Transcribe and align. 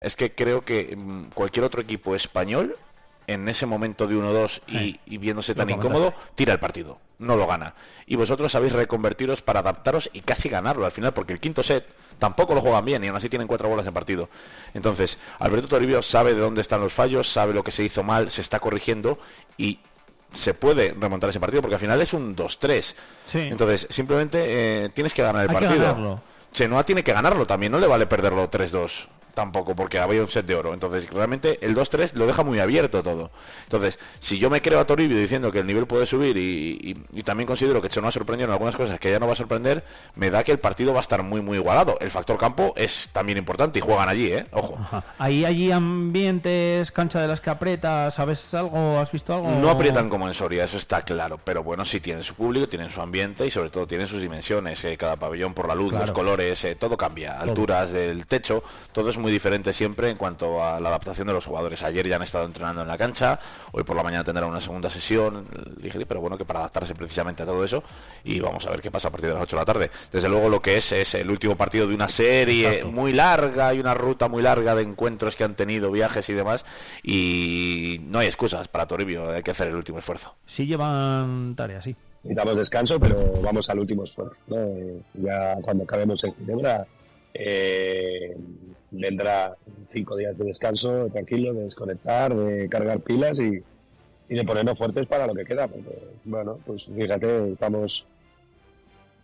es 0.00 0.16
que 0.16 0.34
creo 0.34 0.62
que 0.62 0.96
mm, 0.96 1.30
cualquier 1.34 1.64
otro 1.64 1.80
equipo 1.80 2.14
español 2.14 2.76
en 3.26 3.46
ese 3.48 3.66
momento 3.66 4.06
de 4.06 4.16
1-2 4.16 4.62
y, 4.68 4.98
y 5.04 5.18
viéndose 5.18 5.54
tan 5.54 5.68
incómodo, 5.68 6.14
tira 6.34 6.54
el 6.54 6.58
partido, 6.58 6.98
no 7.18 7.36
lo 7.36 7.46
gana. 7.46 7.74
Y 8.06 8.16
vosotros 8.16 8.50
sabéis 8.50 8.72
reconvertiros 8.72 9.42
para 9.42 9.60
adaptaros 9.60 10.08
y 10.14 10.22
casi 10.22 10.48
ganarlo 10.48 10.86
al 10.86 10.92
final, 10.92 11.12
porque 11.12 11.34
el 11.34 11.40
quinto 11.40 11.62
set 11.62 11.86
tampoco 12.18 12.54
lo 12.54 12.62
juegan 12.62 12.86
bien 12.86 13.04
y 13.04 13.08
aún 13.08 13.16
así 13.18 13.28
tienen 13.28 13.46
cuatro 13.46 13.68
bolas 13.68 13.86
en 13.86 13.92
partido. 13.92 14.30
Entonces, 14.72 15.18
Alberto 15.40 15.68
Toribio 15.68 16.00
sabe 16.00 16.32
de 16.32 16.40
dónde 16.40 16.62
están 16.62 16.80
los 16.80 16.94
fallos, 16.94 17.30
sabe 17.30 17.52
lo 17.52 17.62
que 17.62 17.70
se 17.70 17.84
hizo 17.84 18.02
mal, 18.02 18.30
se 18.30 18.40
está 18.40 18.60
corrigiendo 18.60 19.18
y 19.58 19.78
se 20.32 20.54
puede 20.54 20.94
remontar 20.98 21.28
ese 21.28 21.38
partido, 21.38 21.60
porque 21.60 21.74
al 21.74 21.80
final 21.80 22.00
es 22.00 22.14
un 22.14 22.34
2-3. 22.34 22.94
Sí. 23.30 23.38
Entonces, 23.40 23.88
simplemente 23.90 24.84
eh, 24.84 24.88
tienes 24.94 25.12
que 25.12 25.22
ganar 25.22 25.42
el 25.42 25.50
Hay 25.50 25.54
partido. 25.54 26.22
Chenoa 26.50 26.82
tiene 26.82 27.04
que 27.04 27.12
ganarlo 27.12 27.46
también, 27.46 27.72
no 27.72 27.78
le 27.78 27.86
vale 27.86 28.06
perderlo 28.06 28.50
3-2 28.50 29.08
tampoco, 29.34 29.74
porque 29.76 29.98
había 29.98 30.20
un 30.20 30.28
set 30.28 30.46
de 30.46 30.54
oro. 30.54 30.74
Entonces, 30.74 31.10
realmente 31.10 31.58
el 31.64 31.74
2-3 31.76 32.14
lo 32.14 32.26
deja 32.26 32.42
muy 32.44 32.58
abierto 32.60 33.02
todo. 33.02 33.30
Entonces, 33.64 33.98
si 34.18 34.38
yo 34.38 34.50
me 34.50 34.60
creo 34.62 34.80
a 34.80 34.86
Toribio 34.86 35.16
diciendo 35.18 35.52
que 35.52 35.60
el 35.60 35.66
nivel 35.66 35.86
puede 35.86 36.06
subir 36.06 36.36
y, 36.36 36.78
y- 37.12 37.18
y 37.20 37.22
también 37.22 37.46
considero 37.46 37.80
que 37.82 37.88
Chenoa 37.88 38.10
sorprendió 38.12 38.46
en 38.46 38.52
algunas 38.52 38.76
cosas 38.76 38.98
que 39.00 39.10
ya 39.10 39.18
no 39.18 39.26
va 39.26 39.32
a 39.34 39.36
sorprender, 39.36 39.84
me 40.16 40.30
da 40.30 40.42
que 40.44 40.52
el 40.52 40.58
partido 40.58 40.92
va 40.92 40.98
a 40.98 41.02
estar 41.02 41.22
muy, 41.22 41.40
muy 41.40 41.58
igualado. 41.58 41.96
El 42.00 42.10
factor 42.10 42.38
campo 42.38 42.72
es 42.76 43.08
también 43.12 43.38
importante 43.38 43.78
y 43.78 43.82
juegan 43.82 44.08
allí, 44.08 44.32
¿eh? 44.32 44.46
Ojo. 44.52 44.76
Ajá. 44.80 45.04
¿Hay 45.18 45.44
allí 45.44 45.70
ambientes, 45.72 46.90
cancha 46.92 47.20
de 47.20 47.28
las 47.28 47.40
que 47.40 47.50
aprieta? 47.50 48.10
¿Sabes 48.10 48.52
algo? 48.54 48.98
¿Has 48.98 49.12
visto 49.12 49.34
algo? 49.34 49.50
No 49.50 49.70
aprietan 49.70 50.08
como 50.08 50.26
en 50.28 50.34
Soria, 50.34 50.64
eso 50.64 50.76
está 50.76 51.02
claro, 51.02 51.38
pero 51.42 51.62
bueno, 51.62 51.84
sí 51.84 52.00
tienen 52.00 52.24
su 52.24 52.34
público, 52.34 52.68
tienen 52.68 52.90
su 52.90 53.00
ambiente 53.00 53.46
y 53.46 53.50
sobre 53.50 53.70
todo 53.70 53.86
tienen 53.86 54.06
sus 54.06 54.22
dimensiones, 54.22 54.82
eh, 54.84 54.96
cada 54.96 55.16
pabellón 55.16 55.54
por 55.54 55.68
la 55.68 55.74
luz, 55.74 55.90
Claro. 55.90 56.06
los 56.06 56.12
colores, 56.14 56.64
eh, 56.64 56.74
todo 56.74 56.96
cambia, 56.96 57.38
alturas 57.40 57.90
del 57.92 58.26
techo, 58.26 58.62
todo 58.92 59.10
es 59.10 59.16
muy 59.18 59.32
diferente 59.32 59.72
siempre 59.72 60.10
en 60.10 60.16
cuanto 60.16 60.62
a 60.64 60.80
la 60.80 60.88
adaptación 60.88 61.26
de 61.26 61.32
los 61.32 61.44
jugadores. 61.46 61.82
Ayer 61.82 62.06
ya 62.06 62.16
han 62.16 62.22
estado 62.22 62.44
entrenando 62.44 62.82
en 62.82 62.88
la 62.88 62.96
cancha, 62.96 63.38
hoy 63.72 63.84
por 63.84 63.96
la 63.96 64.02
mañana 64.02 64.24
tendrán 64.24 64.48
una 64.48 64.60
segunda 64.60 64.88
sesión, 64.90 65.46
dije, 65.76 66.04
pero 66.06 66.20
bueno, 66.20 66.38
que 66.38 66.44
para 66.44 66.60
adaptarse 66.60 66.94
precisamente 66.94 67.42
a 67.42 67.46
todo 67.46 67.64
eso 67.64 67.82
y 68.24 68.40
vamos 68.40 68.66
a 68.66 68.70
ver 68.70 68.80
qué 68.80 68.90
pasa 68.90 69.08
a 69.08 69.10
partir 69.10 69.28
de 69.28 69.34
las 69.34 69.42
8 69.44 69.56
de 69.56 69.60
la 69.60 69.64
tarde. 69.66 69.90
Desde 70.10 70.28
luego 70.28 70.48
lo 70.48 70.60
que 70.62 70.76
es 70.76 70.92
es 70.92 71.14
el 71.14 71.30
último 71.30 71.56
partido 71.56 71.86
de 71.86 71.94
una 71.94 72.08
serie 72.08 72.68
Exacto. 72.68 72.92
muy 72.92 73.12
larga 73.12 73.74
y 73.74 73.80
una 73.80 73.94
ruta 73.94 74.28
muy 74.28 74.42
larga 74.42 74.74
de 74.74 74.82
encuentros 74.82 75.36
que 75.36 75.44
han 75.44 75.54
tenido, 75.54 75.90
viajes 75.90 76.28
y 76.30 76.34
demás 76.34 76.64
y 77.02 78.00
no 78.04 78.18
hay 78.18 78.26
excusas 78.26 78.68
para 78.68 78.86
Toribio, 78.86 79.30
hay 79.30 79.42
que 79.42 79.50
hacer 79.50 79.68
el 79.68 79.74
último 79.74 79.98
esfuerzo. 79.98 80.34
Sí 80.46 80.66
llevan 80.66 81.54
tareas, 81.56 81.84
sí. 81.84 81.96
Necesitamos 82.22 82.56
descanso, 82.56 82.98
pero 82.98 83.40
vamos 83.42 83.70
al 83.70 83.78
último 83.78 84.04
esfuerzo. 84.04 84.38
¿no? 84.48 84.56
Eh, 84.56 85.02
Ya 85.14 85.56
cuando 85.62 85.84
acabemos 85.84 86.22
en 86.24 86.34
Ginebra, 86.34 86.86
eh, 87.32 88.36
vendrá 88.90 89.56
cinco 89.88 90.16
días 90.16 90.36
de 90.38 90.44
descanso, 90.44 91.08
tranquilo, 91.08 91.52
de 91.54 91.64
desconectar, 91.64 92.34
de 92.34 92.68
cargar 92.68 93.00
pilas 93.00 93.38
y, 93.40 93.62
y 94.28 94.34
de 94.34 94.44
ponernos 94.44 94.78
fuertes 94.78 95.06
para 95.06 95.26
lo 95.26 95.34
que 95.34 95.44
queda. 95.44 95.68
Porque, 95.68 95.98
bueno, 96.24 96.58
pues 96.66 96.84
fíjate, 96.84 97.52
estamos 97.52 98.06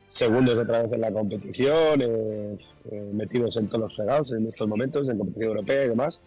segundos 0.09 0.55
otra 0.59 0.83
vez 0.83 0.93
en 0.93 1.01
la 1.01 1.11
competición, 1.13 2.01
eh, 2.03 2.59
eh, 2.91 3.11
metidos 3.13 3.57
en 3.57 3.67
todos 3.69 3.81
los 3.83 3.97
fregados 3.97 4.33
en 4.33 4.47
estos 4.47 4.69
momentos, 4.69 5.09
en 5.09 5.19
competición 5.19 5.49
europea 5.51 5.85
y 5.85 5.89
demás. 5.89 6.21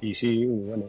Y 0.00 0.14
sí, 0.14 0.44
bueno, 0.46 0.86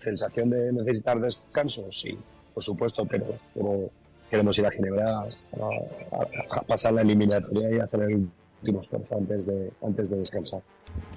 sensación 0.00 0.50
de 0.50 0.72
necesitar 0.72 1.20
descanso, 1.20 1.86
sí, 1.92 2.18
por 2.52 2.64
supuesto, 2.64 3.04
pero, 3.06 3.26
pero 3.54 3.90
queremos 4.28 4.58
ir 4.58 4.66
a 4.66 4.70
Ginebra 4.72 5.18
a, 5.20 5.22
a- 5.22 6.58
a 6.58 6.62
pasar 6.62 6.94
la 6.94 7.02
eliminatoria 7.02 7.70
y 7.70 7.78
hacer 7.78 8.02
el 8.02 8.28
último 8.62 8.80
esfuerzo 8.80 9.16
antes 9.18 9.46
de, 9.46 9.70
antes 9.82 10.10
de 10.10 10.16
descansar. 10.18 10.62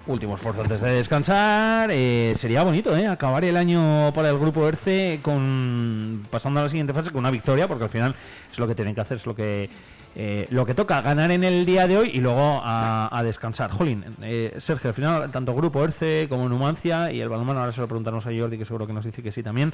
Último 0.09 0.35
esfuerzo 0.37 0.63
antes 0.63 0.81
de 0.81 0.89
descansar. 0.89 1.91
eh, 1.91 2.33
sería 2.35 2.63
bonito, 2.63 2.97
¿eh? 2.97 3.05
Acabar 3.05 3.45
el 3.45 3.55
año 3.55 4.11
para 4.15 4.29
el 4.29 4.39
grupo 4.39 4.67
ERCE 4.67 5.19
con 5.21 6.25
pasando 6.31 6.59
a 6.59 6.63
la 6.63 6.69
siguiente 6.69 6.95
fase 6.95 7.11
con 7.11 7.19
una 7.19 7.29
victoria, 7.29 7.67
porque 7.67 7.83
al 7.83 7.91
final 7.91 8.15
es 8.51 8.57
lo 8.57 8.67
que 8.67 8.73
tienen 8.73 8.95
que 8.95 9.01
hacer, 9.01 9.17
es 9.17 9.27
lo 9.27 9.35
que 9.35 9.69
eh, 10.15 10.47
lo 10.49 10.65
que 10.65 10.73
toca, 10.73 11.01
ganar 11.01 11.29
en 11.29 11.43
el 11.43 11.63
día 11.63 11.87
de 11.87 11.95
hoy 11.99 12.09
y 12.11 12.21
luego 12.21 12.59
a, 12.63 13.15
a 13.15 13.21
descansar. 13.21 13.69
Jolín, 13.69 14.03
eh, 14.23 14.55
Sergio, 14.57 14.89
al 14.89 14.95
final 14.95 15.29
tanto 15.31 15.53
grupo 15.53 15.83
ERCE 15.83 16.25
como 16.27 16.49
Numancia 16.49 17.11
y 17.11 17.21
el 17.21 17.29
balonmano, 17.29 17.59
ahora 17.59 17.71
se 17.71 17.79
lo 17.79 17.87
preguntamos 17.87 18.25
a 18.25 18.31
Jordi, 18.35 18.57
que 18.57 18.65
seguro 18.65 18.87
que 18.87 18.93
nos 18.93 19.05
dice 19.05 19.21
que 19.21 19.31
sí 19.31 19.43
también. 19.43 19.71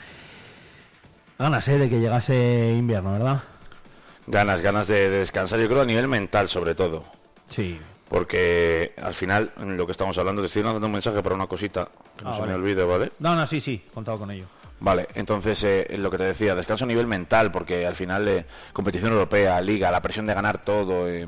Ganas, 1.39 1.65
¿eh? 1.69 1.77
De 1.77 1.89
que 1.89 2.01
llegase 2.01 2.75
invierno, 2.77 3.13
¿verdad? 3.13 3.41
Ganas, 4.27 4.61
ganas 4.61 4.89
de, 4.89 5.09
de 5.09 5.19
descansar, 5.19 5.61
yo 5.61 5.69
creo 5.69 5.83
a 5.83 5.85
nivel 5.85 6.09
mental 6.09 6.49
sobre 6.49 6.75
todo. 6.75 7.05
Sí. 7.47 7.79
Porque 8.09 8.93
al 9.01 9.13
final, 9.13 9.51
en 9.57 9.77
lo 9.77 9.85
que 9.85 9.91
estamos 9.91 10.17
hablando, 10.17 10.41
te 10.41 10.47
estoy 10.47 10.61
dando 10.61 10.85
un 10.85 10.91
mensaje 10.93 11.21
para 11.23 11.35
una 11.35 11.47
cosita 11.47 11.87
que 12.17 12.23
no 12.23 12.29
Ah, 12.29 12.33
se 12.33 12.41
vale. 12.41 12.51
me 12.53 12.59
olvide, 12.59 12.83
¿vale? 12.83 13.11
No, 13.19 13.35
no, 13.35 13.47
sí, 13.47 13.59
sí, 13.61 13.83
contado 13.93 14.19
con 14.19 14.29
ello. 14.31 14.45
Vale, 14.79 15.07
entonces 15.15 15.63
eh, 15.63 15.87
lo 15.97 16.11
que 16.11 16.17
te 16.17 16.25
decía, 16.25 16.53
descanso 16.53 16.83
a 16.83 16.87
nivel 16.87 17.07
mental, 17.07 17.51
porque 17.51 17.85
al 17.87 17.95
final 17.95 18.27
eh, 18.27 18.45
competición 18.73 19.11
europea, 19.13 19.59
liga, 19.61 19.89
la 19.89 20.01
presión 20.01 20.25
de 20.27 20.33
ganar 20.33 20.63
todo, 20.63 21.07
eh, 21.09 21.25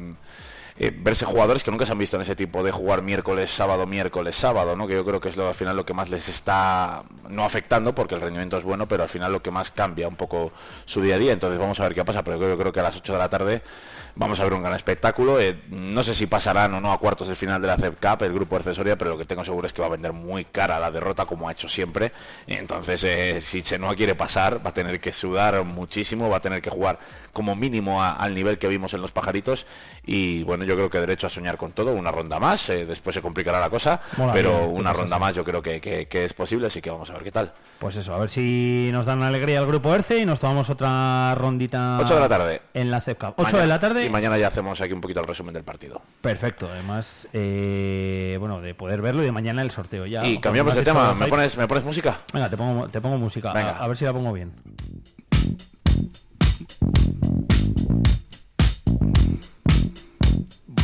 eh, 0.80 0.94
verse 0.96 1.26
jugadores 1.26 1.64
que 1.64 1.72
nunca 1.72 1.86
se 1.86 1.94
han 1.94 1.98
visto 1.98 2.18
en 2.18 2.22
ese 2.22 2.36
tipo 2.36 2.62
de 2.62 2.72
jugar 2.72 3.02
miércoles, 3.02 3.50
sábado, 3.50 3.88
miércoles, 3.88 4.36
sábado, 4.36 4.76
¿no? 4.76 4.86
Que 4.86 4.94
yo 4.94 5.04
creo 5.06 5.20
que 5.20 5.30
es 5.30 5.38
lo, 5.38 5.48
al 5.48 5.56
final 5.56 5.76
lo 5.76 5.86
que 5.86 5.94
más 5.94 6.10
les 6.12 6.30
está 6.30 7.04
no 7.30 7.44
afectando, 7.46 7.96
porque 7.96 8.14
el 8.16 8.22
rendimiento 8.22 8.58
es 8.58 8.64
bueno, 8.64 8.86
pero 8.88 9.02
al 9.04 9.10
final 9.10 9.32
lo 9.32 9.42
que 9.42 9.50
más 9.50 9.72
cambia 9.72 10.08
un 10.08 10.16
poco 10.18 10.52
su 10.86 11.02
día 11.02 11.16
a 11.16 11.18
día. 11.18 11.32
Entonces 11.34 11.58
vamos 11.58 11.80
a 11.80 11.84
ver 11.84 11.96
qué 11.96 12.06
pasa, 12.06 12.24
pero 12.24 12.38
yo 12.38 12.58
creo 12.58 12.72
que 12.72 12.80
a 12.82 12.84
las 12.84 12.98
8 12.98 13.14
de 13.14 13.18
la 13.20 13.30
tarde 13.30 13.62
vamos 14.18 14.40
a 14.40 14.44
ver 14.44 14.54
un 14.54 14.62
gran 14.64 14.74
espectáculo. 14.76 15.40
Eh, 15.40 15.58
no 15.70 16.04
sé 16.04 16.14
si 16.14 16.28
pasarán 16.28 16.74
o 16.74 16.82
no 16.82 16.92
a 16.92 16.98
cuartos 17.00 17.28
del 17.28 17.38
final 17.38 17.62
de 17.62 17.68
la 17.68 17.78
CEP 17.78 18.00
Cup, 18.00 18.24
el 18.24 18.34
grupo 18.34 18.56
accesoria, 18.56 18.98
pero 18.98 19.12
lo 19.12 19.18
que 19.18 19.26
tengo 19.26 19.44
seguro 19.46 19.68
es 19.68 19.74
que 19.74 19.82
va 19.82 19.88
a 19.88 19.92
vender 19.92 20.14
muy 20.14 20.46
cara 20.46 20.80
la 20.80 20.92
derrota, 20.92 21.26
como 21.26 21.48
ha 21.48 21.52
hecho 21.52 21.70
siempre. 21.70 22.12
Entonces, 22.48 23.04
eh, 23.04 23.42
si 23.42 23.62
Chenoa 23.62 23.96
quiere 23.96 24.16
pasar, 24.16 24.66
va 24.66 24.72
a 24.72 24.74
tener 24.74 25.00
que 25.00 25.14
sudar 25.14 25.64
muchísimo, 25.64 26.30
va 26.30 26.38
a 26.38 26.42
tener 26.42 26.62
que 26.62 26.70
jugar 26.70 27.00
como 27.34 27.56
mínimo 27.56 28.02
a- 28.02 28.14
al 28.16 28.34
nivel 28.34 28.58
que 28.58 28.68
vimos 28.68 28.94
en 28.94 29.02
los 29.02 29.12
pajaritos. 29.12 29.66
Y 30.06 30.44
bueno, 30.44 30.64
yo 30.64 30.76
creo 30.76 30.90
que 30.90 31.00
derecho 31.00 31.28
a 31.28 31.30
soñar 31.30 31.58
con 31.58 31.72
todo, 31.72 31.94
una 31.94 32.12
ronda 32.12 32.40
más, 32.40 32.70
eh, 32.70 32.86
después 32.86 33.14
se 33.14 33.22
complicará 33.22 33.60
la 33.60 33.70
cosa, 33.70 34.00
Mola 34.18 34.34
pero 34.34 34.68
bien, 34.68 34.80
una 34.80 34.94
ronda 34.94 35.20
más 35.20 35.36
yo 35.36 35.44
creo 35.44 35.62
que, 35.62 35.80
que- 35.80 36.08
que 36.08 36.26
es 36.26 36.34
posible, 36.34 36.68
así 36.68 36.82
que 36.82 36.90
vamos 36.90 37.10
a 37.10 37.14
ver 37.14 37.24
qué 37.24 37.32
tal. 37.32 37.54
Pues 37.80 37.96
eso, 37.98 38.14
a 38.14 38.18
ver 38.20 38.30
si 38.30 38.90
nos 38.92 39.06
dan 39.06 39.22
alegría 39.22 39.60
al 39.60 39.68
grupo 39.68 39.94
ERCE 39.94 40.18
y 40.20 40.26
nos 40.26 40.40
tomamos 40.40 40.70
otra 40.70 41.36
rondita. 41.36 42.00
8 42.02 42.16
de 42.16 42.22
la 42.22 42.30
tarde. 42.30 42.62
En 42.74 42.90
la 42.90 43.02
CEP 43.02 43.20
Cup. 43.20 43.34
8 43.38 43.44
Mañana- 43.44 43.62
de 43.62 43.68
la 43.68 43.80
tarde. 43.80 44.07
Y 44.08 44.10
mañana 44.10 44.38
ya 44.38 44.48
hacemos 44.48 44.80
aquí 44.80 44.94
un 44.94 45.02
poquito 45.02 45.20
el 45.20 45.28
resumen 45.28 45.54
del 45.54 45.66
partido. 45.66 46.02
Perfecto, 46.22 46.70
además, 46.72 47.28
eh, 47.34 48.38
bueno, 48.40 48.62
de 48.62 48.74
poder 48.74 49.02
verlo 49.02 49.22
y 49.22 49.26
de 49.26 49.34
mañana 49.34 49.62
el 49.62 49.72
sorteo 49.72 50.06
ya. 50.06 50.26
y 50.26 50.38
cambiamos 50.40 50.76
de 50.76 50.82
tema, 50.84 51.14
¿me 51.14 51.28
pones, 51.28 51.58
¿me 51.58 51.68
pones 51.68 51.84
música? 51.84 52.22
Venga, 52.34 52.50
te 52.50 52.56
pongo, 52.56 52.88
te 52.88 53.02
pongo 53.02 53.18
música. 53.18 53.52
Venga. 53.52 53.72
A, 53.72 53.84
a 53.84 53.88
ver 53.90 53.98
si 53.98 54.06
la 54.06 54.14
pongo 54.14 54.32
bien. 54.32 54.54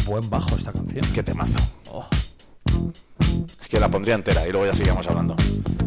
Buen 0.06 0.30
bajo 0.30 0.58
esta 0.58 0.74
canción. 0.74 1.06
Qué 1.14 1.24
temazo. 1.24 1.60
Oh. 1.92 2.06
Es 3.60 3.68
que 3.70 3.80
la 3.80 3.90
pondría 3.90 4.16
entera 4.16 4.46
y 4.46 4.52
luego 4.52 4.68
ya 4.68 4.76
seguimos 4.76 5.08
hablando. 5.08 5.36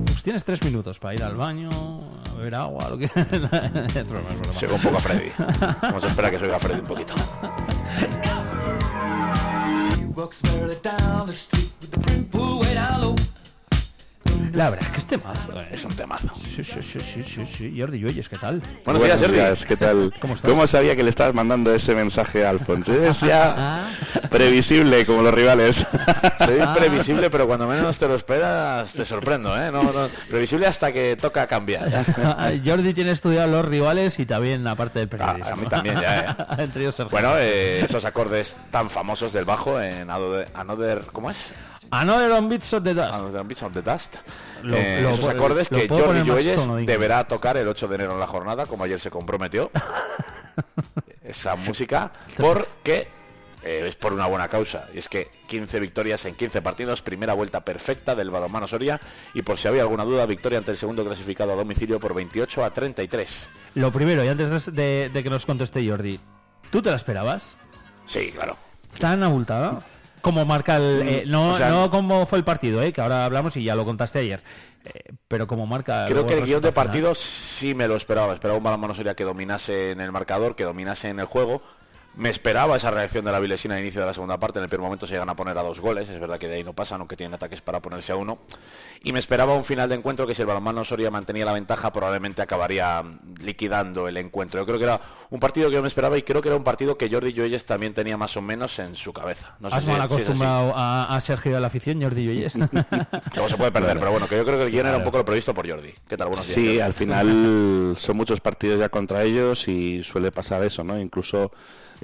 Pues 0.07 0.23
tienes 0.23 0.43
tres 0.43 0.65
minutos 0.65 0.99
para 0.99 1.15
ir 1.15 1.23
al 1.23 1.37
baño, 1.37 1.69
beber 2.37 2.55
agua, 2.55 2.91
lo 2.91 2.99
que. 2.99 3.11
Un 4.67 4.83
poco 4.83 4.97
a 4.97 5.01
Freddy. 5.01 5.33
Vamos 5.83 6.05
a 6.05 6.09
esperar 6.09 6.29
a 6.29 6.31
que 6.31 6.39
se 6.39 6.45
oiga 6.45 6.57
a 6.57 6.59
Freddy 6.59 6.81
un 6.81 6.87
poquito. 6.87 7.15
Walks 10.15 10.39
further 10.39 10.81
La 14.57 14.71
verdad 14.71 14.87
es 14.87 14.93
que 14.95 14.99
este 15.01 15.19
mazo, 15.19 15.53
eh. 15.61 15.69
Es 15.71 15.85
un 15.85 15.95
temazo. 15.95 16.35
Sí, 16.35 16.65
sí, 16.65 16.81
sí, 16.83 16.99
sí, 17.01 17.23
sí, 17.23 17.47
sí. 17.47 17.75
Jordi 17.79 17.99
Lloyes, 18.01 18.27
¿qué 18.27 18.39
tal? 18.39 18.63
Buenos 18.87 19.03
días, 19.05 19.21
Sergi. 19.21 19.65
¿qué 19.67 19.77
tal? 19.77 20.15
¿Cómo 20.19 20.33
estás? 20.35 20.51
¿Cómo 20.51 20.67
sabía 20.67 20.97
que 20.97 21.03
le 21.03 21.11
estabas 21.11 21.35
mandando 21.35 21.75
ese 21.75 21.95
mensaje 21.95 22.47
a 22.47 22.51
Alfonso? 22.51 22.95
Es 22.95 23.21
ya 23.21 23.55
Ah. 23.59 23.89
previsible 24.31 25.05
como 25.05 25.21
los 25.21 25.35
rivales. 25.35 25.87
Soy 26.39 26.59
previsible, 26.75 27.29
pero 27.29 27.47
cuando 27.47 27.67
menos 27.67 27.99
te 27.99 28.09
lo 28.09 28.15
esperas, 28.15 28.95
te 28.95 29.05
sorprendo, 29.05 29.55
¿eh? 29.63 29.71
No, 29.71 29.83
no, 29.93 30.09
previsible 30.31 30.67
hasta 30.67 30.91
que 30.91 31.17
toca 31.21 31.47
cambiar. 31.47 31.91
Jordi 32.65 32.95
tiene 32.95 33.11
estudiado 33.11 33.49
los 33.49 33.65
rivales 33.67 34.19
y 34.19 34.25
también 34.25 34.65
la 34.65 34.75
parte 34.75 35.01
del 35.05 35.09
Ah, 35.21 35.35
periodismo. 35.35 35.53
a 35.53 35.57
mí 35.57 35.67
también, 35.67 36.01
ya, 36.01 36.21
eh. 36.31 36.45
Entre 36.63 36.81
ellos. 36.81 36.97
Bueno, 37.11 37.35
eh, 37.37 37.85
esos 37.85 38.07
acordes 38.07 38.57
tan 38.71 38.89
famosos 38.89 39.35
del 39.35 39.45
bajo 39.45 39.79
en 39.83 40.09
Another, 40.09 41.03
¿cómo 41.13 41.31
es? 41.31 41.53
Another 41.91 42.33
on 42.33 42.49
Beats 42.49 42.73
of 42.73 42.83
the 42.83 42.95
Dust. 42.95 43.15
Another 43.15 43.45
Beats 43.45 43.63
of 43.63 43.73
the 43.75 43.83
Dust. 43.83 44.17
Lo- 44.63 44.77
Eh, 44.77 45.01
lo 45.03 45.11
esos 45.11 45.21
puedo- 45.21 45.37
acordes 45.37 45.69
que 45.69 45.89
Jordi 45.89 46.23
Lloyes 46.25 46.61
deberá 46.87 47.27
tocar 47.29 47.57
el 47.57 47.69
8 47.69 47.89
de 47.89 47.95
enero 47.97 48.13
en 48.15 48.21
la 48.21 48.27
jornada, 48.27 48.67
como 48.67 48.85
ayer 48.85 48.99
se 49.01 49.11
comprometió. 49.11 49.71
Esa 51.23 51.57
música, 51.57 52.13
porque 52.37 53.09
eh, 53.63 53.85
es 53.89 53.97
por 53.97 54.13
una 54.13 54.27
buena 54.27 54.49
causa. 54.49 54.87
Y 54.95 54.99
es 54.99 55.09
que 55.09 55.29
15 55.49 55.81
victorias 55.81 56.25
en 56.25 56.35
15 56.37 56.63
partidos, 56.63 57.03
primera 57.03 57.35
vuelta 57.35 57.65
perfecta 57.65 58.15
del 58.15 58.31
balonmano 58.31 58.67
Soria. 58.69 59.01
Y 59.35 59.43
por 59.43 59.59
si 59.59 59.67
había 59.69 59.83
alguna 59.83 60.05
duda, 60.05 60.25
victoria 60.27 60.59
ante 60.59 60.71
el 60.71 60.77
segundo 60.77 61.05
clasificado 61.05 61.53
a 61.53 61.57
domicilio 61.57 61.99
por 61.99 62.15
28 62.15 62.65
a 62.65 62.73
33. 62.73 63.49
Lo 63.75 63.91
primero, 63.93 64.25
y 64.25 64.29
antes 64.29 64.73
de, 64.73 65.11
de 65.13 65.23
que 65.23 65.31
nos 65.31 65.45
conteste 65.47 65.87
Jordi, 65.89 66.21
¿tú 66.71 66.81
te 66.81 66.91
la 66.91 66.97
esperabas? 66.97 67.43
Sí, 68.05 68.31
claro. 68.33 68.57
¿Tan 69.01 69.23
abultada? 69.25 69.81
Cómo 70.27 70.45
marca 70.45 70.77
el. 70.77 71.03
eh, 71.07 71.25
no, 71.25 71.53
o 71.53 71.57
sea- 71.57 71.71
no 71.71 71.89
cómo 71.89 72.27
fue 72.27 72.39
el 72.39 72.45
partido, 72.45 72.83
eh, 72.83 72.93
que 72.93 73.01
ahora 73.01 73.25
hablamos 73.25 73.57
y 73.57 73.63
ya 73.63 73.77
lo 73.77 73.85
contaste 73.85 74.19
ayer. 74.19 74.43
eh, 74.85 75.13
pero 75.29 75.47
cómo 75.47 75.67
marca. 75.67 76.05
Creo 76.09 76.27
que 76.27 76.35
el 76.35 76.45
guion 76.45 76.61
de 76.63 76.71
partido 76.73 77.15
sí 77.15 77.75
me 77.75 77.87
lo 77.89 77.95
esperaba. 77.97 78.35
Esperaba 78.35 78.57
un 78.59 78.65
balonmano 78.65 78.93
Soria 78.95 79.15
que 79.15 79.25
dominase 79.25 79.93
en 79.93 80.01
el 80.01 80.11
marcador, 80.13 80.55
que 80.57 80.65
dominase 80.65 81.09
en 81.09 81.19
el 81.21 81.27
juego. 81.27 81.61
Me 82.17 82.31
esperaba 82.31 82.77
esa 82.77 82.91
reacción 82.91 83.27
de 83.27 83.33
la 83.33 83.39
Vilesina 83.41 83.75
al 83.75 83.83
inicio 83.83 84.01
de 84.01 84.07
la 84.07 84.15
segunda 84.15 84.39
parte. 84.39 84.59
En 84.59 84.63
el 84.63 84.71
primer 84.71 84.85
momento 84.87 85.07
se 85.07 85.13
llegan 85.13 85.29
a 85.29 85.37
poner 85.37 85.59
a 85.59 85.63
dos 85.63 85.81
goles. 85.81 86.09
Es 86.09 86.19
verdad 86.19 86.39
que 86.39 86.49
de 86.49 86.55
ahí 86.55 86.65
no 86.65 86.73
pasan, 86.73 87.01
aunque 87.01 87.15
tienen 87.15 87.35
ataques 87.35 87.61
para 87.61 87.81
ponerse 87.81 88.13
a 88.13 88.17
uno. 88.17 88.39
Y 89.05 89.13
me 89.13 89.19
esperaba 89.19 89.53
un 89.55 89.65
final 89.65 89.87
de 89.91 89.97
encuentro 89.97 90.27
que 90.27 90.35
si 90.35 90.41
el 90.41 90.49
balonmano 90.49 90.83
Soria 90.83 91.11
mantenía 91.11 91.45
la 91.45 91.53
ventaja, 91.53 91.93
probablemente 91.93 92.41
acabaría 92.41 93.05
liquidando 93.43 94.09
el 94.09 94.17
encuentro. 94.17 94.59
Yo 94.61 94.65
creo 94.65 94.79
que 94.79 94.85
era 94.85 94.99
un 95.29 95.41
partido 95.41 95.69
que 95.69 95.75
yo 95.75 95.83
me 95.83 95.89
esperaba 95.89 96.17
y 96.17 96.23
creo 96.23 96.41
que 96.41 96.49
era 96.49 96.57
un 96.57 96.65
partido 96.65 96.97
que 96.97 97.11
Jordi 97.11 97.35
Lloyes 97.35 97.67
también 97.67 97.93
tenía 97.93 98.17
más 98.17 98.35
o 98.39 98.41
menos 98.41 98.79
en 98.79 98.97
su 98.97 99.13
cabeza. 99.13 99.55
No 99.61 99.69
sé 99.69 99.77
Has 99.77 99.85
si- 99.85 99.91
mal 99.91 99.99
si 100.01 100.05
es 100.07 100.13
así. 100.13 100.15
acostumbrado 100.23 100.73
a, 100.75 101.15
a 101.17 101.21
Sergio 101.21 101.53
de 101.55 101.61
la 101.61 101.67
afición, 101.67 102.01
Jordi 102.03 102.25
Lloyes. 102.25 102.55
Luego 103.35 103.49
se 103.51 103.57
puede 103.59 103.73
perder, 103.73 103.99
pero 103.99 104.11
bueno, 104.13 104.27
que 104.27 104.39
yo 104.39 104.45
creo 104.47 104.57
que 104.57 104.65
el 104.65 104.71
guion 104.71 104.87
era 104.87 104.97
un 104.97 105.05
poco 105.05 105.19
lo 105.19 105.25
previsto 105.27 105.53
por 105.53 105.69
Jordi. 105.69 105.93
¿Qué 106.09 106.17
tal? 106.17 106.29
Buenos 106.29 106.47
días. 106.47 106.55
Sí, 106.55 106.65
Jordi. 106.67 106.81
al 106.81 106.93
final 106.95 107.95
son 107.99 108.17
muchos 108.17 108.41
partidos 108.41 108.81
ya 108.81 108.89
contra 108.89 109.23
ellos 109.23 109.69
y 109.69 110.03
suele 110.03 110.33
pasar 110.33 110.63
eso, 110.65 110.83
¿no? 110.83 110.99
Incluso 110.99 111.53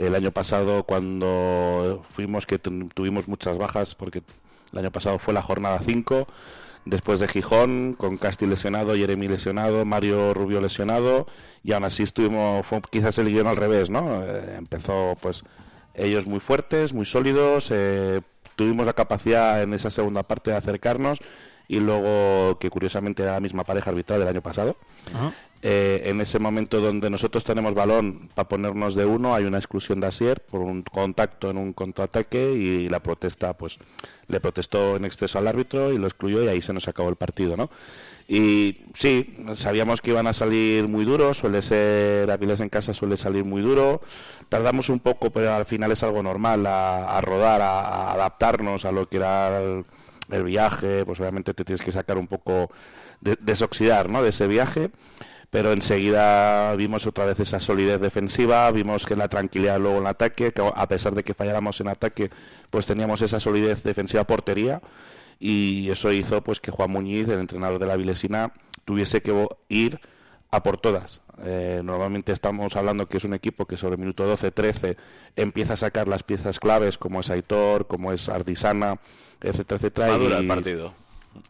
el 0.06 0.14
año 0.14 0.31
pasado 0.32 0.84
cuando 0.84 2.02
fuimos 2.10 2.46
que 2.46 2.58
tu- 2.58 2.87
tuvimos 2.88 3.28
muchas 3.28 3.58
bajas 3.58 3.94
porque 3.94 4.22
el 4.72 4.78
año 4.78 4.90
pasado 4.90 5.19
fue 5.19 5.34
la 5.34 5.43
jornada 5.43 5.81
5 5.84 6.26
después 6.84 7.20
de 7.20 7.28
Gijón 7.28 7.94
con 7.96 8.16
Casti 8.19 8.46
lesionado, 8.46 8.94
Jeremy 8.94 9.28
lesionado, 9.28 9.84
Mario 9.84 10.34
Rubio 10.34 10.60
lesionado 10.60 11.26
y 11.62 11.72
aún 11.72 11.84
así 11.84 12.02
estuvimos 12.02 12.66
fue 12.66 12.81
quizás 12.90 13.19
el 13.19 13.28
guion 13.28 13.46
al 13.46 13.56
revés, 13.56 13.90
¿no? 13.90 14.25
Eh, 14.25 14.56
empezó 14.58 15.16
pues 15.20 15.44
ellos 15.94 16.26
muy 16.26 16.40
fuertes, 16.40 16.93
muy 16.93 17.04
sólidos, 17.04 17.69
eh, 17.70 18.20
tuvimos 18.56 18.87
la 18.87 18.94
capacidad 18.94 19.62
en 19.62 19.75
esa 19.75 19.90
segunda 19.90 20.22
parte 20.25 20.50
de 20.50 20.56
acercarnos 20.56 21.19
y 21.72 21.80
luego 21.80 22.58
que 22.58 22.69
curiosamente 22.69 23.22
era 23.22 23.32
la 23.32 23.40
misma 23.40 23.64
pareja 23.64 23.88
arbitral 23.88 24.20
del 24.20 24.28
año 24.28 24.42
pasado. 24.42 24.76
Ajá. 25.14 25.32
Eh, 25.64 26.10
en 26.10 26.20
ese 26.20 26.38
momento 26.38 26.80
donde 26.80 27.08
nosotros 27.08 27.44
tenemos 27.44 27.72
balón 27.72 28.28
para 28.34 28.48
ponernos 28.48 28.94
de 28.94 29.06
uno, 29.06 29.34
hay 29.34 29.44
una 29.44 29.58
exclusión 29.58 30.00
de 30.00 30.08
Asier 30.08 30.40
por 30.40 30.60
un 30.60 30.82
contacto 30.82 31.48
en 31.48 31.56
un 31.56 31.72
contraataque 31.72 32.52
y 32.52 32.88
la 32.88 33.00
protesta, 33.00 33.56
pues 33.56 33.78
le 34.26 34.40
protestó 34.40 34.96
en 34.96 35.04
exceso 35.04 35.38
al 35.38 35.46
árbitro 35.46 35.92
y 35.92 35.98
lo 35.98 36.08
excluyó 36.08 36.42
y 36.42 36.48
ahí 36.48 36.60
se 36.60 36.72
nos 36.72 36.88
acabó 36.88 37.08
el 37.08 37.16
partido, 37.16 37.56
¿no? 37.56 37.70
Y 38.28 38.80
sí, 38.94 39.36
sabíamos 39.54 40.02
que 40.02 40.10
iban 40.10 40.26
a 40.26 40.32
salir 40.32 40.88
muy 40.88 41.04
duros, 41.04 41.38
suele 41.38 41.62
ser, 41.62 42.30
Avilés 42.30 42.60
en 42.60 42.68
casa 42.68 42.92
suele 42.92 43.16
salir 43.16 43.44
muy 43.44 43.62
duro, 43.62 44.02
tardamos 44.48 44.88
un 44.88 44.98
poco, 45.00 45.30
pero 45.30 45.54
al 45.54 45.64
final 45.64 45.92
es 45.92 46.02
algo 46.02 46.22
normal, 46.22 46.66
a, 46.66 47.16
a 47.16 47.20
rodar, 47.20 47.62
a, 47.62 47.80
a 47.80 48.12
adaptarnos 48.12 48.84
a 48.84 48.90
lo 48.90 49.08
que 49.08 49.18
era 49.18 49.62
el, 49.62 49.84
el 50.32 50.44
viaje, 50.44 51.05
pues 51.05 51.20
obviamente 51.20 51.55
te 51.55 51.64
tienes 51.64 51.84
que 51.84 51.93
sacar 51.93 52.19
un 52.19 52.26
poco, 52.26 52.70
de, 53.20 53.37
desoxidar, 53.40 54.08
¿no? 54.08 54.23
De 54.23 54.31
ese 54.31 54.46
viaje 54.46 54.90
pero 55.52 55.73
enseguida 55.73 56.75
vimos 56.76 57.06
otra 57.06 57.26
vez 57.26 57.38
esa 57.38 57.61
solidez 57.61 58.00
defensiva, 58.00 58.70
vimos 58.70 59.05
que 59.05 59.17
la 59.17 59.29
tranquilidad 59.29 59.79
luego 59.79 59.99
en 59.99 60.06
ataque, 60.06 60.50
que 60.50 60.62
a 60.75 60.88
pesar 60.88 61.14
de 61.14 61.25
que 61.25 61.34
falláramos 61.34 61.79
en 61.82 61.88
ataque, 61.88 62.31
pues 62.70 62.87
teníamos 62.87 63.20
esa 63.20 63.38
solidez 63.38 63.82
defensiva 63.82 64.25
portería 64.25 64.81
y 65.38 65.90
eso 65.90 66.11
hizo 66.11 66.43
pues 66.43 66.58
que 66.58 66.70
Juan 66.70 66.90
Muñiz, 66.90 67.28
el 67.28 67.38
entrenador 67.38 67.78
de 67.78 67.87
la 67.87 67.96
Vilesina, 67.96 68.55
tuviese 68.87 69.20
que 69.20 69.46
ir 69.69 70.00
a 70.50 70.62
por 70.62 70.78
todas. 70.78 71.20
Eh, 71.44 71.82
normalmente 71.85 72.32
estamos 72.32 72.75
hablando 72.75 73.06
que 73.06 73.19
es 73.19 73.25
un 73.25 73.35
equipo 73.35 73.67
que 73.67 73.76
sobre 73.76 73.96
el 73.96 74.00
minuto 74.00 74.25
12-13 74.32 74.96
empieza 75.37 75.75
a 75.75 75.76
sacar 75.76 76.08
las 76.08 76.23
piezas 76.23 76.61
claves 76.61 76.96
como 76.96 77.20
es 77.20 77.28
Aitor, 77.28 77.88
como 77.88 78.12
es 78.12 78.31
Ardisana, 78.31 79.00
etcétera, 79.42 79.76
etcétera. 79.76 80.06
Madura 80.08 80.36
y- 80.36 80.42
el 80.42 80.46
partido. 80.48 80.92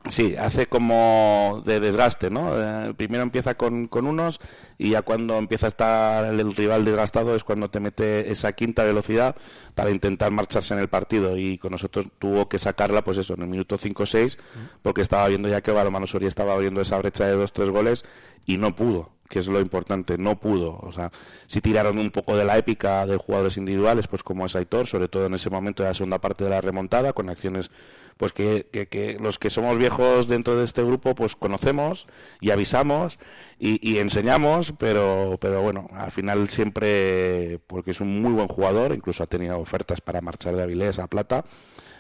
Sí, 0.09 0.37
hace 0.37 0.67
como 0.67 1.61
de 1.65 1.81
desgaste, 1.81 2.31
¿no? 2.31 2.53
Eh, 2.55 2.95
primero 2.95 3.23
empieza 3.25 3.57
con, 3.57 3.89
con 3.89 4.07
unos 4.07 4.39
y 4.79 4.91
ya 4.91 5.03
cuando 5.03 5.39
empieza 5.39 5.67
a 5.67 5.69
estar 5.69 6.25
el, 6.25 6.55
rival 6.55 6.85
desgastado 6.85 7.35
es 7.35 7.43
cuando 7.43 7.69
te 7.69 7.81
mete 7.81 8.31
esa 8.31 8.53
quinta 8.53 8.85
velocidad 8.85 9.35
para 9.75 9.91
intentar 9.91 10.31
marcharse 10.31 10.75
en 10.75 10.81
el 10.81 10.89
partido 10.89 11.37
y 11.37 11.59
con 11.59 11.73
nosotros 11.73 12.07
tuvo 12.21 12.49
que 12.49 12.59
sacarla, 12.59 13.03
pues 13.03 13.19
eso, 13.19 13.35
en 13.35 13.43
el 13.43 13.49
minuto 13.49 13.77
5 13.77 14.03
o 14.05 14.07
6 14.07 14.39
porque 14.83 15.03
estaba 15.03 15.27
viendo 15.29 15.49
ya 15.49 15.63
que 15.63 15.73
Balomano 15.73 16.07
Soria 16.07 16.29
estaba 16.29 16.55
abriendo 16.55 16.81
esa 16.81 16.99
brecha 16.99 17.27
de 17.27 17.33
dos 17.33 17.53
tres 17.53 17.71
goles 17.71 18.05
y 18.47 18.59
no 18.59 18.77
pudo 18.77 19.11
que 19.33 19.39
es 19.39 19.47
lo 19.47 19.61
importante, 19.61 20.19
no 20.19 20.39
pudo. 20.39 20.79
O 20.83 20.93
sea, 20.93 21.11
si 21.47 21.63
tiraron 21.63 21.99
un 21.99 22.11
poco 22.11 22.37
de 22.37 22.45
la 22.45 22.59
épica 22.59 23.07
de 23.07 23.17
jugadores 23.17 23.57
individuales, 23.57 24.07
pues 24.07 24.23
como 24.23 24.45
es 24.45 24.55
Aitor, 24.55 24.87
sobre 24.87 25.09
todo 25.09 25.25
en 25.25 25.33
ese 25.35 25.49
momento 25.49 25.83
de 25.83 25.89
la 25.89 25.95
segunda 25.95 26.19
parte 26.21 26.45
de 26.45 26.51
la 26.51 26.61
remontada, 26.61 27.15
con 27.15 27.31
acciones 27.31 27.71
pues 28.19 28.33
que, 28.35 28.67
que- 28.91 29.17
los 29.21 29.39
que 29.39 29.49
somos 29.51 29.79
viejos 29.79 30.29
dentro 30.29 30.55
de 30.57 30.65
este 30.67 30.83
grupo 30.85 31.15
pues 31.15 31.35
conocemos 31.35 32.07
y 32.41 32.51
avisamos 32.51 33.19
y, 33.59 33.81
y 33.87 33.99
enseñamos, 33.99 34.75
pero, 34.79 35.39
pero 35.41 35.63
bueno, 35.63 35.89
al 35.95 36.11
final 36.11 36.49
siempre, 36.51 37.59
porque 37.67 37.93
es 37.93 38.01
un 38.03 38.21
muy 38.21 38.33
buen 38.33 38.49
jugador, 38.49 38.95
incluso 38.95 39.23
ha 39.23 39.27
tenido 39.27 39.59
ofertas 39.59 40.03
para 40.03 40.21
marchar 40.21 40.55
de 40.57 40.63
Avilés 40.63 40.99
a 40.99 41.07
Plata, 41.09 41.45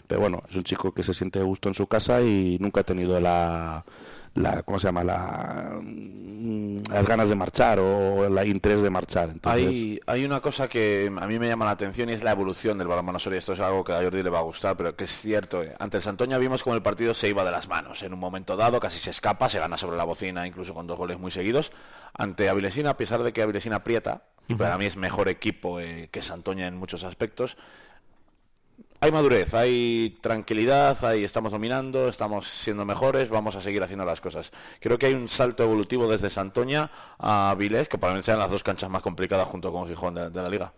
pero 0.07 0.21
bueno, 0.21 0.43
es 0.51 0.57
un 0.57 0.65
chico 0.65 0.93
que 0.93 1.03
se 1.03 1.15
siente 1.15 1.39
de 1.39 1.45
gusto 1.45 1.69
en 1.69 1.75
su 1.75 1.87
casa 1.87 2.21
y 2.23 2.59
nunca 2.61 2.81
ha 2.81 2.85
tenido 2.85 3.19
la, 3.21 3.85
la 4.35 4.63
¿cómo 4.63 4.79
se 4.79 4.89
llama? 4.89 5.05
La, 5.05 5.79
mm, 5.81 6.83
las 6.91 7.07
ganas 7.07 7.29
de 7.29 7.35
marchar 7.35 7.79
o 7.79 8.25
el 8.25 8.49
interés 8.49 8.83
de 8.83 8.91
marchar. 8.91 9.31
Entonces, 9.31 9.67
Hay, 9.67 10.01
hay 10.07 10.25
una 10.25 10.41
cosa 10.41 10.69
que 10.69 11.13
a 11.15 11.27
mí 11.27 11.39
me 11.39 11.47
llama 11.49 11.65
la 11.65 11.73
atención 11.73 12.09
y 12.09 12.13
es 12.13 12.23
la 12.23 12.33
evolución 12.33 12.79
del 12.79 12.89
balonmano 12.89 13.19
Soria. 13.19 13.39
Esto 13.39 13.53
es 13.53 13.61
algo 13.61 13.85
que 13.85 13.93
a 13.93 14.03
Jordi 14.03 14.23
le 14.23 14.31
va 14.31 14.39
a 14.39 14.43
gustar, 14.43 14.77
pero 14.77 14.97
que 14.97 15.05
es 15.05 15.11
cierto. 15.11 15.63
eh. 15.63 15.75
Ante 15.79 15.99
el 15.99 16.03
Santoña 16.03 16.39
vimos 16.39 16.63
como 16.63 16.75
el 16.77 16.83
partido 16.83 17.15
se 17.15 17.29
iba 17.29 17.45
de 17.45 17.51
las 17.51 17.69
manos. 17.69 18.03
En 18.03 18.13
un 18.13 18.19
momento 18.21 18.57
dado 18.57 18.81
casi 18.81 18.99
se 18.99 19.11
escapa, 19.11 19.49
se 19.49 19.59
gana 19.59 19.77
sobre 19.77 19.97
la 19.97 20.05
bocina, 20.05 20.47
incluso 20.47 20.75
con 20.75 20.87
dos 20.87 20.99
goles 20.99 21.19
muy 21.19 21.31
seguidos. 21.31 21.73
Ante 22.15 22.49
Avilesina, 22.49 22.91
a 22.91 22.97
pesar 22.97 23.23
de 23.23 23.33
que 23.33 23.43
Avilesina 23.43 23.77
aprieta, 23.77 24.23
y 24.49 24.55
para 24.55 24.77
mí 24.77 24.87
es 24.87 24.97
mejor 24.97 25.29
equipo 25.29 25.79
eh, 25.79 26.09
que 26.11 26.21
Santoña 26.21 26.67
en 26.67 26.77
muchos 26.77 27.05
aspectos, 27.05 27.57
hay 29.03 29.11
madurez, 29.11 29.53
hay 29.53 30.17
tranquilidad, 30.21 31.05
hay 31.05 31.25
estamos 31.25 31.51
dominando, 31.51 32.09
estamos 32.09 32.47
siendo 32.47 32.85
mejores, 32.85 33.31
vamos 33.31 33.57
a 33.57 33.61
seguir 33.61 33.83
haciendo 33.83 34.05
las 34.05 34.21
cosas. 34.21 34.53
Creo 34.79 34.97
que 34.97 35.07
hay 35.07 35.15
un 35.15 35.29
salto 35.29 35.65
evolutivo 35.65 36.09
desde 36.09 36.31
Santoña 36.31 36.89
a 37.19 37.53
Vilés, 37.59 37.89
que 37.89 37.99
mí 37.99 38.23
sean 38.23 38.39
las 38.39 38.53
dos 38.53 38.63
canchas 38.63 38.89
más 38.91 39.03
complicadas 39.03 39.49
junto 39.49 39.73
con 39.73 39.89
Gijón 39.89 40.15
de, 40.15 40.31
de 40.31 40.41
la 40.41 40.49
liga. 40.49 40.73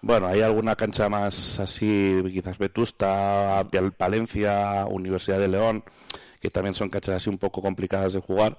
Bueno, 0.00 0.28
hay 0.28 0.40
alguna 0.40 0.76
cancha 0.76 1.10
más 1.10 1.60
así, 1.60 2.18
quizás 2.32 2.56
Vetusta, 2.56 3.62
Pal- 3.70 3.92
Palencia, 3.92 4.86
Universidad 4.86 5.38
de 5.38 5.48
León, 5.48 5.84
que 6.40 6.48
también 6.48 6.74
son 6.74 6.88
canchas 6.88 7.16
así 7.16 7.28
un 7.28 7.36
poco 7.36 7.60
complicadas 7.60 8.14
de 8.14 8.20
jugar. 8.20 8.56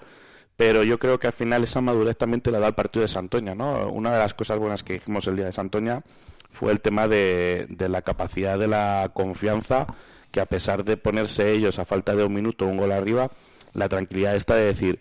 Pero 0.56 0.84
yo 0.84 1.00
creo 1.00 1.20
que 1.20 1.26
al 1.26 1.34
final 1.34 1.64
esa 1.64 1.82
madurez 1.82 2.16
también 2.16 2.42
te 2.42 2.52
la 2.52 2.60
da 2.60 2.68
el 2.68 2.76
partido 2.76 3.02
de 3.02 3.08
Santoña, 3.08 3.56
¿no? 3.56 3.90
Una 3.90 4.14
de 4.14 4.20
las 4.20 4.36
cosas 4.36 4.60
buenas 4.60 4.84
que 4.84 4.94
dijimos 4.94 5.26
el 5.26 5.36
día 5.36 5.46
de 5.46 5.52
Santoña 5.52 6.04
fue 6.52 6.72
el 6.72 6.82
tema 6.82 7.08
de, 7.08 7.68
de 7.70 7.90
la 7.90 8.02
capacidad 8.02 8.58
de 8.58 8.68
la 8.68 9.12
confianza, 9.14 9.88
que 10.32 10.42
a 10.42 10.46
pesar 10.46 10.84
de 10.84 10.98
ponerse 10.98 11.52
ellos 11.52 11.80
a 11.80 11.86
falta 11.86 12.16
de 12.16 12.24
un 12.24 12.34
minuto 12.34 12.66
un 12.66 12.78
gol 12.78 12.92
arriba, 12.92 13.30
la 13.74 13.90
tranquilidad 13.90 14.36
está 14.36 14.56
de 14.56 14.66
decir, 14.66 15.00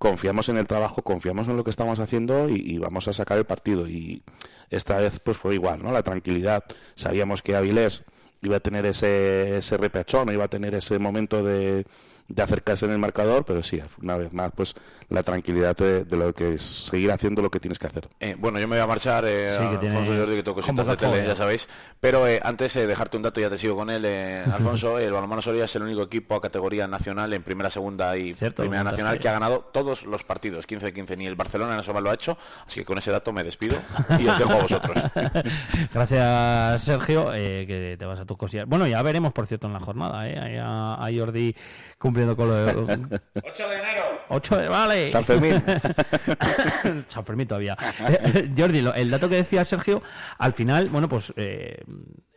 confiamos 0.00 0.48
en 0.48 0.56
el 0.56 0.66
trabajo, 0.66 1.02
confiamos 1.02 1.46
en 1.48 1.58
lo 1.58 1.64
que 1.64 1.68
estamos 1.68 1.98
haciendo 1.98 2.48
y, 2.48 2.78
vamos 2.78 3.06
a 3.06 3.12
sacar 3.12 3.36
el 3.36 3.44
partido. 3.44 3.86
Y 3.86 4.22
esta 4.70 4.96
vez 4.96 5.20
pues 5.20 5.36
fue 5.36 5.54
igual, 5.54 5.82
¿no? 5.82 5.92
La 5.92 6.02
tranquilidad. 6.02 6.64
Sabíamos 6.94 7.42
que 7.42 7.54
Avilés 7.54 8.02
iba 8.40 8.56
a 8.56 8.60
tener 8.60 8.86
ese, 8.86 9.58
ese 9.58 9.76
repechón, 9.76 10.32
iba 10.32 10.44
a 10.44 10.48
tener 10.48 10.74
ese 10.74 10.98
momento 10.98 11.42
de, 11.44 11.84
de 12.30 12.42
acercarse 12.42 12.86
en 12.86 12.92
el 12.92 12.98
marcador, 12.98 13.44
pero 13.44 13.62
sí, 13.62 13.82
una 14.00 14.16
vez 14.16 14.32
más, 14.32 14.52
pues 14.54 14.74
la 15.08 15.24
tranquilidad 15.24 15.76
de, 15.76 16.04
de 16.04 16.16
lo 16.16 16.32
que 16.32 16.54
es 16.54 16.62
seguir 16.62 17.10
haciendo 17.10 17.42
lo 17.42 17.50
que 17.50 17.58
tienes 17.58 17.78
que 17.78 17.88
hacer. 17.88 18.08
Eh, 18.20 18.36
bueno, 18.38 18.60
yo 18.60 18.68
me 18.68 18.76
voy 18.76 18.82
a 18.82 18.86
marchar, 18.86 19.24
eh, 19.26 19.56
Sí, 19.58 19.78
que 19.78 19.88
Alfonso 19.88 20.14
Jordi, 20.16 20.36
que 20.36 20.42
tengo 20.44 20.54
cositas 20.54 20.86
de 20.86 20.96
tele, 20.96 21.26
ya 21.26 21.34
sabéis. 21.34 21.68
Pero 21.98 22.28
eh, 22.28 22.40
antes 22.42 22.72
de 22.74 22.86
dejarte 22.86 23.16
un 23.16 23.24
dato, 23.24 23.40
ya 23.40 23.50
te 23.50 23.58
sigo 23.58 23.74
con 23.74 23.90
él, 23.90 24.04
eh, 24.06 24.44
Alfonso, 24.52 24.98
el 25.00 25.10
Balonmano 25.12 25.42
Soria 25.42 25.64
es 25.64 25.74
el 25.74 25.82
único 25.82 26.02
equipo 26.02 26.36
a 26.36 26.40
categoría 26.40 26.86
nacional 26.86 27.32
en 27.32 27.42
primera, 27.42 27.68
segunda 27.68 28.16
y 28.16 28.32
Cierto, 28.34 28.62
primera 28.62 28.84
nacional 28.84 29.18
que 29.18 29.28
ha 29.28 29.32
ganado 29.32 29.68
todos 29.72 30.04
los 30.04 30.22
partidos, 30.22 30.66
15 30.66 30.86
de 30.86 30.92
15. 30.92 31.16
Ni 31.16 31.26
el 31.26 31.34
Barcelona 31.34 31.72
en 31.74 31.80
Asobal 31.80 32.04
lo 32.04 32.10
ha 32.10 32.14
hecho, 32.14 32.38
así 32.64 32.80
que 32.80 32.86
con 32.86 32.96
ese 32.96 33.10
dato 33.10 33.32
me 33.32 33.42
despido 33.42 33.76
y 34.20 34.28
os 34.28 34.38
dejo 34.38 34.52
a 34.52 34.62
vosotros. 34.62 34.96
Gracias, 35.92 36.84
Sergio, 36.84 37.34
eh, 37.34 37.64
que 37.66 37.96
te 37.98 38.04
vas 38.04 38.20
a 38.20 38.24
tus 38.24 38.36
cosillas. 38.36 38.66
Bueno, 38.68 38.86
ya 38.86 39.02
veremos, 39.02 39.32
por 39.32 39.48
cierto, 39.48 39.66
en 39.66 39.72
la 39.72 39.80
jornada, 39.80 40.28
¿eh? 40.28 40.38
Ahí 40.38 40.56
A, 40.56 40.94
a 40.94 41.08
Jordi 41.12 41.54
cumpliendo 42.00 42.34
con 42.34 42.48
lo 42.48 42.54
de... 42.54 42.72
8 43.44 43.68
de 43.68 43.74
enero. 43.76 44.02
8 44.30 44.56
de... 44.56 44.68
Vale. 44.68 45.10
San 45.10 45.24
Fermín. 45.24 45.62
San 47.08 47.24
Fermín 47.24 47.46
todavía. 47.46 47.76
Eh, 48.08 48.50
Jordi, 48.56 48.78
el 48.96 49.10
dato 49.10 49.28
que 49.28 49.36
decía 49.36 49.64
Sergio, 49.64 50.02
al 50.38 50.52
final, 50.52 50.88
bueno, 50.88 51.08
pues 51.08 51.32
eh, 51.36 51.84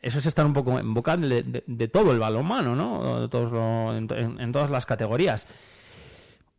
eso 0.02 0.20
es 0.20 0.26
estar 0.26 0.46
un 0.46 0.54
poco 0.54 0.78
en 0.78 0.94
boca 0.94 1.16
de, 1.18 1.44
de- 1.44 1.64
de 1.66 1.88
todo 1.88 2.12
el 2.12 2.20
balonmano, 2.20 2.76
¿no? 2.76 3.22
De 3.22 3.30
todos 3.30 3.52
lo- 3.52 3.96
en, 3.96 4.08
en- 4.12 4.40
en 4.40 4.52
todas 4.52 4.70
las 4.70 4.86
categorías. 4.86 5.48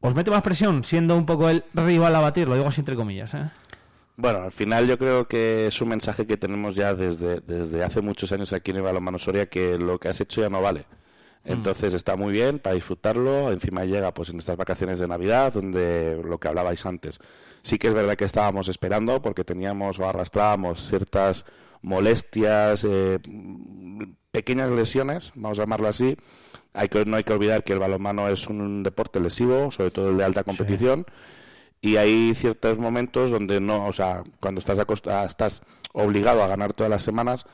¿Os 0.00 0.14
mete 0.14 0.30
más 0.30 0.42
presión 0.42 0.84
siendo 0.84 1.16
un 1.16 1.26
poco 1.26 1.48
el 1.50 1.64
rival 1.74 2.14
a 2.16 2.20
batir? 2.20 2.48
Lo 2.48 2.54
digo 2.54 2.68
así 2.68 2.80
entre 2.80 2.96
comillas, 2.96 3.34
¿eh? 3.34 3.50
Bueno, 4.16 4.42
al 4.44 4.52
final 4.52 4.86
yo 4.86 4.96
creo 4.96 5.26
que 5.26 5.66
es 5.66 5.80
un 5.80 5.88
mensaje 5.88 6.26
que 6.26 6.36
tenemos 6.36 6.74
ya 6.76 6.94
desde, 6.94 7.40
desde 7.40 7.82
hace 7.82 8.00
muchos 8.00 8.30
años 8.32 8.52
aquí 8.52 8.70
en 8.70 8.76
el 8.78 8.82
Balonmano 8.82 9.18
Soria 9.18 9.46
que 9.46 9.76
lo 9.76 9.98
que 9.98 10.08
has 10.08 10.20
hecho 10.20 10.40
ya 10.40 10.48
no 10.48 10.62
vale. 10.62 10.84
Entonces 11.44 11.92
está 11.92 12.16
muy 12.16 12.32
bien 12.32 12.58
para 12.58 12.74
disfrutarlo. 12.74 13.52
Encima 13.52 13.84
llega 13.84 14.14
pues 14.14 14.30
en 14.30 14.38
estas 14.38 14.56
vacaciones 14.56 14.98
de 14.98 15.06
Navidad, 15.06 15.52
donde 15.52 16.20
lo 16.24 16.38
que 16.38 16.48
hablabais 16.48 16.84
antes. 16.86 17.18
Sí 17.62 17.78
que 17.78 17.88
es 17.88 17.94
verdad 17.94 18.16
que 18.16 18.24
estábamos 18.24 18.68
esperando 18.68 19.20
porque 19.20 19.44
teníamos 19.44 19.98
o 19.98 20.08
arrastrábamos 20.08 20.88
ciertas 20.88 21.44
molestias, 21.82 22.86
eh, 22.88 23.18
pequeñas 24.30 24.70
lesiones, 24.70 25.32
vamos 25.34 25.58
a 25.58 25.62
llamarlo 25.62 25.88
así. 25.88 26.16
Hay 26.72 26.88
que, 26.88 27.04
no 27.04 27.16
hay 27.16 27.24
que 27.24 27.32
olvidar 27.34 27.62
que 27.62 27.72
el 27.74 27.78
balonmano 27.78 28.28
es 28.28 28.48
un 28.48 28.82
deporte 28.82 29.20
lesivo, 29.20 29.70
sobre 29.70 29.90
todo 29.90 30.10
el 30.10 30.16
de 30.16 30.24
alta 30.24 30.44
competición. 30.44 31.06
Y 31.80 31.96
hay 31.96 32.34
ciertos 32.34 32.78
momentos 32.78 33.30
donde 33.30 33.60
no, 33.60 33.86
o 33.86 33.92
sea, 33.92 34.24
cuando 34.40 34.58
estás, 34.60 34.78
acosta- 34.78 35.24
estás 35.26 35.62
obligado 35.92 36.42
a 36.42 36.46
ganar 36.48 36.72
todas 36.72 36.88
las 36.90 37.02
semanas, 37.02 37.44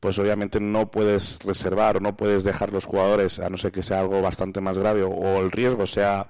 pues 0.00 0.18
obviamente 0.18 0.60
no 0.60 0.90
puedes 0.90 1.38
reservar 1.44 1.96
o 1.96 2.00
no 2.00 2.16
puedes 2.16 2.44
dejar 2.44 2.72
los 2.72 2.84
jugadores, 2.84 3.38
a 3.38 3.50
no 3.50 3.58
ser 3.58 3.72
que 3.72 3.82
sea 3.82 4.00
algo 4.00 4.20
bastante 4.22 4.60
más 4.60 4.78
grave 4.78 5.02
o, 5.02 5.10
o 5.10 5.40
el 5.40 5.50
riesgo 5.50 5.86
sea 5.86 6.26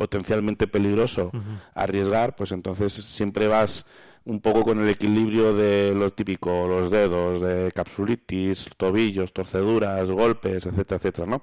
potencialmente 0.00 0.66
peligroso 0.66 1.30
arriesgar, 1.74 2.34
pues 2.34 2.52
entonces 2.52 2.90
siempre 2.92 3.48
vas 3.48 3.84
un 4.24 4.40
poco 4.40 4.62
con 4.62 4.80
el 4.80 4.88
equilibrio 4.88 5.54
de 5.54 5.92
lo 5.94 6.12
típico, 6.12 6.66
los 6.66 6.90
dedos, 6.90 7.42
de 7.42 7.70
capsulitis, 7.72 8.70
tobillos, 8.78 9.34
torceduras, 9.34 10.10
golpes, 10.10 10.64
etcétera, 10.64 10.96
etcétera, 10.96 11.26
¿no? 11.26 11.42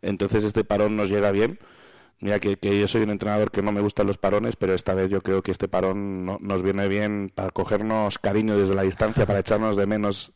Entonces 0.00 0.42
este 0.42 0.64
parón 0.64 0.96
nos 0.96 1.10
llega 1.10 1.30
bien. 1.30 1.60
Mira 2.22 2.38
que, 2.38 2.56
que 2.56 2.78
yo 2.78 2.86
soy 2.86 3.02
un 3.02 3.10
entrenador 3.10 3.50
que 3.50 3.62
no 3.62 3.72
me 3.72 3.80
gustan 3.80 4.06
los 4.06 4.16
parones, 4.16 4.54
pero 4.54 4.74
esta 4.74 4.94
vez 4.94 5.10
yo 5.10 5.20
creo 5.22 5.42
que 5.42 5.50
este 5.50 5.66
parón 5.66 6.24
no- 6.24 6.38
nos 6.40 6.62
viene 6.62 6.86
bien 6.86 7.32
para 7.34 7.50
cogernos 7.50 8.18
cariño 8.20 8.56
desde 8.56 8.76
la 8.76 8.82
distancia, 8.82 9.26
para 9.26 9.40
echarnos 9.40 9.76
de 9.76 9.86
menos 9.86 10.32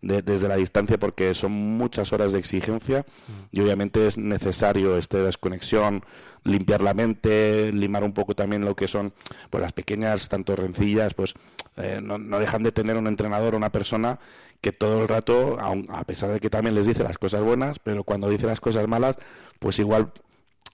de- 0.00 0.22
desde 0.22 0.48
la 0.48 0.56
distancia, 0.56 0.96
porque 0.98 1.34
son 1.34 1.52
muchas 1.52 2.12
horas 2.14 2.32
de 2.32 2.38
exigencia 2.38 3.04
y 3.52 3.60
obviamente 3.60 4.06
es 4.06 4.16
necesario 4.16 4.96
esta 4.96 5.18
desconexión, 5.18 6.04
limpiar 6.44 6.80
la 6.80 6.94
mente, 6.94 7.70
limar 7.70 8.02
un 8.02 8.12
poco 8.14 8.34
también 8.34 8.64
lo 8.64 8.74
que 8.74 8.88
son 8.88 9.12
pues 9.50 9.60
las 9.60 9.72
pequeñas 9.74 10.30
tanto 10.30 10.56
rencillas, 10.56 11.12
pues 11.12 11.34
eh, 11.76 12.00
no, 12.02 12.16
no 12.16 12.38
dejan 12.38 12.62
de 12.62 12.72
tener 12.72 12.96
un 12.96 13.08
entrenador 13.08 13.54
una 13.54 13.70
persona 13.70 14.18
que 14.62 14.72
todo 14.72 15.02
el 15.02 15.08
rato, 15.08 15.58
a 15.60 16.04
pesar 16.04 16.30
de 16.32 16.40
que 16.40 16.48
también 16.48 16.74
les 16.74 16.86
dice 16.86 17.02
las 17.02 17.18
cosas 17.18 17.42
buenas, 17.42 17.78
pero 17.78 18.04
cuando 18.04 18.30
dice 18.30 18.46
las 18.46 18.58
cosas 18.60 18.88
malas, 18.88 19.16
pues 19.58 19.78
igual 19.78 20.12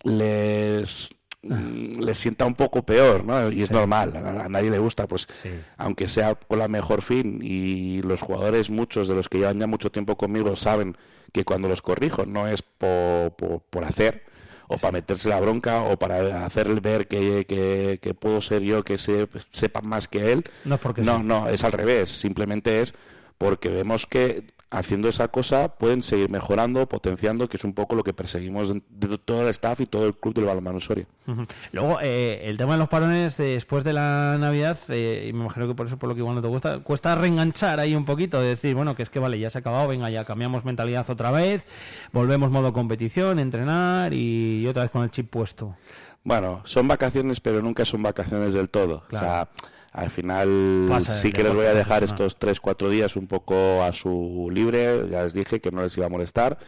les 0.05 1.11
mm, 1.43 2.01
les 2.01 2.19
sienta 2.19 2.45
un 2.47 2.55
poco 2.55 2.83
peor, 2.83 3.25
¿no? 3.25 3.51
Y 3.51 3.63
es 3.63 3.71
normal, 3.71 4.17
a, 4.17 4.49
nadie 4.49 4.71
le 4.71 4.79
gusta, 4.79 5.07
pues 5.07 5.29
aunque 5.77 6.09
sea 6.09 6.35
con 6.35 6.59
la 6.59 6.69
mejor 6.69 7.03
fin 7.03 7.41
y 7.43 8.03
los 8.03 8.21
jugadores, 8.21 8.71
muchos 8.71 9.09
de 9.09 9.15
los 9.15 9.29
que 9.29 9.39
llevan 9.39 9.59
ya 9.59 9.67
mucho 9.67 9.91
tiempo 9.91 10.17
conmigo, 10.17 10.57
saben 10.57 10.97
que 11.33 11.45
cuando 11.45 11.69
los 11.69 11.83
corrijo 11.83 12.27
no 12.27 12.47
es 12.47 12.63
por, 12.63 13.35
por, 13.37 13.63
por 13.63 13.85
hacer 13.85 14.25
o 14.69 14.79
para 14.79 14.93
meterse 14.93 15.29
la 15.29 15.41
bronca 15.41 15.83
o 15.83 15.99
para 15.99 16.47
hacerle 16.47 16.81
ver 16.81 17.07
que, 17.07 17.45
que, 17.47 17.99
que 18.01 18.15
puedo 18.15 18.41
ser 18.41 18.63
yo 18.63 18.83
que 18.83 18.99
se, 18.99 19.29
sepa 19.51 19.81
más 19.81 20.09
que 20.09 20.33
él. 20.33 20.45
No 20.65 20.79
porque 20.79 21.03
no, 21.03 21.23
no, 21.23 21.49
es 21.49 21.65
al 21.65 21.73
revés, 21.73 22.09
simplemente 22.09 22.81
es 22.81 22.95
porque 23.39 23.69
vemos 23.69 24.07
que 24.07 24.45
haciendo 24.73 25.09
esa 25.09 25.29
cosa 25.29 25.69
pueden 25.69 26.03
seguir 26.03 26.31
mejorando, 26.31 26.89
potenciando, 26.89 27.49
que 27.49 27.59
es 27.59 27.65
un 27.65 27.75
poco 27.75 27.95
lo 27.95 28.03
que 28.03 28.15
perseguimos 28.15 28.73
de 28.73 29.19
todo 29.19 29.43
el 29.43 29.49
staff 29.49 29.81
y 29.81 29.87
todo 29.87 30.07
el 30.07 30.15
club 30.15 30.35
del 30.35 30.47
balonmano 30.47 30.81
Soria. 30.81 31.07
Ujú. 31.27 31.47
Luego, 31.73 31.99
eh, 32.01 32.41
el 32.45 32.57
tema 32.57 32.73
de 32.73 32.79
los 32.79 32.89
parones 32.89 33.37
después 33.37 33.85
de 33.85 33.93
la 33.93 34.39
Navidad, 34.41 34.79
eh, 34.89 35.27
y 35.29 35.33
me 35.35 35.45
imagino 35.45 35.69
que 35.69 35.75
por 35.75 35.87
eso, 35.87 35.99
por 35.99 36.09
lo 36.09 36.15
que 36.15 36.21
igual 36.21 36.37
no 36.37 36.43
te 36.43 36.49
gusta, 36.49 36.79
cuesta 36.81 37.15
reenganchar 37.15 37.81
ahí 37.81 37.95
un 37.95 38.07
poquito, 38.07 38.41
de 38.41 38.49
decir, 38.49 38.75
bueno, 38.75 38.97
que 38.97 39.03
es 39.03 39.11
que 39.11 39.19
vale, 39.19 39.39
ya 39.39 39.51
se 39.51 39.59
ha 39.59 39.61
acabado, 39.61 39.89
venga, 39.89 40.09
ya 40.09 40.25
cambiamos 40.25 40.65
mentalidad 40.65 41.09
otra 41.11 41.31
vez, 41.31 41.67
volvemos 42.13 42.51
modo 42.51 42.73
competición, 42.73 43.39
entrenar 43.39 44.15
y, 44.15 44.67
otra 44.67 44.85
vez 44.85 44.91
con 44.91 45.03
el 45.03 45.11
chip 45.11 45.29
puesto. 45.29 45.77
Bueno, 46.25 46.63
son 46.65 46.89
vacaciones, 46.89 47.41
pero 47.41 47.61
nunca 47.61 47.85
son 47.85 48.03
vacaciones 48.03 48.55
del 48.55 48.71
todo. 48.71 49.03
Claro. 49.09 49.27
O 49.27 49.29
sea, 49.29 49.49
al 49.93 50.11
final 50.11 50.87
Pasa 50.89 51.15
sí 51.15 51.33
que 51.33 51.43
les 51.43 51.55
voy 51.55 51.67
a 51.67 51.75
dejar 51.75 52.03
estos 52.03 52.39
tres, 52.39 52.61
cuatro 52.61 52.89
días 52.89 53.15
un 53.15 53.27
poco 53.27 53.83
a 53.83 53.93
su 53.93 54.49
libre. 54.51 55.09
Ya 55.11 55.23
les 55.23 55.35
dije 55.35 55.61
que 55.61 55.71
no 55.71 55.83
les 55.83 55.97
iba 55.99 56.07
a 56.07 56.09
molestar, 56.09 56.59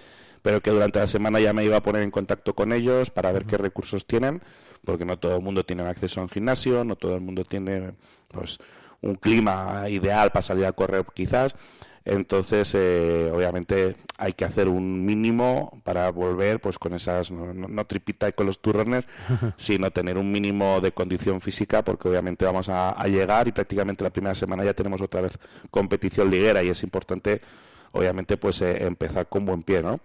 pero 0.42 0.60
que 0.60 0.70
durante 0.70 0.98
la 0.98 1.06
semana 1.06 1.40
ya 1.40 1.54
me 1.54 1.64
iba 1.64 1.78
a 1.78 1.82
poner 1.82 2.02
en 2.02 2.10
contacto 2.10 2.54
con 2.54 2.72
ellos 2.72 3.10
para 3.10 3.32
ver 3.32 3.46
qué 3.46 3.56
recursos 3.56 4.06
tienen, 4.06 4.42
porque 4.84 5.06
no 5.06 5.18
todo 5.18 5.36
el 5.36 5.42
mundo 5.42 5.64
tiene 5.64 5.82
acceso 5.84 6.20
a 6.20 6.24
un 6.24 6.28
gimnasio, 6.28 6.84
no 6.84 6.96
todo 6.96 7.14
el 7.14 7.22
mundo 7.22 7.44
tiene 7.44 7.94
pues 8.28 8.58
un 9.00 9.14
clima 9.14 9.88
ideal 9.88 10.30
para 10.30 10.42
salir 10.42 10.66
a 10.66 10.72
correr 10.72 11.06
quizás. 11.14 11.56
Entonces, 12.04 12.74
eh, 12.74 13.30
obviamente, 13.32 13.96
hay 14.18 14.34
que 14.34 14.44
hacer 14.44 14.68
un 14.68 15.06
mínimo 15.06 15.80
para 15.84 16.10
volver, 16.10 16.60
pues 16.60 16.78
con 16.78 16.92
esas, 16.92 17.30
no, 17.30 17.86
tripita 17.86 18.28
y 18.28 18.32
con 18.32 18.46
los 18.46 18.60
turrones, 18.60 19.06
sino 19.56 19.90
tener 19.90 20.18
un 20.18 20.30
mínimo 20.30 20.80
de 20.82 20.92
condición 20.92 21.40
física, 21.40 21.82
porque 21.82 22.08
obviamente 22.08 22.44
vamos 22.44 22.68
a, 22.68 22.90
a 22.90 23.06
llegar 23.08 23.48
y 23.48 23.52
prácticamente 23.52 24.04
la 24.04 24.10
primera 24.10 24.34
semana 24.34 24.64
ya 24.64 24.74
tenemos 24.74 25.00
otra 25.00 25.22
vez 25.22 25.38
competición 25.70 26.30
liguera 26.30 26.62
y 26.62 26.68
es 26.68 26.82
importante, 26.82 27.40
obviamente, 27.92 28.36
pues 28.36 28.60
eh, 28.60 28.84
empezar 28.84 29.28
con 29.28 29.46
buen 29.46 29.62
pie, 29.62 29.82
¿no? 29.82 30.00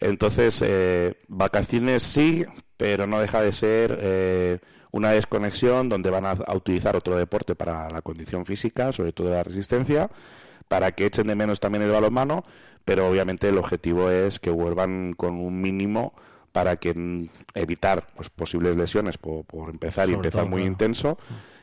Entonces, 0.00 0.62
eh, 0.64 1.18
vacaciones 1.28 2.02
sí, 2.02 2.46
pero 2.78 3.06
no 3.06 3.20
deja 3.20 3.42
de 3.42 3.52
ser 3.52 3.98
eh, 4.00 4.58
una 4.92 5.10
desconexión 5.10 5.90
donde 5.90 6.08
van 6.08 6.24
a, 6.24 6.30
a 6.30 6.56
utilizar 6.56 6.96
otro 6.96 7.16
deporte 7.16 7.54
para 7.54 7.90
la 7.90 8.00
condición 8.00 8.46
física, 8.46 8.92
sobre 8.92 9.12
todo 9.12 9.28
la 9.28 9.42
resistencia, 9.42 10.10
para 10.68 10.92
que 10.92 11.06
echen 11.06 11.26
de 11.26 11.34
menos 11.34 11.60
también 11.60 11.82
el 11.82 11.90
balonmano, 11.90 12.44
pero 12.84 13.08
obviamente 13.08 13.48
el 13.48 13.58
objetivo 13.58 14.10
es 14.10 14.38
que 14.38 14.50
vuelvan 14.50 15.14
con 15.16 15.34
un 15.34 15.60
mínimo 15.60 16.14
para 16.52 16.76
que 16.76 16.94
mm, 16.94 17.28
evitar 17.54 18.06
pues, 18.14 18.30
posibles 18.30 18.76
lesiones 18.76 19.18
por, 19.18 19.44
por 19.44 19.70
empezar 19.70 20.08
y 20.08 20.14
empezar 20.14 20.42
todo, 20.42 20.50
muy 20.50 20.60
claro. 20.60 20.72
intenso 20.72 21.18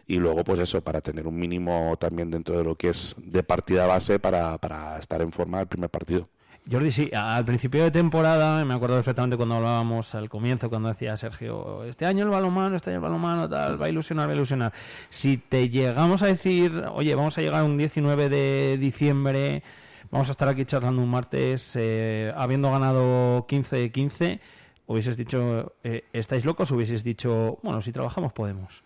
y 0.08 0.18
luego 0.18 0.44
pues 0.44 0.60
eso 0.60 0.82
para 0.82 1.00
tener 1.00 1.28
un 1.28 1.38
mínimo 1.40 1.96
también 1.98 2.30
dentro 2.32 2.58
de 2.58 2.64
lo 2.64 2.76
que 2.76 2.90
es 2.90 3.16
de 3.18 3.44
partida 3.44 3.86
base 3.86 4.20
para, 4.20 4.58
para 4.58 4.98
estar 4.98 5.22
en 5.22 5.32
forma 5.32 5.62
el 5.62 5.68
primer 5.68 5.90
partido. 5.90 6.28
Jordi, 6.70 6.92
sí, 6.92 7.10
al 7.14 7.44
principio 7.44 7.84
de 7.84 7.92
temporada, 7.92 8.64
me 8.66 8.76
acuerdo 8.76 8.96
perfectamente 8.96 9.36
cuando 9.36 9.56
hablábamos 9.56 10.14
al 10.14 10.30
comienzo, 10.30 10.70
cuando 10.70 10.90
decía 10.90 11.18
Sergio, 11.18 11.84
este 11.86 12.06
año 12.06 12.24
el 12.24 12.30
balonmano, 12.30 12.76
este 12.76 12.92
año 12.92 12.98
el 12.98 13.04
balonmano, 13.04 13.50
tal, 13.50 13.82
va 13.82 13.88
a 13.88 13.90
ilusionar, 13.90 14.28
va 14.28 14.34
a 14.34 14.36
ilusionar. 14.36 14.72
Si 15.10 15.38
te 15.38 15.70
llegamos 15.70 16.22
a 16.22 16.28
decir, 16.28 16.72
oye, 16.94 17.16
vamos 17.16 17.38
a 17.38 17.42
llegar 17.42 17.64
un 17.64 17.78
19 17.78 18.30
de 18.30 18.78
diciembre, 18.80 19.64
vamos 20.12 20.30
a 20.30 20.32
estar 20.34 20.48
aquí 20.48 20.64
charlando 20.66 21.02
un 21.02 21.10
martes, 21.10 21.76
eh, 21.76 22.32
habiendo 22.38 22.70
ganado 22.70 23.48
15 23.48 23.76
de 23.78 23.92
15, 23.92 24.40
hubieses 24.86 25.18
dicho, 25.18 25.74
eh, 25.84 26.06
¿estáis 26.14 26.46
locos? 26.46 26.70
Hubieses 26.70 27.04
dicho, 27.04 27.58
bueno, 27.64 27.82
si 27.82 27.92
trabajamos 27.92 28.34
podemos. 28.34 28.84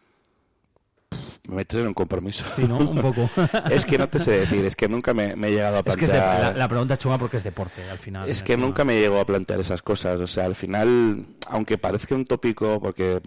Me 1.48 1.56
metes 1.58 1.80
en 1.80 1.88
un 1.88 1.94
compromiso. 1.94 2.44
Sí, 2.56 2.64
¿no? 2.68 2.78
Un 2.78 3.02
poco. 3.02 3.30
es 3.72 3.86
que 3.86 3.98
no 3.98 4.10
te 4.10 4.20
sé 4.20 4.32
decir, 4.40 4.66
es 4.66 4.75
que 4.75 4.88
nunca 4.88 5.14
me, 5.14 5.36
me 5.36 5.48
he 5.48 5.52
llegado 5.52 5.78
a 5.78 5.80
es 5.86 5.96
que 5.98 6.06
es 6.06 6.12
de- 6.12 6.18
plantear... 6.18 6.54
la, 6.54 6.58
la 6.60 6.68
pregunta 6.68 6.98
chunga 6.98 7.18
porque 7.18 7.38
es 7.38 7.44
deporte, 7.44 7.82
al 7.90 7.98
final. 7.98 8.28
Es 8.30 8.42
que 8.44 8.58
nunca 8.58 8.84
me 8.84 9.00
llegó 9.00 9.20
a 9.20 9.25
plantear 9.25 9.60
esas 9.60 9.82
cosas. 9.82 10.20
O 10.20 10.28
sea, 10.28 10.46
al 10.46 10.56
final, 10.56 11.25
aunque 11.50 11.78
parezca 11.78 12.16
un 12.16 12.25
tópico, 12.25 12.80
porque 12.82 13.22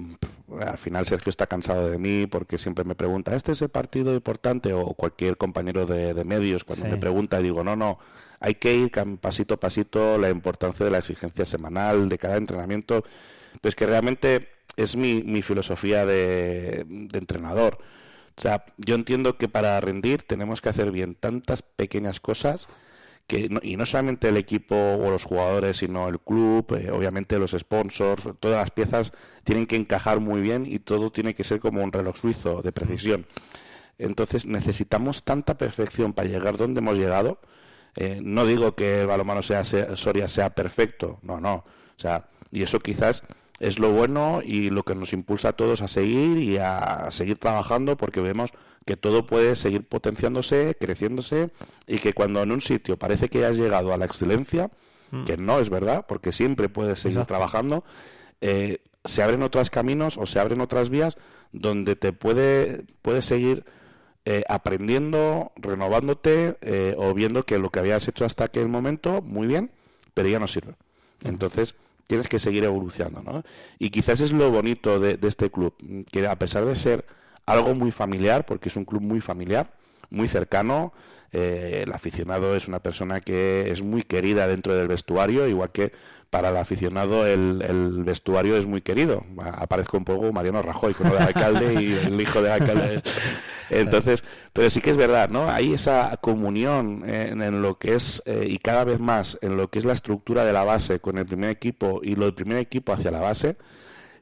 al 0.61 0.79
final 0.79 1.07
Sergio 1.07 1.31
está 1.31 1.47
cansado 1.47 1.89
de 1.91 1.99
mí, 1.99 2.27
porque 2.27 2.59
siempre 2.59 2.85
me 2.85 2.95
pregunta, 2.95 3.35
¿este 3.37 3.53
es 3.53 3.63
el 3.63 3.69
partido 3.69 4.13
importante? 4.15 4.73
O 4.73 4.95
cualquier 4.95 5.37
compañero 5.37 5.87
de, 5.87 6.15
de 6.15 6.25
medios, 6.25 6.65
cuando 6.65 6.87
Sí. 6.87 6.91
me 6.91 6.97
pregunta, 6.99 7.39
digo, 7.41 7.63
no, 7.63 7.77
no, 7.77 7.99
hay 8.41 8.55
que 8.55 8.75
ir 8.75 8.91
pasito 9.21 9.55
a 9.55 9.61
pasito, 9.61 10.17
la 10.19 10.31
importancia 10.31 10.85
de 10.85 10.91
la 10.93 10.99
exigencia 10.99 11.45
semanal, 11.45 12.09
de 12.09 12.19
cada 12.19 12.37
entrenamiento. 12.37 13.05
Pues 13.61 13.75
que 13.75 13.87
realmente 13.87 14.49
es 14.77 14.95
mi, 14.97 15.23
mi 15.25 15.43
filosofía 15.43 16.07
de, 16.07 16.85
de 16.89 17.19
entrenador. 17.19 17.79
O 18.39 18.41
sea, 18.41 18.65
yo 18.79 18.95
entiendo 18.95 19.37
que 19.37 19.49
para 19.49 19.81
rendir 19.81 20.23
tenemos 20.23 20.63
que 20.63 20.69
hacer 20.71 20.93
bien 20.93 21.17
tantas 21.17 21.63
pequeñas 21.63 22.21
cosas 22.21 22.69
que 23.27 23.51
y 23.63 23.77
no 23.77 23.85
solamente 23.85 24.29
el 24.29 24.37
equipo 24.39 24.77
o 24.77 25.11
los 25.11 25.25
jugadores, 25.25 25.79
sino 25.79 26.09
el 26.09 26.21
club, 26.21 26.67
eh, 26.79 26.91
obviamente 26.91 27.39
los 27.39 27.51
sponsors, 27.51 28.23
todas 28.41 28.59
las 28.59 28.71
piezas 28.71 29.13
tienen 29.45 29.67
que 29.67 29.77
encajar 29.77 30.21
muy 30.21 30.41
bien 30.41 30.65
y 30.67 30.79
todo 30.79 31.11
tiene 31.13 31.35
que 31.35 31.45
ser 31.45 31.61
como 31.61 31.83
un 31.85 31.93
reloj 31.93 32.17
suizo 32.17 32.63
de 32.63 32.73
precisión. 32.73 33.27
Entonces 33.99 34.47
necesitamos 34.47 35.25
tanta 35.25 35.59
perfección 35.59 36.13
para 36.13 36.29
llegar 36.29 36.57
donde 36.57 36.81
hemos 36.81 36.97
llegado. 36.97 37.41
Eh, 37.97 38.21
no 38.23 38.47
digo 38.47 38.77
que 38.77 39.01
el 39.03 39.07
balonmano 39.09 39.43
sea, 39.43 39.65
sea- 39.65 39.97
Soria 39.97 40.29
sea 40.29 40.51
perfecto, 40.55 41.19
no, 41.23 41.41
no. 41.41 41.55
O 41.57 42.01
sea, 42.01 42.29
y 42.53 42.63
eso 42.63 42.81
quizás 42.81 43.25
es 43.61 43.79
lo 43.79 43.91
bueno 43.91 44.41
y 44.45 44.71
lo 44.71 44.85
que 44.85 44.95
nos 44.95 45.13
impulsa 45.13 45.51
a 45.51 45.53
todos 45.53 45.83
a 45.83 45.89
seguir 45.89 46.39
y 46.39 46.59
a 46.59 47.07
seguir 47.11 47.39
trabajando 47.39 47.97
porque 47.97 48.21
vemos 48.21 48.53
que 48.89 48.97
todo 48.97 49.27
puede 49.27 49.55
seguir 49.57 49.87
potenciándose, 49.87 50.77
creciéndose 50.81 51.51
y 51.87 51.99
que 51.99 52.15
cuando 52.15 52.43
en 52.43 52.53
un 52.53 52.61
sitio 52.61 52.99
parece 52.99 53.29
que 53.29 53.45
has 53.45 53.57
llegado 53.57 53.93
a 53.93 53.99
la 53.99 54.07
excelencia, 54.07 54.71
que 55.27 55.37
no 55.37 55.59
es 55.59 55.71
verdad, 55.71 56.07
porque 56.07 56.33
siempre 56.33 56.69
puedes 56.69 57.01
seguir 57.01 57.19
Exacto. 57.19 57.35
trabajando, 57.35 57.85
eh, 58.41 58.79
se 59.05 59.23
abren 59.23 59.43
otros 59.43 59.71
caminos 59.71 60.17
o 60.17 60.27
se 60.27 60.39
abren 60.39 60.61
otras 60.61 60.91
vías 60.91 61.19
donde 61.53 61.97
te 61.97 62.13
puede, 62.13 62.85
puedes 63.03 63.25
seguir 63.25 63.65
eh, 64.25 64.45
aprendiendo, 64.49 65.53
renovándote 65.57 66.57
eh, 66.61 66.95
o 66.99 67.15
viendo 67.15 67.43
que 67.45 67.59
lo 67.59 67.71
que 67.71 67.81
habías 67.81 68.07
hecho 68.09 68.25
hasta 68.25 68.45
aquel 68.45 68.69
momento, 68.69 69.23
muy 69.23 69.47
bien, 69.47 69.71
pero 70.15 70.29
ya 70.29 70.39
no 70.39 70.49
sirve. 70.49 70.75
Entonces, 71.25 71.75
tienes 72.09 72.27
que 72.27 72.41
seguir 72.41 72.65
evolucionando, 72.65 73.23
¿no? 73.23 73.45
Y 73.79 73.91
quizás 73.91 74.21
es 74.21 74.33
lo 74.33 74.51
bonito 74.51 74.99
de, 74.99 75.17
de 75.17 75.29
este 75.29 75.51
club, 75.51 75.75
que 76.11 76.27
a 76.27 76.37
pesar 76.37 76.65
de 76.65 76.75
ser 76.75 77.05
algo 77.47 77.75
muy 77.77 77.93
familiar, 77.93 78.45
porque 78.45 78.69
es 78.69 78.77
un 78.77 78.85
club 78.85 79.03
muy 79.03 79.21
familiar, 79.21 79.71
muy 80.11 80.27
cercano, 80.27 80.93
eh, 81.33 81.83
el 81.85 81.93
aficionado 81.93 82.57
es 82.57 82.69
una 82.69 82.81
persona 82.81 83.21
que 83.21 83.71
es 83.71 83.83
muy 83.83 84.03
querida 84.03 84.49
dentro 84.49 84.75
del 84.75 84.89
vestuario, 84.89 85.47
igual 85.47 85.71
que 85.71 85.93
para 86.31 86.51
el 86.51 86.57
aficionado 86.57 87.27
el, 87.27 87.65
el 87.67 88.05
vestuario 88.05 88.57
es 88.57 88.67
muy 88.67 88.83
querido. 88.83 89.25
Aparezco 89.41 89.97
un 89.97 90.05
poco 90.05 90.33
Mariano 90.33 90.63
Rajoy, 90.63 90.95
con 90.95 91.07
el 91.07 91.19
alcalde 91.19 91.83
y 91.83 91.93
el 91.93 92.21
hijo 92.21 92.43
del 92.43 92.53
alcalde. 92.53 93.03
Entonces, 93.71 94.25
pero 94.53 94.69
sí 94.71 94.81
que 94.81 94.91
es 94.91 94.97
verdad, 94.97 95.31
¿no? 95.31 95.51
Hay 95.51 95.73
esa 95.73 96.17
comunión 96.21 97.03
en, 97.09 97.43
en 97.43 97.63
lo 97.63 97.79
que 97.79 97.95
es, 97.95 98.23
eh, 98.27 98.47
y 98.49 98.59
cada 98.59 98.85
vez 98.85 98.99
más, 98.99 99.39
en 99.43 99.57
lo 99.57 99.69
que 99.69 99.79
es 99.79 99.85
la 99.85 99.93
estructura 99.93 100.45
de 100.45 100.53
la 100.53 100.65
base 100.65 101.01
con 101.01 101.19
el 101.19 101.27
primer 101.27 101.51
equipo 101.51 102.01
y 102.03 102.15
lo 102.15 102.27
del 102.27 102.35
primer 102.35 102.59
equipo 102.59 102.93
hacia 102.93 103.11
la 103.11 103.21
base, 103.21 103.57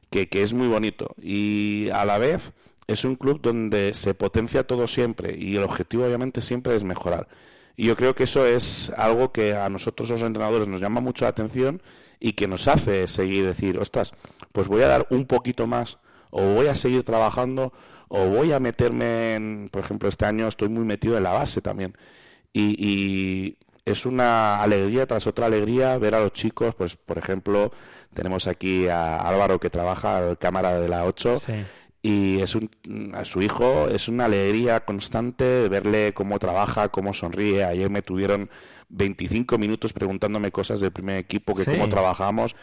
que, 0.09 0.29
que 0.29 0.43
es 0.43 0.53
muy 0.53 0.67
bonito. 0.67 1.15
Y 1.21 1.89
a 1.93 2.05
la 2.05 2.17
vez 2.17 2.53
es 2.87 3.03
un 3.03 3.15
club 3.15 3.41
donde 3.41 3.93
se 3.93 4.13
potencia 4.13 4.63
todo 4.65 4.87
siempre 4.87 5.35
y 5.37 5.57
el 5.57 5.63
objetivo 5.63 6.05
obviamente 6.05 6.41
siempre 6.41 6.75
es 6.75 6.83
mejorar. 6.83 7.27
Y 7.77 7.85
yo 7.85 7.95
creo 7.95 8.15
que 8.15 8.23
eso 8.23 8.45
es 8.45 8.91
algo 8.97 9.31
que 9.31 9.55
a 9.55 9.69
nosotros 9.69 10.09
los 10.09 10.23
entrenadores 10.23 10.67
nos 10.67 10.81
llama 10.81 10.99
mucho 10.99 11.25
la 11.25 11.29
atención 11.29 11.79
y 12.19 12.33
que 12.33 12.47
nos 12.47 12.67
hace 12.67 13.07
seguir 13.07 13.45
decir, 13.45 13.77
ostras, 13.77 14.13
pues 14.51 14.67
voy 14.67 14.81
a 14.81 14.87
dar 14.87 15.05
un 15.11 15.25
poquito 15.25 15.67
más 15.67 15.99
o 16.31 16.41
voy 16.55 16.67
a 16.67 16.75
seguir 16.75 17.03
trabajando 17.03 17.71
o 18.07 18.27
voy 18.27 18.51
a 18.51 18.59
meterme 18.59 19.35
en, 19.35 19.69
por 19.71 19.83
ejemplo, 19.83 20.09
este 20.09 20.25
año 20.25 20.47
estoy 20.47 20.69
muy 20.69 20.85
metido 20.85 21.17
en 21.17 21.23
la 21.23 21.33
base 21.33 21.61
también. 21.61 21.95
Y, 22.51 22.75
y 22.83 23.57
es 23.85 24.07
una 24.07 24.61
alegría 24.63 25.05
tras 25.05 25.27
otra 25.27 25.45
alegría 25.45 25.99
ver 25.99 26.15
a 26.15 26.19
los 26.19 26.31
chicos, 26.31 26.73
pues 26.73 26.95
por 26.95 27.19
ejemplo, 27.19 27.71
tenemos 28.15 28.47
aquí 28.47 28.87
a 28.87 29.17
Álvaro 29.17 29.59
que 29.59 29.69
trabaja 29.69 30.35
cámara 30.37 30.79
de 30.79 30.89
la 30.89 31.05
8 31.05 31.39
Sí. 31.45 31.53
Y 32.01 32.39
es 32.39 32.55
un, 32.55 32.69
a 33.15 33.25
su 33.25 33.41
hijo 33.41 33.87
es 33.89 34.07
una 34.07 34.25
alegría 34.25 34.85
constante 34.85 35.67
verle 35.69 36.13
cómo 36.13 36.39
trabaja, 36.39 36.89
cómo 36.89 37.13
sonríe. 37.13 37.63
Ayer 37.63 37.89
me 37.89 38.01
tuvieron 38.01 38.49
25 38.89 39.57
minutos 39.57 39.93
preguntándome 39.93 40.51
cosas 40.51 40.79
del 40.79 40.91
primer 40.91 41.17
equipo, 41.17 41.53
que 41.53 41.65
Sí. 41.65 41.71
cómo 41.71 41.89
trabajamos 41.89 42.55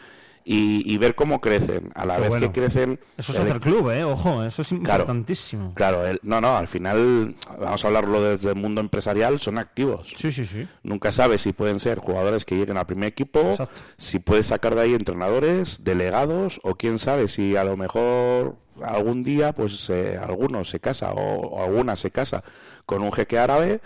y, 0.47 0.81
y 0.91 0.97
ver 0.97 1.15
cómo 1.15 1.41
crecen. 1.41 1.91
A 1.95 2.05
la 2.05 2.17
vez 2.19 2.29
bueno. 2.29 2.47
que 2.51 2.59
crecen... 2.61 2.99
Eso 3.17 3.33
es 3.33 3.39
el- 3.39 3.47
otro 3.47 3.59
club, 3.59 3.89
¿eh? 3.91 4.03
Ojo, 4.03 4.43
eso 4.43 4.61
es 4.61 4.67
Claro. 4.69 5.03
importantísimo. 5.03 5.73
Claro, 5.75 6.05
el- 6.05 6.19
no, 6.23 6.39
no, 6.39 6.55
al 6.55 6.67
final, 6.67 7.35
vamos 7.59 7.83
a 7.83 7.87
hablarlo 7.87 8.21
desde 8.21 8.49
el 8.49 8.55
mundo 8.55 8.79
empresarial, 8.81 9.39
son 9.39 9.57
activos. 9.57 10.13
Sí, 10.15 10.31
sí, 10.31 10.45
sí. 10.45 10.67
Nunca 10.83 11.11
sabes 11.11 11.41
si 11.41 11.51
pueden 11.53 11.79
ser 11.79 11.97
jugadores 11.99 12.45
que 12.45 12.55
lleguen 12.55 12.77
al 12.77 12.85
primer 12.85 13.09
equipo, 13.09 13.41
Exacto. 13.41 13.81
si 13.97 14.19
puedes 14.19 14.47
sacar 14.47 14.75
de 14.75 14.81
ahí 14.81 14.93
entrenadores, 14.93 15.83
delegados, 15.83 16.59
o 16.63 16.75
quién 16.75 16.99
sabe 16.99 17.27
si 17.27 17.55
a 17.57 17.63
lo 17.63 17.75
mejor 17.75 18.55
algún 18.83 19.23
día, 19.23 19.53
pues 19.53 19.89
eh, 19.89 20.17
alguno 20.17 20.65
se 20.65 20.79
casa 20.79 21.13
o, 21.13 21.47
o 21.47 21.63
alguna 21.63 21.95
se 21.95 22.11
casa 22.11 22.43
con 22.85 23.01
un 23.01 23.11
jeque 23.11 23.37
árabe 23.37 23.81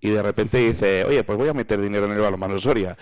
y 0.00 0.10
de 0.10 0.22
repente 0.22 0.58
dice, 0.58 1.04
oye, 1.04 1.24
pues 1.24 1.38
voy 1.38 1.48
a 1.48 1.54
meter 1.54 1.80
dinero 1.80 2.04
en 2.04 2.12
el 2.12 2.20
balonmano 2.20 2.58
Soria. 2.58 2.96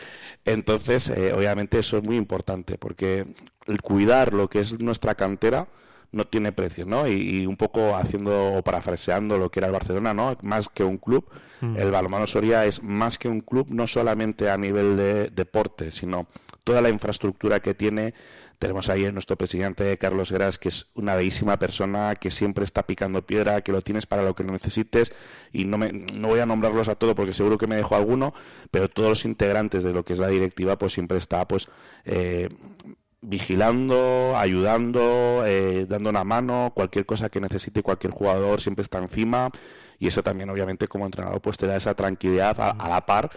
Entonces, 0.44 1.08
eh, 1.08 1.32
obviamente 1.32 1.80
eso 1.80 1.96
es 1.98 2.04
muy 2.04 2.16
importante 2.16 2.78
porque 2.78 3.26
el 3.66 3.82
cuidar 3.82 4.32
lo 4.32 4.48
que 4.48 4.60
es 4.60 4.78
nuestra 4.78 5.16
cantera 5.16 5.66
no 6.12 6.26
tiene 6.26 6.52
precio, 6.52 6.84
¿no? 6.86 7.08
Y, 7.08 7.40
y 7.40 7.46
un 7.46 7.56
poco 7.56 7.96
haciendo 7.96 8.54
o 8.54 8.62
parafraseando 8.62 9.36
lo 9.36 9.50
que 9.50 9.58
era 9.58 9.66
el 9.66 9.72
Barcelona, 9.72 10.14
¿no? 10.14 10.36
Más 10.42 10.68
que 10.68 10.84
un 10.84 10.98
club, 10.98 11.28
el 11.60 11.90
balonmano 11.90 12.26
Soria 12.26 12.66
es 12.66 12.82
más 12.82 13.18
que 13.18 13.28
un 13.28 13.40
club, 13.40 13.66
no 13.70 13.86
solamente 13.86 14.50
a 14.50 14.56
nivel 14.56 14.96
de 14.96 15.30
deporte, 15.30 15.90
sino 15.90 16.26
toda 16.64 16.80
la 16.80 16.88
infraestructura 16.88 17.60
que 17.60 17.74
tiene. 17.74 18.14
Tenemos 18.58 18.88
ahí 18.88 19.04
a 19.04 19.12
nuestro 19.12 19.36
presidente 19.36 19.98
Carlos 19.98 20.30
Gras, 20.30 20.58
que 20.58 20.68
es 20.68 20.86
una 20.94 21.16
bellísima 21.16 21.58
persona, 21.58 22.14
que 22.14 22.30
siempre 22.30 22.64
está 22.64 22.86
picando 22.86 23.26
piedra, 23.26 23.60
que 23.62 23.72
lo 23.72 23.82
tienes 23.82 24.06
para 24.06 24.22
lo 24.22 24.34
que 24.34 24.44
lo 24.44 24.52
necesites. 24.52 25.12
Y 25.52 25.64
no, 25.64 25.78
me, 25.78 25.92
no 25.92 26.28
voy 26.28 26.40
a 26.40 26.46
nombrarlos 26.46 26.88
a 26.88 26.94
todos 26.94 27.14
porque 27.14 27.34
seguro 27.34 27.58
que 27.58 27.66
me 27.66 27.76
dejo 27.76 27.96
alguno, 27.96 28.34
pero 28.70 28.88
todos 28.88 29.08
los 29.08 29.24
integrantes 29.24 29.82
de 29.82 29.92
lo 29.92 30.04
que 30.04 30.12
es 30.12 30.20
la 30.20 30.28
directiva, 30.28 30.78
pues 30.78 30.92
siempre 30.92 31.18
está, 31.18 31.48
pues, 31.48 31.68
eh, 32.04 32.48
vigilando, 33.22 34.34
ayudando, 34.36 35.44
eh, 35.46 35.86
dando 35.88 36.10
una 36.10 36.24
mano, 36.24 36.72
cualquier 36.74 37.06
cosa 37.06 37.28
que 37.30 37.40
necesite 37.40 37.82
cualquier 37.82 38.12
jugador 38.12 38.60
siempre 38.60 38.82
está 38.82 38.98
encima 38.98 39.50
y 40.00 40.08
eso 40.08 40.24
también 40.24 40.50
obviamente 40.50 40.88
como 40.88 41.06
entrenador 41.06 41.40
pues 41.40 41.56
te 41.56 41.68
da 41.68 41.76
esa 41.76 41.94
tranquilidad 41.94 42.60
a, 42.60 42.70
a 42.70 42.88
la 42.88 43.06
par 43.06 43.30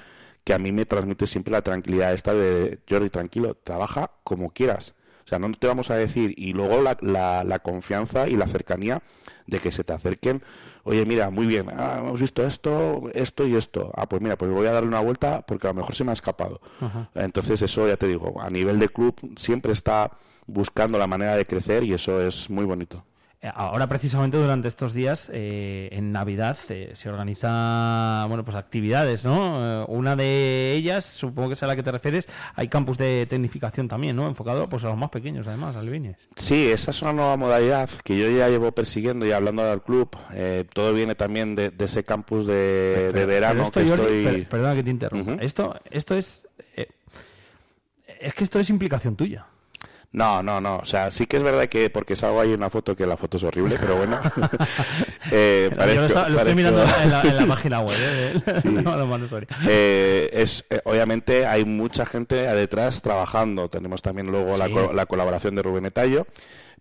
que 0.46 0.54
a 0.54 0.60
mí 0.60 0.72
me 0.72 0.86
transmite 0.86 1.28
siempre 1.28 1.52
la 1.52 1.64
tranquilidad 1.64 2.14
esta 2.14 2.34
de 2.34 2.80
Jordi, 2.88 3.10
tranquilo, 3.10 3.56
trabaja 3.56 4.12
como 4.24 4.52
quieras. 4.52 4.94
O 5.26 5.28
sea, 5.28 5.40
no 5.40 5.52
te 5.52 5.66
vamos 5.66 5.90
a 5.90 5.96
decir, 5.96 6.36
y 6.38 6.54
luego 6.54 6.82
la, 6.84 6.98
la, 7.02 7.44
la 7.44 7.60
confianza 7.60 8.28
y 8.30 8.36
la 8.36 8.48
cercanía 8.48 9.02
de 9.48 9.60
que 9.60 9.72
se 9.72 9.84
te 9.84 9.92
acerquen, 9.92 10.44
oye, 10.84 11.04
mira, 11.06 11.32
muy 11.32 11.48
bien, 11.48 11.68
ah, 11.70 11.98
hemos 12.00 12.22
visto 12.22 12.46
esto, 12.46 13.10
esto 13.14 13.48
y 13.48 13.56
esto. 13.56 13.92
Ah, 13.96 14.08
pues 14.08 14.22
mira, 14.22 14.38
pues 14.38 14.52
voy 14.52 14.68
a 14.68 14.72
darle 14.72 14.88
una 14.88 15.00
vuelta 15.00 15.42
porque 15.42 15.66
a 15.66 15.72
lo 15.72 15.78
mejor 15.78 15.96
se 15.96 16.04
me 16.04 16.12
ha 16.12 16.14
escapado. 16.14 16.62
Entonces, 17.16 17.64
eso 17.64 17.88
ya 17.88 17.98
te 17.98 18.08
digo, 18.08 18.40
a 18.40 18.52
nivel 18.52 18.78
de 18.78 18.90
club 18.90 19.16
siempre 19.36 19.72
está 19.72 20.12
buscando 20.46 21.00
la 21.00 21.08
manera 21.08 21.36
de 21.36 21.48
crecer 21.48 21.84
y 21.84 21.94
eso 21.94 22.22
es 22.22 22.52
muy 22.52 22.66
bonito. 22.66 23.04
Eh, 23.42 23.52
Ahora, 23.54 23.88
precisamente 23.88 24.38
durante 24.38 24.68
estos 24.68 24.94
días, 24.94 25.30
eh, 25.32 25.90
en 25.92 26.12
Navidad, 26.12 26.58
eh, 26.70 26.92
se 26.96 27.10
organiza 27.10 28.26
bueno, 28.28 28.44
pues 28.44 28.58
actividades, 28.58 29.24
¿no? 29.24 29.84
Eh, 29.84 29.86
una 29.90 30.16
de 30.16 30.74
ellas, 30.74 31.06
supongo 31.06 31.50
que 31.50 31.54
es 31.54 31.64
a 31.64 31.68
la 31.68 31.76
que 31.76 31.84
te 31.84 31.92
refieres, 31.92 32.28
hay 32.56 32.68
campus 32.70 32.98
de 32.98 33.28
tecnificación 33.30 33.88
también, 33.88 34.16
¿no? 34.16 34.28
Enfocado 34.28 34.66
pues, 34.66 34.84
a 34.84 34.88
los 34.88 34.98
más 34.98 35.10
pequeños, 35.10 35.48
además, 35.48 35.76
Albines. 35.76 36.18
Sí, 36.38 36.68
esa 36.72 36.92
es 36.92 37.02
una 37.02 37.14
nueva 37.14 37.38
modalidad 37.38 37.90
que 38.04 38.18
yo 38.18 38.30
ya 38.30 38.50
llevo 38.50 38.72
persiguiendo 38.72 39.26
y 39.26 39.32
hablando 39.32 39.64
al 39.70 39.84
club. 39.84 40.16
Eh, 40.34 40.66
todo 40.74 40.94
viene 40.94 41.14
también 41.16 41.56
de, 41.56 41.70
de 41.72 41.86
ese 41.86 42.04
campus 42.04 42.48
de, 42.48 43.12
de 43.14 43.26
verano 43.26 43.70
Pero 43.74 43.86
esto, 43.86 43.96
que 43.96 44.02
estoy... 44.04 44.24
per- 44.24 44.50
perdona 44.50 44.76
que 44.76 44.84
te 44.84 44.90
interrumpa. 44.90 45.34
Esto, 45.44 45.76
esto 45.92 46.16
es... 46.16 46.48
es 48.20 48.34
que 48.34 48.44
esto 48.44 48.60
es 48.60 48.70
implicación 48.70 49.16
tuya. 49.16 49.46
No, 50.16 50.42
no, 50.42 50.62
no. 50.62 50.78
O 50.78 50.86
sea, 50.86 51.12
sí 51.12 51.26
que 51.26 51.36
es 51.36 51.44
verdad 51.44 51.68
que 51.68 51.90
porque 51.90 52.16
salgo 52.16 52.40
ahí 52.40 52.54
una 52.54 52.70
foto 52.70 52.96
que 52.96 53.06
la 53.06 53.18
foto 53.18 53.36
es 53.36 53.44
horrible, 53.44 53.76
pero 53.78 53.98
bueno. 53.98 54.18
eh, 55.32 55.70
Yo 55.70 55.76
lo, 55.78 55.84
parezco- 55.84 56.06
está- 56.06 56.30
lo 56.30 56.38
estoy 56.40 56.56
mirando 56.56 56.84
en 57.04 57.12
la, 57.12 57.22
en 57.24 57.36
la 57.36 57.46
página 57.56 57.80
web 57.82 57.98
¿eh? 58.00 58.42
Sí. 58.62 58.70
Eh, 59.68 60.30
es 60.34 60.66
eh, 60.70 60.80
obviamente 60.86 61.46
hay 61.46 61.66
mucha 61.66 62.06
gente 62.06 62.36
detrás 62.36 63.02
trabajando. 63.02 63.68
Tenemos 63.70 64.02
también 64.02 64.28
luego 64.28 64.58
la, 64.58 64.68
Sí. 64.68 64.76
la 64.94 65.06
colaboración 65.06 65.56
de 65.56 65.64
Rubén 65.64 65.86
Etallo. 65.86 66.26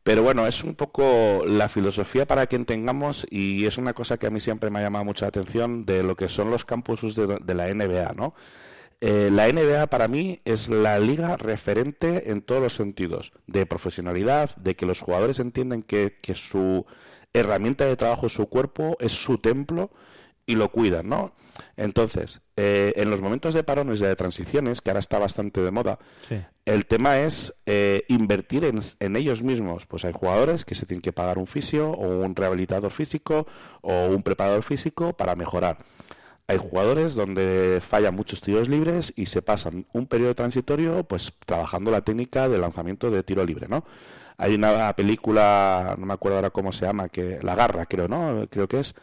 Pero 0.03 0.23
bueno, 0.23 0.47
es 0.47 0.63
un 0.63 0.75
poco 0.75 1.45
la 1.47 1.69
filosofía 1.69 2.27
para 2.27 2.47
quien 2.47 2.67
tengamos 2.67 3.27
y 3.31 3.65
es 3.67 3.79
una 3.79 3.95
cosa 3.95 4.19
que 4.19 4.27
a 4.27 4.31
mí 4.31 4.39
siempre 4.39 4.69
me 4.71 4.79
ha 4.79 4.83
llamado 4.83 5.05
mucha 5.05 5.27
atención 5.27 5.87
de 5.87 6.03
lo 6.03 6.15
que 6.15 6.29
son 6.29 6.51
los 6.51 6.65
campuses 6.67 7.17
de, 7.17 7.39
de 7.43 7.55
la 7.55 7.73
NBA, 7.73 8.13
¿no? 8.15 8.35
Eh, 9.07 9.29
la 9.31 9.53
NBA 9.53 9.89
para 9.89 10.09
mí 10.09 10.41
es 10.47 10.71
la 10.71 10.99
liga 10.99 11.37
referente 11.37 12.31
en 12.31 12.41
todos 12.41 12.63
los 12.63 12.73
sentidos, 12.73 13.35
de 13.47 13.67
profesionalidad, 13.67 14.57
de 14.57 14.77
que 14.77 14.87
los 14.87 15.01
jugadores 15.03 15.41
entienden 15.41 15.83
que, 15.83 16.17
que 16.23 16.35
su 16.35 16.87
herramienta 17.35 17.85
de 17.85 17.97
trabajo 17.97 18.29
es 18.29 18.33
su 18.33 18.47
cuerpo, 18.49 18.97
es 19.01 19.13
su 19.13 19.37
templo 19.37 19.91
y 20.47 20.55
lo 20.55 20.71
cuidan, 20.71 21.07
¿no? 21.11 21.33
Entonces, 21.77 22.41
eh, 22.57 22.95
en 22.97 23.11
los 23.11 23.21
momentos 23.21 23.53
de 23.53 23.63
parones 23.63 24.01
y 24.01 24.05
de 24.05 24.17
transiciones, 24.17 24.81
que 24.81 24.89
ahora 24.89 25.01
está 25.01 25.19
bastante 25.19 25.61
de 25.61 25.71
moda, 25.71 25.99
Sí. 26.27 26.41
el 26.65 26.87
tema 26.87 27.19
es 27.21 27.55
eh, 27.67 28.05
invertir 28.09 28.65
en, 28.65 28.81
en 29.01 29.17
ellos 29.17 29.43
mismos. 29.43 29.85
Pues 29.85 30.07
hay 30.07 30.13
jugadores 30.15 30.65
que 30.65 30.75
se 30.75 30.87
tienen 30.87 31.03
que 31.03 31.13
pagar 31.13 31.37
un 31.37 31.47
fisio 31.47 31.91
o 31.91 32.25
un 32.25 32.35
rehabilitador 32.35 32.91
físico 32.91 33.47
o 33.83 34.07
un 34.07 34.23
preparador 34.23 34.63
físico 34.63 35.13
para 35.13 35.37
mejorar. 35.37 35.77
Hay 36.47 36.59
jugadores 36.59 37.15
donde 37.15 37.81
fallan 37.81 38.15
muchos 38.15 38.41
tiros 38.43 38.69
libres 38.69 39.13
y 39.17 39.27
se 39.27 39.41
pasan 39.41 39.87
un 39.95 40.07
periodo 40.07 40.35
transitorio 40.35 41.03
pues 41.05 41.33
trabajando 41.47 41.91
la 41.91 42.03
técnica 42.03 42.49
de 42.51 42.59
lanzamiento 42.59 43.11
de 43.11 43.23
tiro 43.23 43.45
libre, 43.47 43.67
¿no? 43.69 43.85
Hay 44.37 44.55
una 44.57 44.93
película, 44.95 45.95
no 45.99 46.05
me 46.07 46.13
acuerdo 46.13 46.37
ahora 46.39 46.51
cómo 46.51 46.73
se 46.73 46.85
llama, 46.85 47.09
que 47.09 47.39
La 47.43 47.55
Garra, 47.55 47.87
creo, 47.87 48.09
¿no? 48.09 48.47
Creo 48.51 48.69
que 48.69 48.81
es 48.81 48.95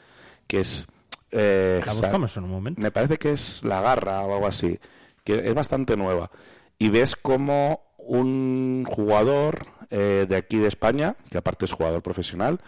que 0.45 0.60
es 0.60 0.86
eh, 1.32 1.82
La 1.86 1.91
sa- 1.93 2.01
buscamos 2.01 2.38
en 2.38 2.43
un 2.43 2.49
momento. 2.51 2.82
me 2.82 2.91
parece 2.91 3.17
que 3.17 3.32
es 3.32 3.63
La 3.63 3.82
Garra 3.82 4.21
o 4.21 4.34
algo 4.36 4.45
así, 4.47 4.77
que 5.23 5.47
es 5.47 5.54
bastante 5.56 5.95
nueva. 5.97 6.30
Y 6.77 6.89
ves 6.89 7.15
como 7.15 7.80
un 7.97 8.86
jugador 8.88 9.65
eh, 9.89 10.25
de 10.27 10.36
aquí 10.36 10.58
de 10.58 10.67
España, 10.67 11.15
que 11.32 11.38
aparte 11.38 11.65
es 11.65 11.71
jugador 11.71 12.01
profesional, 12.04 12.60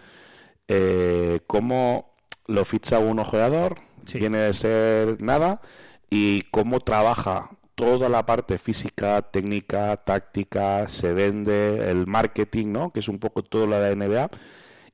eh, 0.68 1.42
cómo 1.48 2.14
lo 2.48 2.64
ficha 2.66 3.00
un 3.00 3.20
ojeador, 3.20 3.78
Viene 4.12 4.38
de 4.39 4.54
ser 4.54 5.22
nada, 5.22 5.62
y 6.10 6.44
cómo 6.52 6.80
trabaja 6.80 7.50
toda 7.76 8.10
la 8.10 8.26
parte 8.26 8.58
física, 8.60 9.22
técnica, 9.24 9.98
táctica, 9.98 10.88
se 10.88 11.13
vende, 11.13 11.89
el 11.89 12.06
marketing, 12.08 12.72
¿no? 12.72 12.92
que 12.94 13.00
es 13.00 13.08
un 13.08 13.20
poco 13.20 13.44
todo 13.44 13.66
lo 13.68 13.76
de 13.78 13.82
la 13.82 13.92
NBA, 13.92 14.30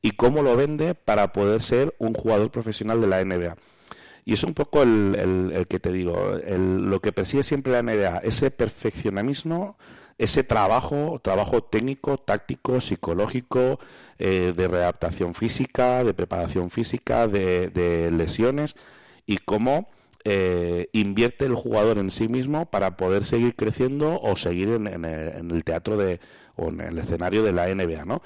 y 0.01 0.11
cómo 0.11 0.41
lo 0.41 0.55
vende 0.55 0.95
para 0.95 1.33
poder 1.33 1.61
ser 1.61 1.93
un 1.99 2.13
jugador 2.13 2.51
profesional 2.51 3.01
de 3.01 3.07
la 3.07 3.19
NBA. 3.21 3.57
Y 4.25 4.33
es 4.33 4.43
un 4.43 4.53
poco 4.53 4.81
el, 4.83 5.51
el- 5.55 5.67
que 5.67 5.79
te 5.79 5.91
digo, 5.91 6.35
el- 6.45 6.89
lo 6.89 7.01
que 7.01 7.11
persigue 7.11 7.43
siempre 7.43 7.73
la 7.73 7.79
NBA, 7.79 8.17
ese 8.19 8.51
perfeccionamismo, 8.51 9.77
ese 10.17 10.43
trabajo, 10.43 11.19
trabajo 11.23 11.63
técnico, 11.63 12.17
táctico, 12.17 12.81
psicológico, 12.81 13.79
eh, 14.19 14.53
de 14.55 14.67
readaptación 14.67 15.33
física, 15.33 16.03
de 16.03 16.13
preparación 16.13 16.69
física, 16.69 17.27
de 17.27 18.11
lesiones, 18.11 18.75
y 19.29 19.37
cómo 19.37 19.87
eh, 20.23 20.89
invierte 20.91 21.45
el 21.45 21.53
jugador 21.53 21.99
en 21.99 22.09
sí 22.09 22.27
mismo 22.27 22.65
para 22.65 22.97
poder 22.97 23.23
seguir 23.23 23.55
creciendo 23.55 24.19
o 24.19 24.35
seguir 24.35 24.69
en, 24.69 24.87
en 24.87 25.05
el, 25.05 25.29
en 25.37 25.51
el 25.51 25.63
teatro 25.63 25.97
de, 25.97 26.19
o 26.55 26.69
en 26.69 26.81
el 26.81 26.97
escenario 26.97 27.43
de 27.43 27.51
la 27.51 27.67
NBA, 27.67 28.05
¿no? 28.05 28.23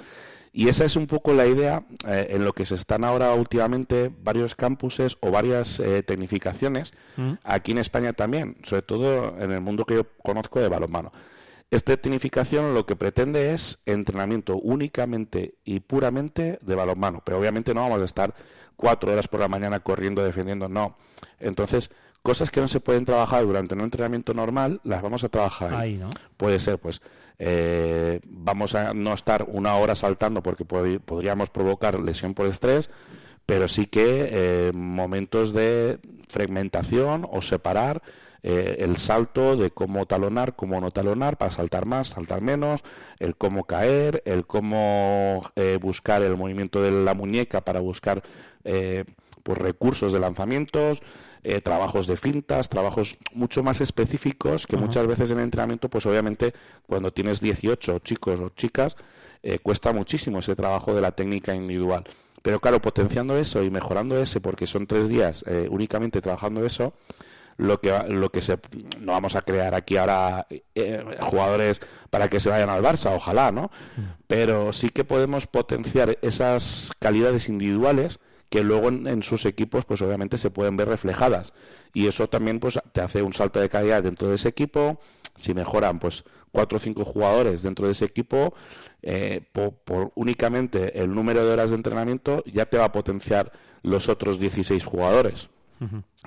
Y 0.53 0.69
esa 0.69 0.85
es 0.85 0.95
un 0.95 1.07
poco 1.07 1.33
la 1.33 1.45
idea 1.45 1.83
eh, 2.07 2.27
en 2.29 2.45
lo 2.45 2.53
que 2.53 2.63
se 2.63 2.75
están 2.75 3.03
ahora 3.03 3.33
últimamente 3.33 4.11
varios 4.23 4.55
campuses 4.55 5.17
o 5.19 5.29
varias 5.29 5.81
eh, 5.81 6.03
tecnificaciones, 6.03 6.93
aquí 7.43 7.73
en 7.73 7.79
España 7.79 8.13
también, 8.13 8.55
sobre 8.63 8.83
todo 8.83 9.35
en 9.39 9.51
el 9.51 9.59
mundo 9.59 9.83
que 9.83 9.95
yo 9.95 10.05
conozco 10.23 10.61
de 10.61 10.69
balonmano. 10.69 11.11
Esta 11.69 11.97
tecnificación 11.97 12.73
lo 12.75 12.85
que 12.85 12.95
pretende 12.95 13.51
es 13.51 13.81
entrenamiento 13.85 14.55
únicamente 14.55 15.55
y 15.65 15.81
puramente 15.81 16.59
de 16.61 16.75
balonmano, 16.75 17.21
pero 17.25 17.39
obviamente 17.39 17.73
no 17.73 17.81
vamos 17.81 17.99
a 17.99 18.05
estar 18.05 18.35
cuatro 18.83 19.11
horas 19.13 19.29
por 19.29 19.39
la 19.39 19.47
mañana 19.47 19.79
corriendo, 19.79 20.21
defendiendo, 20.23 20.67
no. 20.67 20.97
Entonces, 21.39 21.89
cosas 22.21 22.51
que 22.51 22.59
no 22.59 22.67
se 22.67 22.81
pueden 22.81 23.05
trabajar 23.05 23.45
durante 23.45 23.75
un 23.75 23.81
entrenamiento 23.81 24.33
normal, 24.33 24.81
las 24.83 25.01
vamos 25.01 25.23
a 25.23 25.29
trabajar 25.29 25.73
ahí. 25.73 25.93
Ahí, 25.93 25.97
¿no? 25.97 26.09
Puede 26.35 26.59
ser, 26.59 26.77
pues, 26.79 27.01
eh, 27.39 28.19
vamos 28.25 28.75
a 28.75 28.93
no 28.93 29.13
estar 29.13 29.45
una 29.47 29.75
hora 29.75 29.95
saltando 29.95 30.43
porque 30.43 30.65
pod- 30.65 30.99
podríamos 30.99 31.49
provocar 31.49 31.97
lesión 31.99 32.33
por 32.33 32.47
estrés, 32.47 32.89
pero 33.45 33.67
sí 33.69 33.85
que 33.85 34.27
eh, 34.31 34.71
momentos 34.73 35.53
de 35.53 35.99
fragmentación 36.29 37.25
o 37.31 37.41
separar 37.41 38.01
eh, 38.43 38.77
el 38.79 38.97
salto 38.97 39.55
de 39.57 39.71
cómo 39.71 40.05
talonar, 40.05 40.55
cómo 40.55 40.79
no 40.79 40.91
talonar, 40.91 41.37
para 41.37 41.51
saltar 41.51 41.85
más, 41.85 42.09
saltar 42.09 42.41
menos, 42.41 42.83
el 43.19 43.35
cómo 43.35 43.63
caer, 43.63 44.21
el 44.25 44.45
cómo 44.45 45.49
eh, 45.55 45.79
buscar 45.81 46.21
el 46.21 46.37
movimiento 46.37 46.81
de 46.81 46.91
la 46.91 47.13
muñeca 47.13 47.61
para 47.61 47.79
buscar 47.79 48.21
eh, 48.63 49.05
pues 49.43 49.57
recursos 49.57 50.13
de 50.13 50.19
lanzamientos, 50.19 51.01
eh, 51.45 51.59
trabajos 51.59 52.07
de 52.07 52.15
fintas, 52.15 52.69
trabajos 52.69 53.17
mucho 53.33 53.63
más 53.63 53.81
específicos 53.81 54.65
que 54.65 54.77
muchas 54.77 55.05
veces 55.07 55.29
en 55.31 55.41
entrenamiento, 55.41 55.89
pues 55.89 56.05
obviamente 56.05 56.53
cuando 56.87 57.11
tienes 57.11 57.41
18 57.41 57.99
chicos 57.99 58.39
o 58.39 58.49
chicas, 58.49 58.95
eh, 59.41 59.59
cuesta 59.59 59.91
muchísimo 59.91 60.39
ese 60.39 60.55
trabajo 60.55 60.95
de 60.95 61.01
la 61.01 61.11
técnica 61.11 61.53
individual. 61.53 62.05
Pero 62.41 62.61
claro, 62.61 62.81
potenciando 62.81 63.37
eso 63.37 63.61
y 63.61 63.69
mejorando 63.69 64.17
ese, 64.17 64.39
porque 64.39 64.67
son 64.67 64.87
tres 64.87 65.09
días 65.09 65.43
eh, 65.45 65.67
únicamente 65.69 66.21
trabajando 66.21 66.65
eso, 66.65 66.93
lo 67.57 67.79
que 67.81 67.91
lo 68.09 68.29
que 68.31 68.41
se 68.41 68.57
no 68.99 69.11
vamos 69.13 69.35
a 69.35 69.41
crear 69.41 69.75
aquí 69.75 69.97
ahora 69.97 70.47
eh, 70.75 71.03
jugadores 71.19 71.81
para 72.09 72.27
que 72.29 72.39
se 72.39 72.49
vayan 72.49 72.69
al 72.69 72.81
Barça, 72.83 73.15
ojalá, 73.15 73.51
¿no? 73.51 73.71
Pero 74.27 74.73
sí 74.73 74.89
que 74.89 75.03
podemos 75.03 75.47
potenciar 75.47 76.17
esas 76.21 76.91
calidades 76.99 77.49
individuales 77.49 78.19
que 78.49 78.63
luego 78.63 78.89
en, 78.89 79.23
sus 79.23 79.45
equipos 79.45 79.85
pues 79.85 80.01
obviamente 80.03 80.37
se 80.37 80.51
pueden 80.51 80.77
ver 80.77 80.87
reflejadas. 80.87 81.53
Y 81.93 82.07
eso 82.07 82.27
también 82.29 82.59
pues 82.59 82.79
te 82.91 83.01
hace 83.01 83.21
un 83.23 83.33
salto 83.33 83.59
de 83.59 83.69
calidad 83.69 84.03
dentro 84.03 84.29
de 84.29 84.35
ese 84.35 84.49
equipo. 84.49 84.99
Si 85.35 85.53
mejoran 85.55 85.97
pues 85.99 86.23
cuatro 86.51 86.77
o 86.77 86.79
cinco 86.81 87.03
jugadores 87.03 87.63
dentro 87.63 87.87
de 87.87 87.93
ese 87.93 88.05
equipo 88.05 88.53
eh, 89.01 89.41
po- 89.51 89.71
por, 89.83 90.11
únicamente 90.15 91.01
el 91.01 91.13
número 91.15 91.43
de 91.43 91.51
horas 91.51 91.71
de 91.71 91.77
entrenamiento 91.77 92.43
ya 92.45 92.67
te 92.67 92.77
va 92.77 92.85
a 92.85 92.91
potenciar 92.91 93.51
los 93.81 94.07
otros 94.07 94.39
16 94.39 94.85
jugadores 94.85 95.49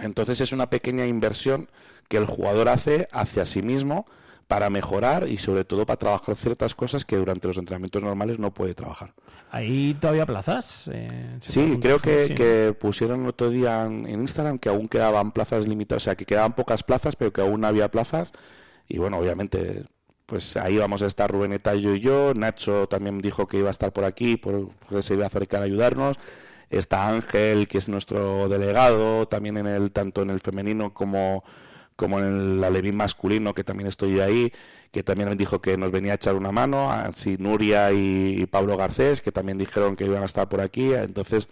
entonces 0.01 0.41
es 0.41 0.53
una 0.53 0.69
pequeña 0.71 1.07
inversión 1.07 1.69
que 2.09 2.17
el 2.19 2.27
jugador 2.27 2.69
hace 2.69 3.09
hacia 3.13 3.45
sí 3.45 3.63
mismo 3.63 4.07
para 4.47 4.71
mejorar 4.71 5.29
y 5.29 5.39
sobre 5.39 5.65
todo 5.65 5.87
para 5.87 5.97
trabajar 5.97 6.37
ciertas 6.37 6.75
cosas 6.75 7.05
que 7.05 7.17
durante 7.17 7.49
los 7.49 7.57
entrenamientos 7.59 8.03
normales 8.03 8.39
no 8.39 8.55
puede 8.55 8.75
trabajar. 8.75 9.13
¿Hay 9.51 9.95
todavía 10.01 10.27
plazas? 10.27 10.89
Eh, 10.93 11.39
¿se 11.41 11.53
Sí, 11.53 11.79
creo 11.81 12.01
que, 12.01 12.29
Sí. 12.29 12.35
que 12.35 12.77
pusieron 12.79 13.27
otro 13.27 13.51
día 13.51 13.85
en, 13.87 14.09
Instagram 14.09 14.59
que 14.59 14.69
aún 14.69 14.87
quedaban 14.89 15.33
plazas 15.33 15.67
limitadas, 15.67 16.03
o 16.03 16.05
sea, 16.05 16.15
que 16.17 16.27
quedaban 16.27 16.55
pocas 16.55 16.83
plazas, 16.83 17.17
pero 17.17 17.33
que 17.33 17.41
aún 17.41 17.65
había 17.65 17.91
plazas. 17.91 18.33
Y 18.89 18.99
bueno, 18.99 19.19
obviamente, 19.19 19.85
pues 20.27 20.57
ahí 20.57 20.77
vamos 20.77 21.03
a 21.03 21.07
estar 21.07 21.31
Rubén 21.31 21.53
Etallo 21.53 21.95
y 21.95 22.01
yo. 22.01 22.33
Nacho 22.35 22.87
también 22.89 23.19
dijo 23.21 23.47
que 23.49 23.59
iba 23.59 23.69
a 23.69 23.71
estar 23.73 23.93
por 23.93 24.05
aquí, 24.05 24.37
por- 24.37 24.69
porque 24.89 25.03
se 25.03 25.15
iba 25.15 25.25
a 25.25 25.29
acercar 25.29 25.63
a 25.63 25.65
ayudarnos. 25.65 26.19
Está 26.71 27.09
Ángel, 27.09 27.69
que 27.69 27.79
es 27.79 27.89
nuestro 27.89 28.49
delegado, 28.49 29.27
también 29.27 29.57
en 29.57 29.67
el 29.67 29.93
tanto 29.93 30.23
en 30.23 30.31
el 30.31 30.41
femenino 30.41 30.93
como, 30.93 31.45
como 31.95 32.19
en 32.19 32.25
el 32.59 32.65
alevín 32.65 32.97
masculino, 32.97 33.55
que 33.55 33.65
también 33.65 33.87
estoy 33.89 34.21
ahí, 34.21 34.53
que 34.91 35.03
también 35.03 35.37
dijo 35.37 35.61
que 35.61 35.77
nos 35.77 35.93
venía 35.93 36.13
a 36.13 36.17
echar 36.17 36.35
una 36.35 36.53
mano. 36.53 36.91
Así 36.91 37.37
Nuria 37.39 37.93
y, 37.93 38.43
y 38.43 38.47
Pablo 38.47 38.77
Garcés, 38.77 39.21
que 39.23 39.33
también 39.33 39.59
dijeron 39.59 39.97
que 39.97 40.05
iban 40.05 40.23
a 40.23 40.27
estar 40.27 40.49
por 40.49 40.61
aquí. 40.61 40.93
Entonces 40.93 41.49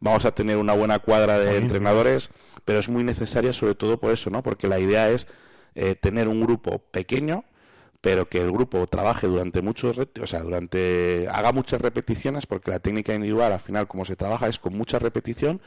vamos 0.00 0.24
a 0.24 0.32
tener 0.32 0.56
una 0.56 0.74
buena 0.74 0.98
cuadra 0.98 1.38
de 1.38 1.56
entrenadores, 1.56 2.30
pero 2.64 2.78
es 2.78 2.88
muy 2.88 3.04
necesaria 3.04 3.52
sobre 3.52 3.74
todo 3.74 3.98
por 3.98 4.12
eso, 4.12 4.30
¿no? 4.30 4.42
Porque 4.42 4.68
la 4.68 4.78
idea 4.78 5.10
es 5.10 5.26
eh, 5.74 5.94
tener 5.94 6.28
un 6.28 6.40
grupo 6.40 6.78
pequeño, 6.78 7.44
pero 8.00 8.28
que 8.28 8.38
el 8.38 8.50
grupo 8.52 8.86
trabaje 8.86 9.26
durante 9.26 9.62
muchos, 9.62 9.98
o 9.98 10.26
sea, 10.26 10.42
durante 10.42 11.26
haga 11.30 11.52
muchas 11.52 11.80
repeticiones, 11.80 12.46
porque 12.46 12.70
la 12.70 12.80
técnica 12.80 13.14
individual 13.14 13.52
al 13.52 13.60
final 13.60 13.88
como 13.88 14.04
se 14.04 14.16
trabaja 14.16 14.48
es 14.48 14.58
con 14.58 14.76
mucha 14.76 14.98
repetición, 14.98 15.60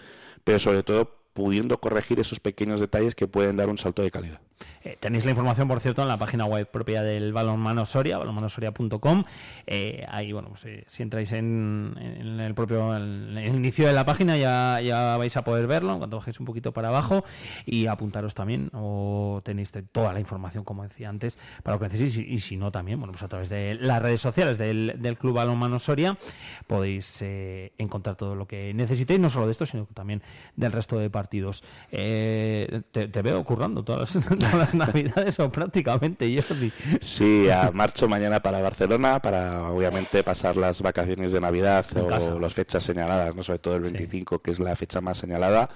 pero 0.44 0.60
sobre 0.60 0.84
todo 0.84 1.18
pudiendo 1.34 1.80
corregir 1.80 2.20
esos 2.20 2.40
pequeños 2.40 2.80
detalles 2.80 3.16
que 3.16 3.28
pueden 3.28 3.56
dar 3.56 3.70
un 3.70 3.78
salto 3.78 4.02
de 4.02 4.12
calidad. 4.12 4.42
Eh, 4.84 4.98
tenéis 5.00 5.26
la 5.26 5.32
información, 5.32 5.68
por 5.68 5.80
cierto, 5.82 6.02
en 6.02 6.08
la 6.08 6.18
página 6.18 6.46
web 6.46 6.68
propia 6.70 7.02
del 7.04 7.34
Balonmano 7.34 7.86
Soria, 7.86 8.18
balonmanosoria.com. 8.18 9.24
Eh, 9.68 10.06
ahí, 10.10 10.32
bueno, 10.32 10.50
pues, 10.50 10.66
eh, 10.66 10.84
si 10.88 11.04
entráis 11.04 11.32
en, 11.34 11.96
el 12.40 12.54
propio 12.56 12.98
inicio 12.98 13.88
de 13.88 13.94
la 13.94 14.06
página 14.06 14.38
ya, 14.38 14.80
ya 14.82 15.18
vais 15.18 15.36
a 15.38 15.44
poder 15.44 15.68
verlo, 15.68 15.98
cuando 15.98 16.18
bajéis 16.18 16.40
un 16.40 16.46
poquito 16.46 16.72
para 16.72 16.90
abajo 16.90 17.24
y 17.66 17.88
apuntaros 17.88 18.34
también, 18.34 18.70
o 18.74 19.42
tenéis 19.44 19.72
te- 19.72 19.84
toda 19.84 20.14
la 20.14 20.20
información, 20.20 20.64
como 20.64 20.84
decía 20.84 21.10
antes, 21.10 21.38
para 21.64 21.76
lo 21.76 21.80
que 21.80 21.86
necesitéis. 21.88 22.18
Y, 22.28 22.34
y 22.36 22.40
si 22.40 22.58
no, 22.58 22.72
también, 22.72 23.00
bueno, 23.00 23.12
pues 23.14 23.24
a 23.24 23.28
través 23.28 23.50
de 23.50 23.76
las 23.76 24.02
redes 24.02 24.22
sociales 24.22 24.58
del, 24.58 24.96
del 25.00 25.18
Club 25.18 25.36
Balonmano 25.36 25.80
Soria 25.80 26.18
podéis 26.68 27.22
eh, 27.22 27.74
encontrar 27.78 28.16
todo 28.16 28.36
lo 28.36 28.48
que 28.48 28.74
necesitéis, 28.74 29.20
no 29.20 29.30
solo 29.30 29.46
de 29.46 29.52
esto, 29.52 29.66
sino 29.66 29.86
también 29.94 30.22
del 30.56 30.72
resto 30.72 30.98
de 30.98 31.10
partidos. 31.10 31.64
Eh, 31.92 32.82
te, 32.92 33.08
te 33.08 33.22
veo 33.22 33.44
currando 33.44 33.84
todas 33.84 34.16
las, 34.16 34.26
todas 34.52 34.74
las 34.74 34.74
navidades 34.74 35.40
o 35.40 35.52
prácticamente, 35.52 36.42
Jordi. 36.42 36.72
Sí, 37.02 37.50
a 37.50 37.72
marcho 37.72 38.08
mañana 38.08 38.42
para 38.42 38.62
Barcelona 38.62 39.22
para 39.22 39.64
obviamente 39.70 40.24
pasar 40.24 40.58
las 40.58 40.82
vacaciones 40.82 41.32
de 41.32 41.40
Navidad 41.42 41.86
En 41.96 42.06
casa. 42.08 42.34
o 42.34 42.40
las 42.40 42.54
fechas 42.54 42.84
señaladas, 42.84 43.36
no 43.36 43.44
sobre 43.44 43.60
todo 43.60 43.76
el 43.76 43.82
25 43.84 44.40
que 44.40 44.52
es 44.52 44.60
la 44.60 44.76
fecha 44.76 45.02
más 45.02 45.18
señalada. 45.18 45.70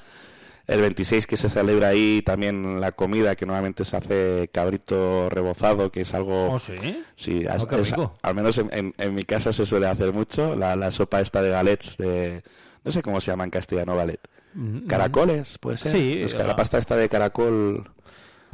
El 0.65 0.79
26 0.79 1.27
que 1.27 1.36
se 1.36 1.49
celebra 1.49 1.89
ahí 1.89 2.21
también 2.25 2.79
la 2.79 2.93
comida 2.93 3.36
que 3.36 3.45
normalmente 3.45 3.83
se 3.83 3.97
hace 3.97 4.49
cabrito 4.53 5.27
rebozado, 5.29 5.91
que 5.91 5.99
es 6.01 6.13
algo 6.13 6.53
¿Oh, 6.53 6.57
sí? 6.59 7.03
Sí, 7.17 7.45
Oh, 7.45 7.75
es- 7.77 7.93
al 8.21 8.33
menos 8.36 8.57
en, 8.57 8.69
en- 8.71 8.93
en 8.97 9.13
mi 9.13 9.25
casa 9.25 9.51
se 9.51 9.65
suele 9.65 9.88
hacer 9.88 10.13
mucho. 10.13 10.55
La, 10.55 10.77
la 10.77 10.89
sopa 10.91 11.19
esta 11.19 11.41
de 11.41 11.49
galets 11.49 11.97
de... 11.97 12.43
No 12.86 12.91
sé 12.91 13.01
cómo 13.01 13.19
se 13.19 13.31
llama 13.31 13.43
en 13.43 13.49
castellano 13.49 13.97
galet. 13.97 14.21
Caracoles, 14.88 15.57
puede 15.57 15.77
ser. 15.77 15.91
Mm, 15.93 15.95
Sí, 15.97 16.21
Es 16.23 16.31
que 16.33 16.39
la- 16.39 16.47
la 16.47 16.55
pasta 16.55 16.77
esta 16.77 16.95
de 16.95 17.09
caracol... 17.09 17.89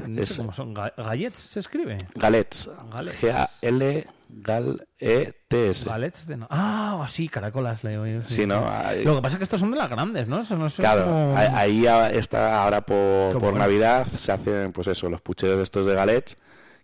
No 0.08 0.22
Es- 0.22 0.30
sé 0.30 0.38
cómo 0.38 0.54
son. 0.54 0.74
Ga- 0.76 0.94
¿Gallets 0.98 1.40
se 1.40 1.60
escribe? 1.60 1.98
Galets. 2.16 2.70
Galets. 2.96 3.22
G-A-L... 3.24 4.08
Gal-E-T-S. 4.32 5.90
Galets 5.90 6.28
de 6.28 6.38
no. 6.38 6.48
Ah, 6.52 7.08
sí, 7.10 7.28
caracolas. 7.28 7.84
Le 7.84 7.98
oí, 7.98 8.22
Sí, 8.28 8.46
¿no? 8.46 8.62
Lo 9.04 9.16
que 9.16 9.22
pasa 9.22 9.34
es 9.36 9.38
que 9.40 9.44
estos 9.44 9.60
son 9.60 9.72
de 9.72 9.78
las 9.78 9.90
grandes, 9.90 10.28
¿no? 10.28 10.42
Eso 10.42 10.56
no 10.56 10.70
Claro, 10.70 11.06
como- 11.06 11.36
ahí- 11.36 11.86
está 12.16 12.64
ahora 12.64 12.82
por, 12.82 13.40
por. 13.40 13.56
Navidad 13.56 14.06
se 14.06 14.32
hacen 14.32 14.72
pues 14.72 14.88
eso, 14.88 15.10
los 15.10 15.22
pucheros 15.22 15.60
estos 15.60 15.86
de 15.86 15.96
galets, 15.96 16.38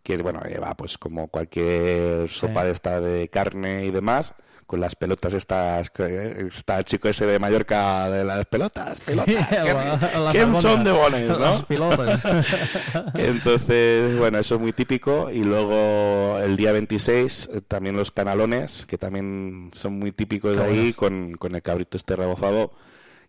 que 0.04 0.18
bueno, 0.18 0.42
lleva 0.42 0.76
pues 0.76 0.98
como 0.98 1.28
cualquier 1.28 2.30
sopa 2.30 2.62
Sí. 2.62 2.66
de 2.68 2.72
esta 2.72 3.00
de 3.02 3.28
carne 3.30 3.86
y 3.86 3.92
demás, 3.92 4.34
con 4.66 4.80
las 4.80 4.96
pelotas 4.96 5.34
estas, 5.34 5.92
está 6.38 6.78
el 6.80 6.86
chico 6.86 7.08
ese 7.08 7.26
de 7.26 7.38
Mallorca 7.40 8.10
de 8.10 8.24
las 8.24 8.46
pelotas, 8.46 9.00
pelotas, 9.02 9.36
¿qué, 9.36 9.36
Las 9.36 10.32
qué 10.34 10.42
albóndigas. 10.42 10.62
son 10.62 10.84
de 10.84 10.92
bones, 10.92 11.40
no? 11.40 11.66
Entonces, 13.16 14.18
bueno, 14.18 14.40
eso 14.40 14.56
es 14.56 14.62
muy 14.62 14.74
típico. 14.74 15.30
Y 15.32 15.44
luego 15.44 16.40
el 16.40 16.58
día 16.58 16.72
26 16.72 17.50
eh, 17.54 17.62
también 17.68 17.96
los 17.96 18.12
canalones, 18.12 18.86
que 18.86 18.98
también 18.98 19.70
son 19.74 20.00
muy 20.00 20.12
típicos 20.12 20.58
de 20.58 20.64
ahí, 20.64 20.94
con, 20.94 21.34
con 21.34 21.56
el 21.56 21.62
cabrito 21.62 21.98
este 21.98 22.16
rebozado, 22.16 22.72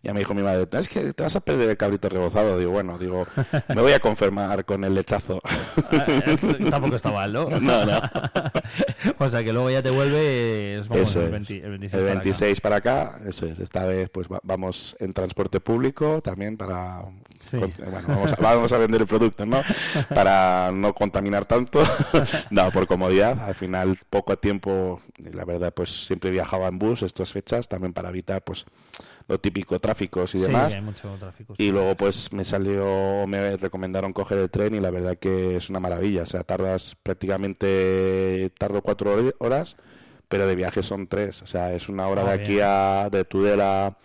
Ya 0.03 0.13
me 0.13 0.19
dijo 0.19 0.33
mi 0.33 0.41
madre, 0.43 0.67
es 0.79 0.89
que 0.89 1.11
te 1.13 1.23
vas 1.23 1.35
a 1.35 1.39
perder 1.41 1.69
el 1.69 1.77
cabrito 1.77 2.07
rebozado. 2.09 2.57
Digo, 2.57 2.71
bueno, 2.71 2.97
digo, 2.97 3.27
me 3.69 3.81
voy 3.81 3.93
a 3.93 3.99
confirmar 3.99 4.63
con 4.65 4.83
el 4.83 4.93
lechazo. 4.95 5.39
Ah, 5.89 6.05
eh, 6.07 6.37
Tampoco 6.69 6.95
está 6.95 7.11
mal, 7.11 7.31
¿no? 7.31 7.49
No, 7.61 7.85
no. 7.85 8.01
o 9.19 9.29
sea 9.29 9.43
que 9.43 9.53
luego 9.53 9.69
ya 9.69 9.81
te 9.81 9.89
vuelves 9.89 10.87
vamos, 10.87 11.09
Eso 11.09 11.19
el, 11.21 11.25
es. 11.27 11.31
20 11.31 11.55
el 11.65 11.69
26. 11.79 11.93
El 11.93 11.99
para 11.99 12.11
acá. 12.11 12.23
26 12.23 12.61
para 12.61 12.75
acá, 12.75 13.19
eso 13.25 13.45
es. 13.45 13.59
Esta 13.59 13.85
vez 13.85 14.09
pues 14.09 14.27
va- 14.27 14.39
vamos 14.43 14.95
en 14.99 15.13
transporte 15.13 15.59
público 15.59 16.21
también 16.21 16.57
para... 16.57 17.03
Sí. 17.39 17.57
bueno, 17.57 18.07
vamos 18.07 18.33
a, 18.33 18.35
vamos 18.37 18.73
a 18.73 18.77
vender 18.77 19.01
el 19.01 19.07
producto, 19.07 19.45
¿no? 19.45 19.61
Para 20.13 20.71
no 20.73 20.93
contaminar 20.93 21.45
tanto. 21.45 21.83
no, 22.49 22.71
por 22.71 22.87
comodidad. 22.87 23.39
Al 23.39 23.55
final, 23.55 23.97
poco 24.09 24.37
tiempo, 24.37 25.01
y 25.17 25.29
la 25.31 25.45
verdad, 25.45 25.73
pues 25.73 26.05
siempre 26.05 26.31
viajaba 26.31 26.67
en 26.67 26.79
bus 26.79 27.03
estas 27.03 27.31
fechas, 27.31 27.67
también 27.67 27.93
para 27.93 28.09
evitar 28.09 28.43
pues 28.43 28.65
lo 29.27 29.39
típico 29.39 29.79
tráficos 29.79 30.33
y 30.35 30.39
Sí, 30.39 30.45
demás. 30.45 30.73
hay 30.75 30.81
mucho 30.81 31.09
tráfico. 31.19 31.53
sí. 31.55 31.63
Y 31.63 31.71
luego 31.71 31.95
pues 31.95 32.31
me 32.31 32.45
salió, 32.45 33.27
me 33.27 33.57
recomendaron 33.57 34.13
coger 34.13 34.37
el 34.37 34.49
tren 34.49 34.73
y 34.75 34.79
la 34.79 34.89
verdad 34.89 35.17
que 35.17 35.57
es 35.57 35.69
una 35.69 35.79
maravilla. 35.79 36.23
O 36.23 36.25
sea, 36.25 36.43
tardas 36.43 36.95
prácticamente, 37.03 38.51
tardo 38.57 38.81
cuatro 38.81 39.15
hor- 39.17 39.35
horas, 39.39 39.75
pero 40.27 40.47
de 40.47 40.55
viaje 40.55 40.83
son 40.83 41.07
tres. 41.07 41.41
O 41.41 41.47
sea, 41.47 41.73
es 41.73 41.89
una 41.89 42.07
hora 42.07 42.21
Ah, 42.23 42.25
de 42.25 42.31
aquí 42.31 42.53
bien. 42.53 42.65
a, 42.67 43.09
de 43.11 43.25
Tudela 43.25 43.97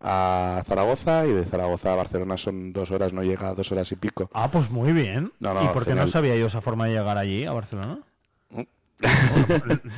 a 0.00 0.62
Zaragoza 0.66 1.26
y 1.26 1.32
de 1.32 1.44
Zaragoza 1.44 1.92
a 1.92 1.96
Barcelona 1.96 2.36
son 2.36 2.72
dos 2.72 2.90
horas, 2.92 3.12
no 3.12 3.22
llega 3.24 3.48
a 3.48 3.54
dos 3.54 3.72
horas 3.72 3.90
y 3.90 3.96
pico. 3.96 4.30
Ah, 4.32 4.48
pues 4.50 4.70
muy 4.70 4.92
bien. 4.92 5.32
No, 5.40 5.54
no, 5.54 5.64
¿Y 5.64 5.68
por 5.68 5.84
qué 5.84 5.94
no 5.94 6.06
sabía 6.06 6.36
yo 6.36 6.46
esa 6.46 6.60
forma 6.60 6.86
de 6.86 6.92
llegar 6.92 7.18
allí, 7.18 7.44
a 7.44 7.52
Barcelona? 7.52 7.98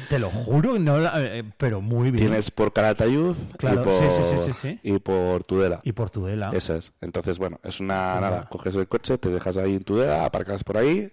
Te 0.09 0.19
lo 0.19 0.31
juro, 0.31 0.79
no 0.79 0.99
eh, 1.19 1.45
pero 1.57 1.81
muy 1.81 2.11
bien. 2.11 2.27
Tienes 2.27 2.51
por 2.51 2.73
Calatayud 2.73 3.37
Claro, 3.57 3.81
y, 3.81 3.85
por, 3.85 3.99
sí, 3.99 4.09
sí, 4.17 4.23
sí, 4.29 4.53
sí, 4.53 4.59
sí. 4.61 4.81
y 4.83 4.99
por 4.99 5.45
Tudela. 5.45 5.81
Y 5.85 5.93
por 5.93 6.11
Tudela. 6.11 6.51
Eso 6.53 6.75
es. 6.75 6.93
Entonces, 7.01 7.39
bueno, 7.39 7.59
es 7.65 7.81
una 7.81 8.17
Pues 8.19 8.31
nada. 8.31 8.49
Coges 8.51 8.77
el 8.77 8.89
coche, 8.89 9.19
te 9.19 9.31
dejas 9.31 9.57
ahí 9.57 9.75
en 9.77 9.85
Tudela, 9.85 10.25
aparcas 10.27 10.65
por 10.65 10.77
ahí, 10.77 11.11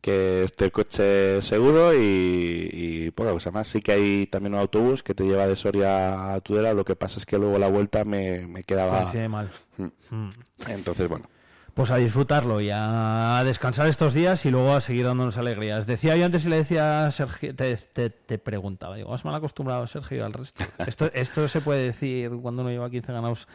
que 0.00 0.44
esté 0.44 0.64
el 0.66 0.72
coche 0.72 1.40
seguro 1.42 1.94
y, 1.94 2.70
y 2.72 3.10
poca 3.12 3.30
cosa 3.30 3.50
más. 3.52 3.68
Sí 3.68 3.80
que 3.80 3.92
hay 3.92 4.26
también 4.26 4.54
un 4.54 4.60
autobús 4.60 5.02
que 5.02 5.14
te 5.14 5.24
lleva 5.24 5.46
de 5.46 5.54
Soria 5.56 6.34
a 6.34 6.40
Tudela. 6.40 6.74
Lo 6.74 6.84
que 6.84 6.96
pasa 6.96 7.18
es 7.18 7.26
que 7.26 7.38
luego 7.38 7.58
la 7.58 7.68
vuelta 7.68 8.04
me, 8.04 8.46
me 8.46 8.64
quedaba. 8.64 9.02
Coincide 9.02 9.28
mal. 9.28 9.48
Mm. 9.76 9.84
Mm. 10.10 10.32
Entonces, 10.68 11.08
bueno. 11.08 11.28
Pues 11.76 11.90
a 11.90 11.96
disfrutarlo 11.96 12.62
y 12.62 12.70
a 12.72 13.42
descansar 13.44 13.86
estos 13.86 14.14
días 14.14 14.46
y 14.46 14.50
luego 14.50 14.72
a 14.74 14.80
seguir 14.80 15.04
dándonos 15.04 15.36
alegrías. 15.36 15.86
Decía 15.86 16.16
yo 16.16 16.24
antes 16.24 16.46
y 16.46 16.48
le 16.48 16.56
decía 16.56 17.04
a 17.06 17.10
Sergio, 17.10 17.54
te, 17.54 17.76
te, 17.76 18.08
te 18.08 18.38
preguntaba, 18.38 18.96
digo, 18.96 19.12
¿has 19.12 19.26
mal 19.26 19.34
acostumbrado 19.34 19.86
Sergio 19.86 20.24
al 20.24 20.32
resto? 20.32 20.64
Esto, 20.86 21.10
esto 21.12 21.46
se 21.48 21.60
puede 21.60 21.82
decir 21.84 22.30
cuando 22.40 22.62
uno 22.62 22.70
lleva 22.70 22.88
15 22.88 23.12
ganados 23.12 23.46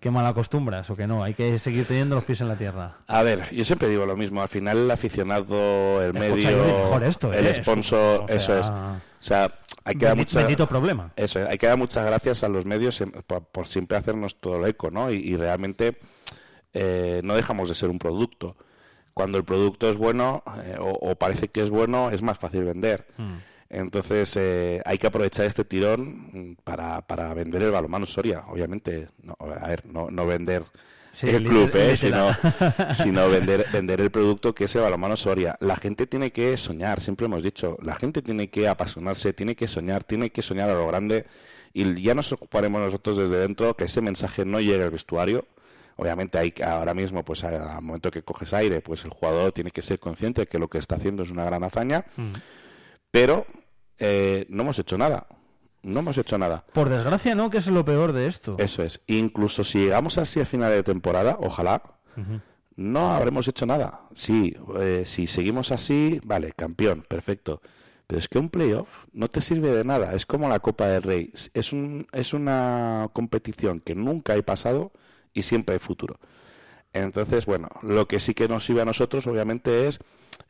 que 0.00 0.10
mal 0.10 0.26
acostumbras 0.26 0.90
o 0.90 0.96
que 0.96 1.06
no, 1.06 1.22
hay 1.22 1.34
que 1.34 1.56
seguir 1.60 1.84
teniendo 1.86 2.16
los 2.16 2.24
pies 2.24 2.40
en 2.40 2.48
la 2.48 2.56
tierra. 2.56 2.96
A 3.06 3.22
ver, 3.22 3.48
yo 3.54 3.64
siempre 3.64 3.88
digo 3.88 4.06
lo 4.06 4.16
mismo. 4.16 4.42
Al 4.42 4.48
final, 4.48 4.76
el 4.78 4.90
aficionado, 4.90 6.02
el 6.02 6.16
Escucha, 6.16 6.50
medio, 6.50 6.64
mejor 6.66 7.04
esto, 7.04 7.32
el 7.32 7.46
¿eh? 7.46 7.54
sponsor, 7.54 8.22
O 8.22 8.26
sea, 8.26 8.36
eso 8.36 8.58
es. 8.58 8.68
O 8.68 9.00
sea, 9.20 9.54
hay 9.84 9.94
que 9.94 10.04
dar 10.04 10.14
bendi- 10.16 10.18
mucha. 10.18 10.38
Bendito 10.40 10.66
problema. 10.66 11.12
Eso, 11.14 11.40
hay 11.48 11.58
que 11.58 11.66
dar 11.68 11.78
muchas 11.78 12.04
gracias 12.04 12.42
a 12.42 12.48
los 12.48 12.64
medios 12.66 13.02
por, 13.26 13.44
por 13.44 13.66
siempre 13.68 13.96
hacernos 13.98 14.40
todo 14.40 14.56
el 14.64 14.68
eco, 14.68 14.90
¿no? 14.90 15.10
Y, 15.12 15.16
y 15.16 15.36
realmente 15.36 15.98
eh, 16.74 17.20
no 17.24 17.34
dejamos 17.34 17.68
de 17.68 17.74
ser 17.74 17.90
un 17.90 17.98
producto. 17.98 18.56
Cuando 19.14 19.38
el 19.38 19.44
producto 19.44 19.90
es 19.90 19.96
bueno 19.96 20.42
eh, 20.64 20.76
o, 20.78 20.90
o 20.90 21.14
parece 21.16 21.48
que 21.48 21.62
es 21.62 21.70
bueno, 21.70 22.10
es 22.10 22.22
más 22.22 22.38
fácil 22.38 22.64
vender. 22.64 23.06
Mm. 23.16 23.34
Entonces 23.70 24.34
eh, 24.36 24.80
hay 24.84 24.96
que 24.96 25.08
aprovechar 25.08 25.44
este 25.44 25.64
tirón 25.64 26.56
para, 26.64 27.02
para 27.02 27.34
vender 27.34 27.62
el 27.62 27.70
balonmano 27.70 28.06
Soria, 28.06 28.44
obviamente. 28.48 29.08
No, 29.22 29.36
a 29.38 29.66
ver, 29.66 29.84
no, 29.86 30.10
no 30.10 30.26
vender 30.26 30.64
Sí, 31.12 31.28
el 31.28 31.42
club, 31.42 31.70
¿eh? 31.74 31.96
sino, 31.96 32.30
sino 32.94 33.28
vender, 33.28 33.66
vender 33.72 34.00
el 34.00 34.10
producto 34.10 34.54
que 34.54 34.64
es 34.64 34.76
el 34.76 34.82
balonmano 34.82 35.16
Soria. 35.16 35.56
La 35.60 35.76
gente 35.76 36.06
tiene 36.06 36.30
que 36.30 36.56
soñar, 36.56 37.00
siempre 37.00 37.26
hemos 37.26 37.42
dicho, 37.42 37.76
la 37.82 37.94
gente 37.94 38.22
tiene 38.22 38.50
que 38.50 38.68
apasionarse, 38.68 39.32
tiene 39.32 39.56
que 39.56 39.66
soñar, 39.66 40.04
tiene 40.04 40.30
que 40.30 40.42
soñar 40.42 40.70
a 40.70 40.74
lo 40.74 40.86
grande 40.86 41.26
y 41.72 42.00
ya 42.02 42.14
nos 42.14 42.32
ocuparemos 42.32 42.80
nosotros 42.80 43.16
desde 43.16 43.38
dentro 43.38 43.74
que 43.74 43.84
ese 43.84 44.00
mensaje 44.00 44.44
no 44.44 44.60
llegue 44.60 44.84
al 44.84 44.90
vestuario. 44.90 45.46
Obviamente 46.00 46.38
hay 46.38 46.54
ahora 46.64 46.94
mismo, 46.94 47.24
pues 47.24 47.42
al 47.44 47.82
momento 47.82 48.10
que 48.10 48.22
coges 48.22 48.54
aire, 48.54 48.80
pues 48.80 49.04
el 49.04 49.10
jugador 49.10 49.50
tiene 49.52 49.70
que 49.72 49.82
ser 49.82 49.98
consciente 49.98 50.42
de 50.42 50.46
que 50.46 50.58
lo 50.58 50.68
que 50.68 50.78
está 50.78 50.94
haciendo 50.94 51.22
es 51.24 51.30
una 51.30 51.44
gran 51.44 51.64
hazaña, 51.64 52.04
Mm. 52.16 52.32
pero 53.10 53.44
eh, 53.98 54.46
no 54.48 54.62
hemos 54.62 54.78
hecho 54.78 54.96
nada. 54.96 55.26
No 55.82 56.00
hemos 56.00 56.16
hecho 56.18 56.38
nada. 56.38 56.64
Por 56.72 56.88
desgracia, 56.88 57.34
no, 57.34 57.50
que 57.50 57.58
es 57.58 57.66
lo 57.68 57.84
peor 57.84 58.12
de 58.12 58.26
esto. 58.28 58.56
Eso 58.58 58.82
es. 58.82 59.00
Incluso 59.06 59.64
si 59.64 59.78
llegamos 59.78 60.18
así 60.18 60.40
a 60.40 60.44
final 60.44 60.70
de 60.72 60.82
temporada, 60.82 61.36
ojalá, 61.40 61.82
no 62.76 63.10
habremos 63.10 63.46
hecho 63.48 63.66
nada. 63.66 64.02
Sí, 64.14 64.56
eh, 64.78 65.02
si 65.06 65.26
seguimos 65.26 65.70
así, 65.72 66.20
vale, 66.24 66.52
campeón, 66.52 67.04
perfecto. 67.08 67.60
Pero 68.06 68.18
es 68.20 68.28
que 68.28 68.38
un 68.38 68.48
playoff 68.50 69.04
no 69.12 69.28
te 69.28 69.40
sirve 69.40 69.70
de 69.72 69.84
nada. 69.84 70.14
Es 70.14 70.26
como 70.26 70.48
la 70.48 70.60
Copa 70.60 70.86
del 70.88 71.02
Rey. 71.02 71.32
Es, 71.54 71.72
un, 71.72 72.06
es 72.12 72.32
una 72.32 73.08
competición 73.12 73.80
que 73.80 73.94
nunca 73.94 74.32
hay 74.34 74.42
pasado 74.42 74.92
y 75.38 75.42
siempre 75.42 75.74
hay 75.74 75.78
futuro. 75.78 76.18
Entonces, 76.92 77.46
bueno, 77.46 77.68
lo 77.82 78.08
que 78.08 78.18
sí 78.18 78.34
que 78.34 78.48
nos 78.48 78.64
sirve 78.64 78.82
a 78.82 78.84
nosotros, 78.84 79.26
obviamente, 79.26 79.86
es 79.86 80.00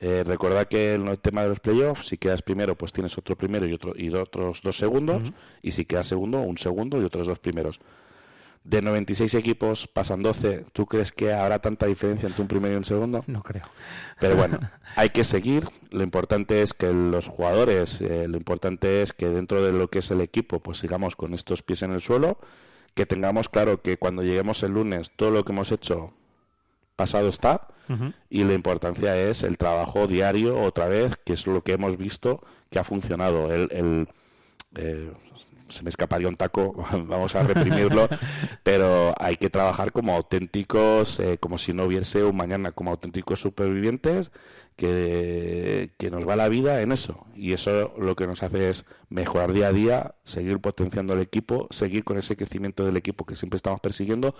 eh, 0.01 0.22
recordar 0.24 0.68
que 0.68 0.94
en 0.94 1.09
el 1.09 1.18
tema 1.18 1.42
de 1.42 1.48
los 1.48 1.61
playoffs, 1.61 2.09
si 2.09 2.16
quedas 2.16 2.42
primero, 2.42 2.77
pues 2.77 2.92
tienes 2.92 3.18
otro 3.18 3.37
primero 3.37 3.66
y, 3.66 3.72
otro, 3.72 3.92
y 3.96 4.09
otros 4.11 4.62
dos 4.62 4.77
segundos. 4.77 5.33
Y 5.62 5.72
si 5.72 5.85
quedas 5.85 6.07
segundo, 6.07 6.40
un 6.40 6.59
segundo 6.59 7.01
y 7.01 7.05
otros 7.05 7.27
dos 7.27 7.38
primeros. 7.38 7.81
De 8.64 8.83
96 8.83 9.35
equipos 9.35 9.88
pasan 9.88 10.22
12. 10.22 10.66
¿Tú 10.72 10.87
crees 10.87 11.12
que 11.12 11.33
habrá 11.33 11.59
tanta 11.59 11.87
diferencia 11.87 12.27
entre 12.27 12.42
un 12.42 12.48
primero 12.48 12.74
y 12.74 12.77
un 12.77 12.85
segundo? 12.85 13.24
No 13.27 13.42
creo. 13.42 13.64
Pero 14.20 14.37
bueno, 14.37 14.59
hay 14.96 15.11
que 15.11 15.24
seguir. 15.24 15.68
Lo 15.90 16.03
importante 16.03 16.62
es 16.62 16.74
que 16.74 16.92
los 16.92 17.29
jugadores, 17.29 18.01
eh, 18.01 18.29
lo 18.29 18.37
importante 18.37 19.03
es 19.03 19.12
que 19.12 19.29
dentro 19.29 19.62
de 19.62 19.72
lo 19.72 19.88
que 19.88 20.01
es 20.01 20.11
el 20.11 20.20
equipo, 20.20 20.61
pues 20.61 20.79
sigamos 20.79 21.16
con 21.16 21.35
estos 21.35 21.62
pies 21.62 21.83
en 21.83 21.92
el 21.92 22.01
suelo, 22.01 22.38
que 22.99 23.07
tengamos 23.07 23.49
claro 23.49 23.81
que 23.81 23.97
cuando 23.97 24.25
lleguemos 24.25 24.61
el 24.65 24.73
lunes 24.73 25.13
todo 25.15 25.31
lo 25.31 25.45
que 25.45 25.53
hemos 25.53 25.71
hecho 25.71 26.13
pasado 26.97 27.29
está 27.29 27.69
y 28.29 28.43
la 28.43 28.55
importancia 28.55 29.17
es 29.17 29.45
el 29.45 29.57
trabajo 29.57 30.09
diario 30.09 30.61
otra 30.61 30.89
vez, 30.89 31.17
que 31.25 31.35
es 31.35 31.47
lo 31.47 31.63
que 31.63 31.75
hemos 31.75 31.97
visto 31.97 32.43
que 32.71 32.81
ha 32.81 32.83
funcionado. 32.83 33.55
El, 33.55 33.69
el, 33.71 34.09
eh, 34.75 35.13
se 35.68 35.83
me 35.83 35.90
escaparía 35.90 36.28
un 36.28 36.37
taco, 36.37 36.72
vamos 36.92 37.35
a 37.35 37.42
reprimirlo, 37.42 38.09
pero 38.62 39.14
hay 39.18 39.37
que 39.37 39.50
trabajar 39.50 39.92
como 39.92 40.14
auténticos, 40.14 41.20
eh, 41.20 41.38
como 41.38 41.59
si 41.59 41.72
no 41.72 41.85
hubiese 41.85 42.24
un 42.24 42.37
mañana, 42.37 42.72
como 42.72 42.90
auténticos 42.90 43.40
supervivientes, 43.40 44.31
que, 44.76 45.90
que 45.98 46.11
nos 46.11 46.26
va 46.26 46.37
la 46.37 46.48
vida 46.48 46.83
en 46.83 46.92
eso. 46.92 47.26
Y 47.35 47.52
eso 47.52 47.94
lo 47.98 48.14
que 48.16 48.26
nos 48.26 48.42
hace 48.42 48.68
es 48.68 48.87
mejorar 49.09 49.52
día 49.52 49.68
a 49.68 49.72
día, 49.72 50.14
seguir 50.24 50.61
potenciando 50.61 51.14
el 51.14 51.20
equipo, 51.20 51.66
seguir 51.70 52.04
con 52.04 52.16
ese 52.16 52.37
crecimiento 52.37 52.85
del 52.85 52.96
equipo 52.96 53.26
que 53.26 53.37
siempre 53.37 53.57
estamos 53.57 53.81
persiguiendo 53.81 54.35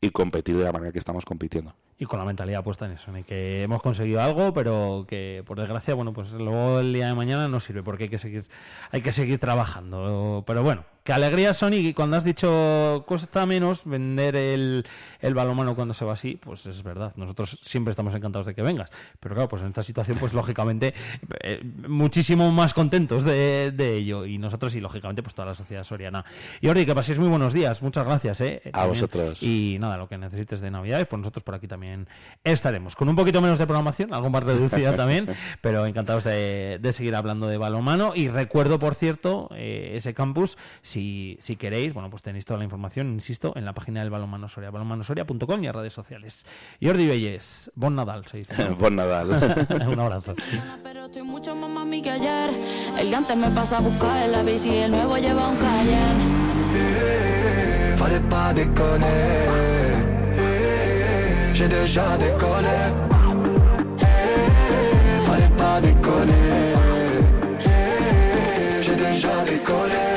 y 0.00 0.10
competir 0.10 0.56
de 0.56 0.64
la 0.64 0.72
manera 0.72 0.92
que 0.92 0.98
estamos 0.98 1.24
compitiendo. 1.24 1.74
Y 1.98 2.06
con 2.06 2.18
la 2.18 2.24
mentalidad 2.24 2.64
puesta 2.64 2.86
en 2.86 2.92
eso, 2.92 3.14
en 3.14 3.22
que 3.24 3.62
hemos 3.62 3.80
conseguido 3.80 4.20
algo, 4.20 4.52
pero 4.52 5.04
que 5.08 5.44
por 5.46 5.58
desgracia, 5.58 5.94
bueno, 5.94 6.12
pues 6.12 6.32
luego 6.32 6.80
el 6.80 6.92
día 6.92 7.06
de 7.06 7.14
mañana 7.14 7.46
no 7.46 7.60
sirve 7.60 7.82
porque 7.84 8.04
hay 8.04 8.10
que 8.10 8.18
seguir, 8.18 8.44
hay 8.90 9.00
que 9.00 9.12
seguir 9.12 9.38
trabajando. 9.38 10.42
Pero 10.46 10.62
bueno, 10.64 10.84
que 11.04 11.12
alegría 11.12 11.52
Sony, 11.52 11.74
y 11.74 11.92
cuando 11.92 12.16
has 12.16 12.24
dicho 12.24 13.04
cuesta 13.06 13.44
menos 13.44 13.84
vender 13.84 14.36
el, 14.36 14.86
el 15.20 15.34
balonmano 15.34 15.74
cuando 15.74 15.92
se 15.92 16.02
va 16.04 16.14
así, 16.14 16.36
pues 16.36 16.64
es 16.64 16.82
verdad. 16.82 17.12
Nosotros 17.16 17.58
siempre 17.62 17.90
estamos 17.90 18.14
encantados 18.14 18.46
de 18.46 18.54
que 18.54 18.62
vengas. 18.62 18.90
Pero 19.20 19.34
claro, 19.34 19.48
pues 19.50 19.60
en 19.62 19.68
esta 19.68 19.82
situación, 19.82 20.16
pues 20.18 20.32
lógicamente, 20.34 20.94
eh, 21.42 21.62
muchísimo 21.88 22.50
más 22.52 22.72
contentos 22.72 23.24
de, 23.24 23.70
de 23.70 23.96
ello. 23.96 24.24
Y 24.24 24.38
nosotros 24.38 24.74
y 24.74 24.80
lógicamente, 24.80 25.22
pues 25.22 25.34
toda 25.34 25.48
la 25.48 25.54
sociedad 25.54 25.84
soriana. 25.84 26.24
Y 26.62 26.68
Jordi, 26.68 26.86
que 26.86 26.94
paséis 26.94 27.18
muy 27.18 27.28
buenos 27.28 27.52
días. 27.52 27.82
Muchas 27.82 28.06
gracias, 28.06 28.40
eh. 28.40 28.62
También. 28.72 28.88
vosotros. 28.88 29.42
Y 29.42 29.76
nada, 29.78 29.98
lo 29.98 30.08
que 30.08 30.16
necesites 30.16 30.62
de 30.62 30.70
Navidades, 30.70 31.06
pues 31.06 31.20
nosotros 31.20 31.42
por 31.42 31.54
aquí 31.54 31.68
también 31.68 32.08
estaremos. 32.44 32.96
Con 32.96 33.10
un 33.10 33.16
poquito 33.16 33.42
menos 33.42 33.58
de 33.58 33.66
programación, 33.66 34.14
algo 34.14 34.30
más 34.30 34.42
reducida 34.42 34.96
también, 34.96 35.28
pero 35.60 35.84
encantados 35.84 36.24
de, 36.24 36.78
de 36.80 36.92
seguir 36.94 37.14
hablando 37.14 37.46
de 37.46 37.58
balonmano. 37.58 38.12
Y 38.14 38.28
recuerdo, 38.28 38.78
por 38.78 38.94
cierto, 38.94 39.50
eh, 39.54 39.92
ese 39.96 40.14
campus, 40.14 40.56
si, 40.94 41.36
si 41.40 41.56
queréis, 41.56 41.92
bueno, 41.92 42.08
pues 42.08 42.22
tenéis 42.22 42.44
toda 42.44 42.58
la 42.58 42.64
información, 42.64 43.12
insisto, 43.14 43.52
en 43.56 43.64
la 43.64 43.72
página 43.72 44.00
del 44.00 44.10
Balonmano 44.10 44.48
Soria, 44.48 44.70
balonmanosoria.com 44.70 45.64
y 45.64 45.66
en 45.66 45.72
redes 45.72 45.92
sociales. 45.92 46.46
Jordi 46.80 47.06
Belles, 47.08 47.72
Bon 47.74 47.96
Nadal, 47.96 48.24
se 48.30 48.38
dice. 48.38 48.68
¿no? 48.68 48.76
Buen 48.78 48.94
Nadal. 48.94 49.28
un 49.88 49.98
abrazo. 49.98 50.36
Pero 50.84 51.06
estoy 51.06 51.22
mucho 51.22 51.56
más 51.56 51.68
mami 51.68 52.00
que 52.00 52.10
ayer. 52.10 52.50
El 52.96 53.10
gante 53.10 53.34
me 53.34 53.50
pasa 53.50 53.78
a 53.78 53.80
buscar 53.80 54.24
en 54.24 54.32
la 54.32 54.42
bici 54.44 54.70
y 54.70 54.76
el 54.76 54.92
nuevo 54.92 55.16
lleva 55.18 55.48
un 55.48 55.56
Cayenne. 55.56 56.44
Fallait 57.96 58.28
pas 58.28 58.54
déconner. 58.54 59.06
J'ai 61.54 61.68
déjà 61.68 62.16
décollé. 62.18 62.78
Fallait 65.26 65.56
pas 65.56 65.80
déconner. 65.80 66.74
J'ai 68.82 68.96
déjà 68.96 69.44
décollé. 69.44 70.13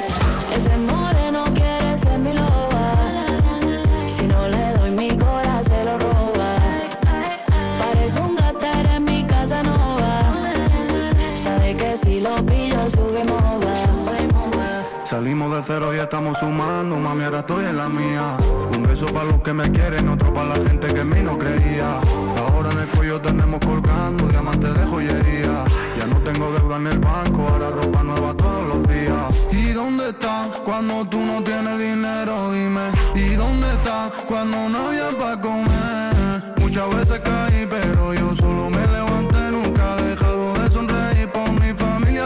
Venimos 15.19 15.51
de 15.51 15.63
cero 15.65 15.95
y 15.95 15.97
estamos 15.97 16.37
sumando, 16.37 16.95
mami, 16.97 17.23
ahora 17.23 17.39
estoy 17.39 17.65
en 17.65 17.75
la 17.75 17.89
mía. 17.89 18.37
Un 18.71 18.83
beso 18.83 19.07
para 19.07 19.25
los 19.25 19.41
que 19.41 19.51
me 19.51 19.69
quieren, 19.71 20.07
otro 20.09 20.31
para 20.31 20.49
la 20.49 20.69
gente 20.69 20.93
que 20.93 21.01
en 21.01 21.09
mí 21.09 21.21
no 21.21 21.35
creía. 21.39 21.99
Ahora 22.37 22.69
en 22.71 22.79
el 22.81 22.87
cuello 22.89 23.19
tenemos 23.19 23.59
colgando 23.65 24.27
diamantes 24.27 24.71
de 24.75 24.85
joyería. 24.85 25.65
Ya 25.97 26.05
no 26.05 26.17
tengo 26.17 26.51
deuda 26.51 26.75
en 26.75 26.87
el 26.87 26.99
banco, 26.99 27.47
ahora 27.49 27.71
ropa 27.71 28.03
nueva 28.03 28.33
todos 28.35 28.67
los 28.67 28.87
días. 28.87 29.35
¿Y 29.51 29.71
dónde 29.71 30.09
están 30.09 30.51
cuando 30.63 31.03
tú 31.09 31.19
no 31.19 31.41
tienes 31.41 31.79
dinero? 31.79 32.51
Dime. 32.51 32.91
¿Y 33.15 33.29
dónde 33.33 33.73
están 33.73 34.11
cuando 34.27 34.69
no 34.69 34.87
había 34.87 35.09
para 35.17 35.41
comer? 35.41 36.53
Muchas 36.59 36.95
veces 36.95 37.19
caí, 37.21 37.67
pero 37.67 38.13
yo 38.13 38.35
solo 38.35 38.69
me 38.69 38.85
levanté. 38.85 39.26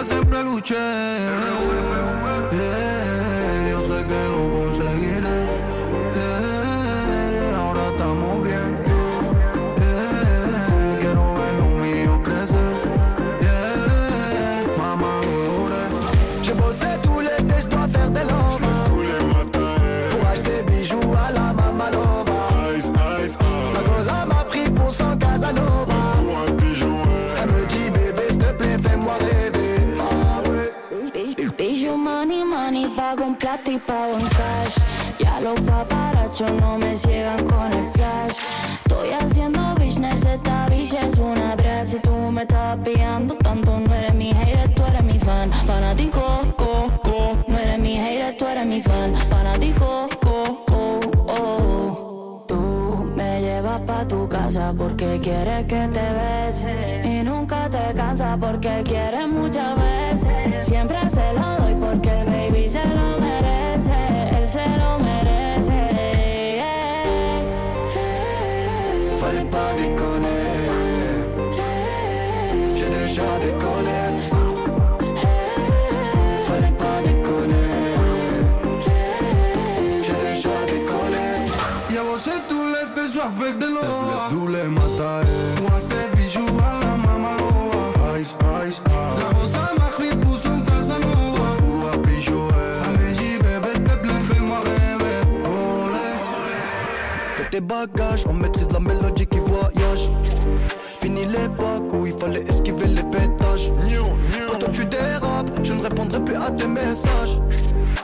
Familia, 0.01 0.05
siempre 0.05 0.43
luché. 0.43 0.75
Yeah, 2.51 3.69
yo 3.69 3.81
sé 3.81 4.05
que 4.07 4.60
y 33.65 33.77
pago 33.79 34.17
en 34.17 34.27
cash. 34.27 34.77
Ya 35.19 35.41
los 35.41 35.59
paparachos 35.61 36.51
no 36.53 36.77
me 36.77 36.95
ciegan 36.95 37.45
con 37.45 37.71
el 37.73 37.85
flash. 37.87 38.37
Estoy 38.85 39.09
haciendo 39.11 39.75
business, 39.75 40.23
esta 40.23 40.69
bicha 40.69 41.05
es 41.05 41.17
una 41.17 41.55
brag. 41.57 41.85
Si 41.85 41.99
tú 41.99 42.11
me 42.31 42.43
estás 42.43 42.77
pillando 42.77 43.35
tanto, 43.35 43.77
no 43.77 43.93
eres 43.93 44.13
mi 44.13 44.31
hater, 44.31 44.73
tú 44.73 44.83
eres 44.85 45.03
mi 45.03 45.19
fan. 45.19 45.51
Fanático, 45.65 46.21
co, 46.55 46.89
co. 47.03 47.43
No 47.47 47.57
eres 47.57 47.79
mi 47.79 47.97
hater, 47.97 48.37
tú 48.37 48.47
eres 48.47 48.65
mi 48.65 48.81
fan. 48.81 49.15
Fanático, 49.29 50.07
co, 50.21 50.63
co, 50.65 50.99
oh. 51.27 52.45
Tú 52.47 53.11
me 53.15 53.41
llevas 53.41 53.81
pa' 53.81 54.07
tu 54.07 54.29
casa 54.29 54.73
porque 54.77 55.19
quieres 55.21 55.65
que 55.65 55.87
te 55.87 56.07
bese 56.19 57.01
Y 57.03 57.23
nunca 57.23 57.69
te 57.69 57.93
cansa 57.93 58.37
porque 58.39 58.81
quieres 58.85 59.27
muchas 59.27 59.75
veces 59.75 60.20
avec 83.23 83.57
de 83.59 83.65
l'eau 83.65 83.81
les 83.81 84.35
douleurs 84.35 84.71
m'attaquer. 84.71 85.61
Moi 85.61 85.79
c'était 85.79 86.17
bijoux 86.17 86.57
à 86.59 86.85
la 86.85 86.97
Mamalova 86.97 88.19
Ice, 88.19 88.35
ice, 88.67 88.81
La 88.87 89.29
rosa 89.37 89.73
m'a 89.77 89.85
pris 89.85 90.15
pour 90.17 90.37
son 90.37 90.61
Casanova 90.61 91.49
Ou 91.67 91.87
à 91.87 91.97
pijoer. 92.01 92.51
Elle 92.85 92.99
me 92.99 93.13
dit 93.13 93.37
bébé 93.37 93.73
s'il 93.73 93.83
te 93.83 93.95
plaît 93.97 94.21
fais-moi 94.27 94.59
rêver 94.59 95.19
Olé. 95.45 96.09
Fais 97.35 97.49
tes 97.51 97.61
bagages, 97.61 98.25
on 98.27 98.33
maîtrise 98.33 98.71
la 98.71 98.79
mélodie 98.79 99.27
qui 99.27 99.39
voyage. 99.39 100.09
Fini 100.99 101.25
l'époque 101.25 101.93
où 101.93 102.05
il 102.05 102.13
fallait 102.13 102.43
esquiver 102.43 102.87
les 102.87 103.03
pétages. 103.03 103.71
Quand 104.51 104.59
toi 104.59 104.69
tu 104.73 104.85
dérapes, 104.85 105.51
je 105.63 105.73
ne 105.73 105.81
répondrai 105.81 106.23
plus 106.23 106.35
à 106.35 106.51
tes 106.51 106.67
messages. 106.67 107.39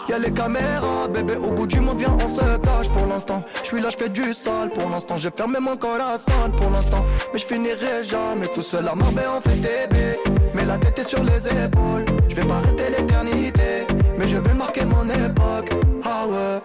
Y'a 0.09 0.19
les 0.19 0.31
caméras, 0.31 1.07
bébé, 1.09 1.35
au 1.35 1.51
bout 1.51 1.67
du 1.67 1.81
monde, 1.81 1.99
viens, 1.99 2.15
on 2.23 2.27
se 2.27 2.57
cache 2.57 2.89
pour 2.89 3.05
l'instant. 3.05 3.43
Je 3.61 3.67
suis 3.67 3.81
là, 3.81 3.89
je 3.89 3.97
fais 3.97 4.09
du 4.09 4.33
sale 4.33 4.69
pour 4.69 4.89
l'instant. 4.89 5.17
J'ai 5.17 5.31
fermé 5.31 5.59
mon 5.59 5.75
corazon 5.75 6.49
pour 6.55 6.69
l'instant. 6.69 7.05
Mais 7.33 7.39
je 7.39 7.45
finirai 7.45 8.03
jamais 8.03 8.47
tout 8.47 8.63
seul 8.63 8.87
à 8.87 8.95
Marbella, 8.95 9.33
on 9.37 9.41
fait 9.41 9.55
bébés. 9.55 10.19
Mais 10.53 10.63
la 10.63 10.77
tête 10.77 10.99
est 10.99 11.07
sur 11.07 11.23
les 11.23 11.47
épaules. 11.47 12.05
Je 12.29 12.35
vais 12.35 12.45
pas 12.45 12.59
rester 12.59 12.83
l'éternité, 12.89 13.85
mais 14.17 14.27
je 14.27 14.37
vais 14.37 14.53
marquer 14.53 14.85
mon 14.85 15.09
époque. 15.09 15.71
Ah 16.03 16.25
ouais. 16.25 16.61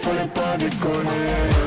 Fallait 0.00 0.28
pas 0.34 0.56
déconner. 0.58 1.65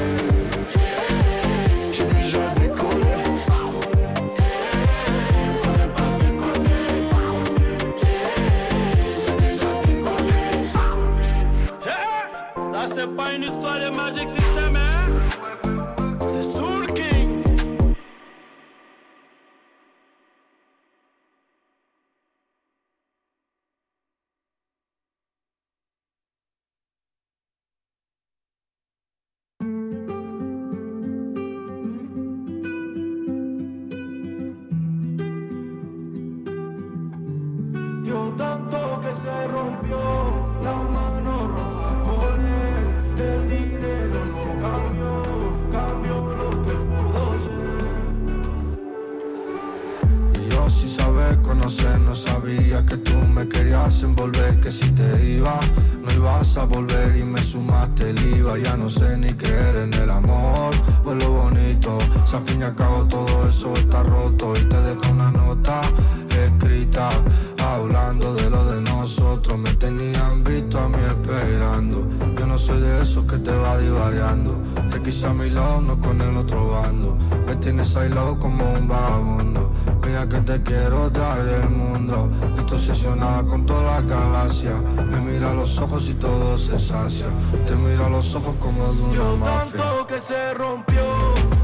Me 84.49 85.21
mira 85.21 85.51
a 85.51 85.53
los 85.53 85.77
ojos 85.77 86.09
y 86.09 86.15
todo 86.15 86.57
se 86.57 86.79
sacia. 86.79 87.27
Te 87.67 87.75
miro 87.75 88.07
a 88.07 88.09
los 88.09 88.33
ojos 88.33 88.55
como 88.59 88.91
de 88.93 89.01
una 89.03 89.13
Yo 89.13 89.37
mafia. 89.37 89.59
tanto 89.77 90.07
que 90.07 90.19
se 90.19 90.53
rompió 90.55 91.03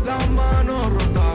la 0.05 0.17
mano 0.27 0.89
rota 0.91 1.34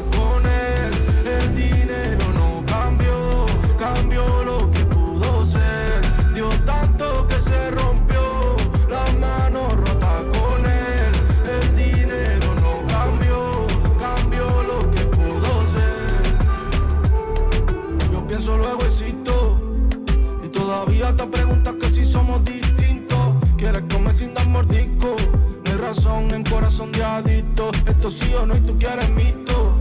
corazón 26.71 26.93
de 26.93 27.03
adicto. 27.03 27.71
Esto 27.85 28.11
sí 28.11 28.33
o 28.33 28.47
no 28.47 28.57
y 28.57 28.61
tú 28.61 28.79
quieres 28.79 29.11
mito. 29.11 29.77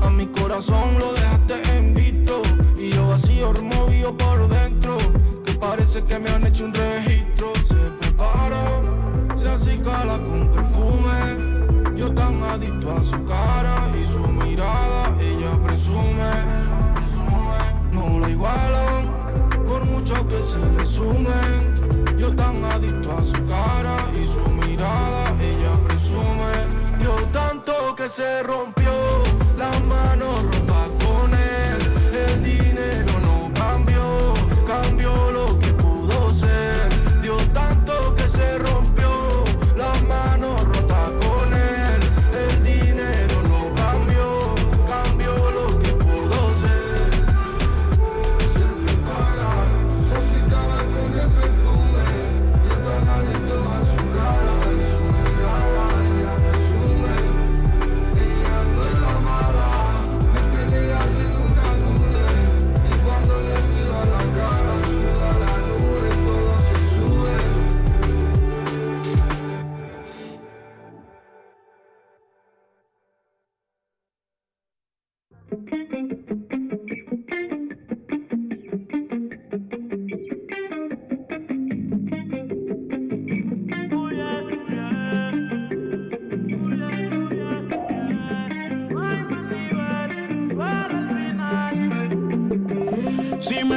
A 0.00 0.10
mi 0.10 0.26
corazón 0.26 0.96
lo 1.00 1.12
dejaste 1.12 1.76
en 1.76 1.92
visto. 1.92 2.40
Y 2.78 2.90
yo 2.90 3.08
vacío, 3.08 3.52
removido 3.52 4.16
por 4.16 4.48
dentro. 4.48 4.96
Que 5.44 5.54
parece 5.54 6.04
que 6.04 6.20
me 6.20 6.30
han 6.30 6.46
hecho 6.46 6.66
un 6.66 6.74
registro. 6.74 7.52
Se 7.64 7.74
prepara, 7.74 8.62
se 9.34 9.48
acicala 9.48 10.18
con 10.18 10.48
perfume. 10.52 11.96
Yo 11.96 12.12
tan 12.12 12.40
adicto 12.44 12.92
a 12.92 13.02
su 13.02 13.24
cara 13.24 13.90
y 14.00 14.12
su 14.12 14.20
mirada. 14.20 15.12
Ella 15.20 15.58
presume. 15.64 16.32
No 17.90 18.20
la 18.20 18.30
igualan 18.30 19.20
por 19.66 19.84
mucho 19.84 20.14
que 20.28 20.40
se 20.44 20.60
resumen. 20.76 22.16
Yo 22.16 22.32
tan 22.34 22.64
adicto 22.64 23.16
a 23.18 23.24
su 23.24 23.44
cara 23.46 23.96
y 24.14 24.26
su 24.32 24.48
mirada, 24.64 25.34
ella 25.40 25.70
presume. 25.72 25.89
Dio 26.98 27.14
tanto 27.32 27.94
que 27.94 28.08
se 28.08 28.42
rompió, 28.42 28.92
las 29.56 29.80
manos 29.84 30.59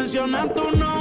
mencionan 0.03 0.53
tu 0.53 0.63
nombre, 0.77 0.92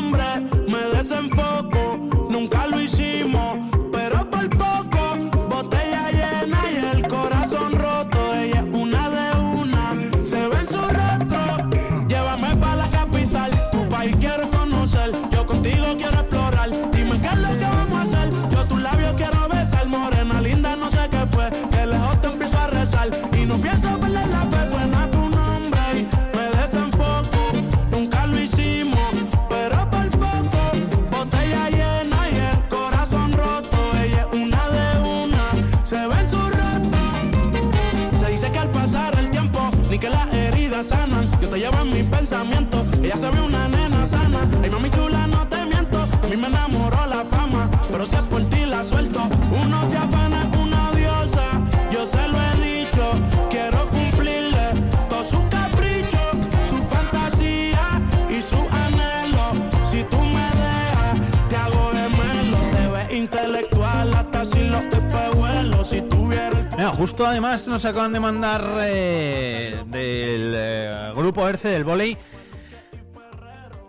Uno 49.21 49.83
se 49.91 49.99
afana, 49.99 50.51
una 50.59 50.91
diosa. 50.93 51.61
Yo 51.91 52.07
se 52.07 52.27
lo 52.29 52.39
he 52.41 52.81
dicho, 52.81 53.13
quiero 53.51 53.89
cumplirle 53.91 54.73
todo 55.09 55.23
su 55.23 55.49
capricho, 55.49 56.19
su 56.65 56.77
fantasía 56.79 58.01
y 58.31 58.41
su 58.41 58.57
anhelo. 58.57 59.53
Si 59.85 60.03
tú 60.05 60.19
me 60.19 60.41
dejas, 60.41 61.49
te 61.49 61.57
hago 61.57 61.91
gemelo. 61.93 62.59
Te 62.71 62.87
ves 62.89 63.13
intelectual 63.13 64.15
hasta 64.15 64.45
sin 64.45 64.71
los 64.71 64.87
espejuelos. 64.87 65.87
Si 65.87 66.01
tuviera 66.03 66.69
Mira, 66.77 66.91
justo 66.93 67.27
además 67.27 67.69
nos 67.69 67.85
acaban 67.85 68.13
de 68.13 68.21
mandar 68.21 68.63
eh, 68.81 69.77
del 69.87 70.53
eh, 70.57 71.13
grupo 71.15 71.47
ERCE 71.47 71.69
del 71.69 71.85
volei 71.85 72.17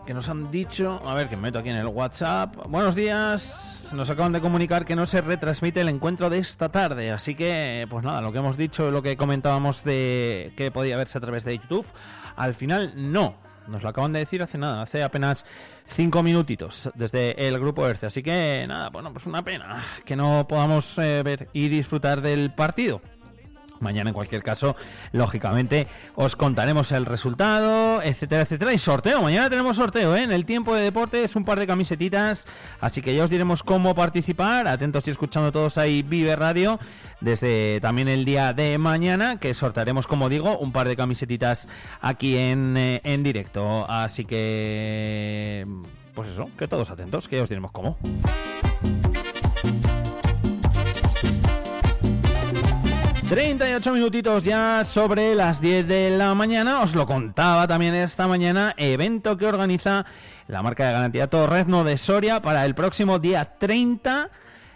que 0.05 0.13
nos 0.13 0.27
han 0.27 0.51
dicho, 0.51 1.01
a 1.05 1.13
ver 1.13 1.29
que 1.29 1.37
me 1.37 1.43
meto 1.43 1.59
aquí 1.59 1.69
en 1.69 1.77
el 1.77 1.87
WhatsApp. 1.87 2.67
Buenos 2.67 2.93
días, 2.93 3.62
nos 3.93 4.09
acaban 4.09 4.31
de 4.31 4.41
comunicar 4.41 4.85
que 4.85 4.95
no 4.95 5.05
se 5.05 5.21
retransmite 5.21 5.81
el 5.81 5.89
encuentro 5.89 6.29
de 6.29 6.39
esta 6.39 6.69
tarde, 6.69 7.11
así 7.11 7.35
que 7.35 7.87
pues 7.89 8.03
nada, 8.03 8.21
lo 8.21 8.31
que 8.31 8.39
hemos 8.39 8.57
dicho, 8.57 8.91
lo 8.91 9.01
que 9.01 9.17
comentábamos 9.17 9.83
de 9.83 10.53
que 10.57 10.71
podía 10.71 10.97
verse 10.97 11.17
a 11.17 11.21
través 11.21 11.45
de 11.45 11.57
YouTube, 11.57 11.85
al 12.35 12.55
final 12.55 12.93
no. 12.95 13.35
Nos 13.67 13.81
lo 13.81 13.89
acaban 13.89 14.11
de 14.11 14.19
decir 14.19 14.43
hace 14.43 14.57
nada, 14.57 14.81
hace 14.81 15.03
apenas 15.03 15.45
cinco 15.87 16.21
minutitos 16.21 16.89
desde 16.95 17.47
el 17.47 17.57
grupo 17.59 17.87
ERCE. 17.87 18.07
Así 18.07 18.21
que 18.21 18.65
nada, 18.67 18.89
bueno, 18.89 19.13
pues 19.13 19.25
una 19.25 19.43
pena 19.43 19.83
que 20.03 20.17
no 20.17 20.45
podamos 20.49 20.97
eh, 20.97 21.21
ver 21.23 21.47
y 21.53 21.69
disfrutar 21.69 22.21
del 22.21 22.53
partido. 22.53 23.01
Mañana, 23.83 24.09
en 24.09 24.13
cualquier 24.13 24.41
caso, 24.41 24.75
lógicamente, 25.11 25.87
os 26.15 26.35
contaremos 26.35 26.91
el 26.91 27.05
resultado, 27.05 28.01
etcétera, 28.01 28.43
etcétera. 28.43 28.73
Y 28.73 28.79
sorteo, 28.79 29.21
mañana 29.21 29.49
tenemos 29.49 29.75
sorteo, 29.75 30.15
¿eh? 30.15 30.23
En 30.23 30.31
el 30.31 30.45
tiempo 30.45 30.73
de 30.73 30.81
deportes, 30.81 31.35
un 31.35 31.45
par 31.45 31.59
de 31.59 31.67
camisetitas. 31.67 32.47
Así 32.81 33.01
que 33.01 33.15
ya 33.15 33.23
os 33.23 33.29
diremos 33.29 33.61
cómo 33.61 33.93
participar. 33.93 34.67
Atentos 34.67 35.07
y 35.07 35.11
escuchando 35.11 35.51
todos 35.51 35.77
ahí 35.77 36.01
Vive 36.01 36.35
Radio. 36.35 36.79
Desde 37.21 37.79
también 37.81 38.07
el 38.07 38.25
día 38.25 38.53
de 38.53 38.77
mañana, 38.77 39.39
que 39.39 39.53
sortearemos, 39.53 40.07
como 40.07 40.29
digo, 40.29 40.57
un 40.57 40.71
par 40.71 40.87
de 40.87 40.95
camisetitas 40.95 41.67
aquí 42.01 42.37
en, 42.37 42.75
eh, 42.77 43.01
en 43.03 43.23
directo. 43.23 43.85
Así 43.89 44.25
que. 44.25 45.67
Pues 46.13 46.29
eso, 46.29 46.47
que 46.57 46.67
todos 46.67 46.89
atentos, 46.89 47.27
que 47.27 47.37
ya 47.37 47.43
os 47.43 47.49
diremos 47.49 47.71
cómo. 47.71 47.97
38 53.33 53.93
minutitos 53.93 54.43
ya 54.43 54.83
sobre 54.83 55.33
las 55.33 55.59
10 55.59 55.87
de 55.87 56.11
la 56.11 56.35
mañana. 56.35 56.81
Os 56.81 56.93
lo 56.93 57.07
contaba 57.07 57.67
también 57.67 57.95
esta 57.95 58.27
mañana. 58.27 58.75
Evento 58.77 59.35
que 59.37 59.47
organiza 59.47 60.05
la 60.47 60.61
marca 60.61 60.85
de 60.85 60.93
garantía 60.93 61.27
Torrezno 61.27 61.83
de 61.83 61.97
Soria 61.97 62.43
para 62.43 62.63
el 62.63 62.75
próximo 62.75 63.17
día 63.17 63.57
30 63.57 64.29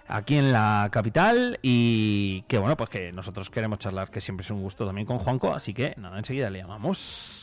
aquí 0.07 0.37
en 0.37 0.51
la 0.51 0.89
capital. 0.91 1.59
Y 1.61 2.41
que 2.47 2.57
bueno, 2.57 2.75
pues 2.75 2.89
que 2.89 3.11
nosotros 3.11 3.51
queremos 3.51 3.77
charlar, 3.77 4.09
que 4.09 4.21
siempre 4.21 4.43
es 4.43 4.49
un 4.49 4.63
gusto 4.63 4.87
también 4.87 5.05
con 5.05 5.19
Juanco. 5.19 5.53
Así 5.53 5.75
que 5.75 5.93
nada, 5.95 6.17
enseguida 6.17 6.49
le 6.49 6.57
llamamos. 6.57 7.36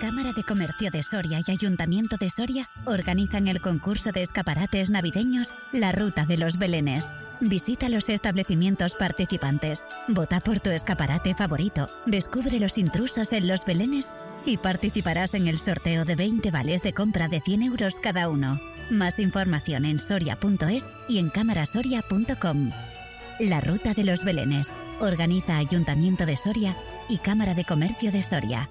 Cámara 0.00 0.32
de 0.32 0.42
Comercio 0.42 0.90
de 0.90 1.02
Soria 1.02 1.40
y 1.46 1.50
Ayuntamiento 1.50 2.16
de 2.16 2.30
Soria 2.30 2.66
organizan 2.86 3.48
el 3.48 3.60
concurso 3.60 4.12
de 4.12 4.22
escaparates 4.22 4.90
navideños 4.90 5.54
La 5.72 5.92
Ruta 5.92 6.24
de 6.24 6.38
los 6.38 6.56
Belenes. 6.56 7.12
Visita 7.40 7.90
los 7.90 8.08
establecimientos 8.08 8.94
participantes, 8.94 9.84
vota 10.08 10.40
por 10.40 10.58
tu 10.60 10.70
escaparate 10.70 11.34
favorito, 11.34 11.90
descubre 12.06 12.58
los 12.58 12.78
intrusos 12.78 13.34
en 13.34 13.46
los 13.46 13.66
Belenes 13.66 14.14
y 14.46 14.56
participarás 14.56 15.34
en 15.34 15.48
el 15.48 15.58
sorteo 15.58 16.06
de 16.06 16.16
20 16.16 16.50
vales 16.50 16.82
de 16.82 16.94
compra 16.94 17.28
de 17.28 17.40
100 17.40 17.62
euros 17.62 17.96
cada 18.02 18.30
uno. 18.30 18.58
Más 18.90 19.18
información 19.18 19.84
en 19.84 19.98
soria.es 19.98 20.88
y 21.10 21.18
en 21.18 21.28
camarasoria.com. 21.28 22.70
La 23.38 23.60
Ruta 23.60 23.92
de 23.92 24.04
los 24.04 24.24
Belenes. 24.24 24.74
Organiza 24.98 25.58
Ayuntamiento 25.58 26.24
de 26.24 26.38
Soria 26.38 26.74
y 27.10 27.18
Cámara 27.18 27.54
de 27.54 27.66
Comercio 27.66 28.10
de 28.10 28.22
Soria. 28.22 28.70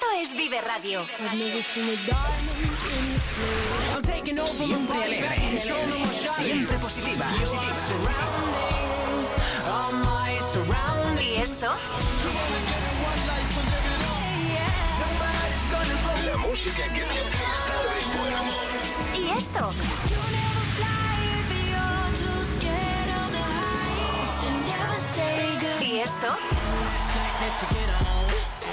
Esto 0.00 0.12
es 0.16 0.32
Vive 0.34 0.62
Radio. 0.62 1.04
Siempre 4.46 5.04
alegre, 5.04 5.62
siempre 6.38 6.78
positiva. 6.78 7.26
¿Y 11.20 11.34
esto? 11.36 11.74
La 16.24 16.36
música 16.38 16.82
que 16.94 17.02
estar 17.02 17.84
buen 18.16 18.34
humor. 18.40 18.64
¿Y 19.14 19.28
esto? 19.36 19.74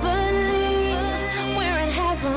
Believe 0.00 0.96
we're 1.56 1.78
in 1.82 1.90
heaven. 1.90 2.36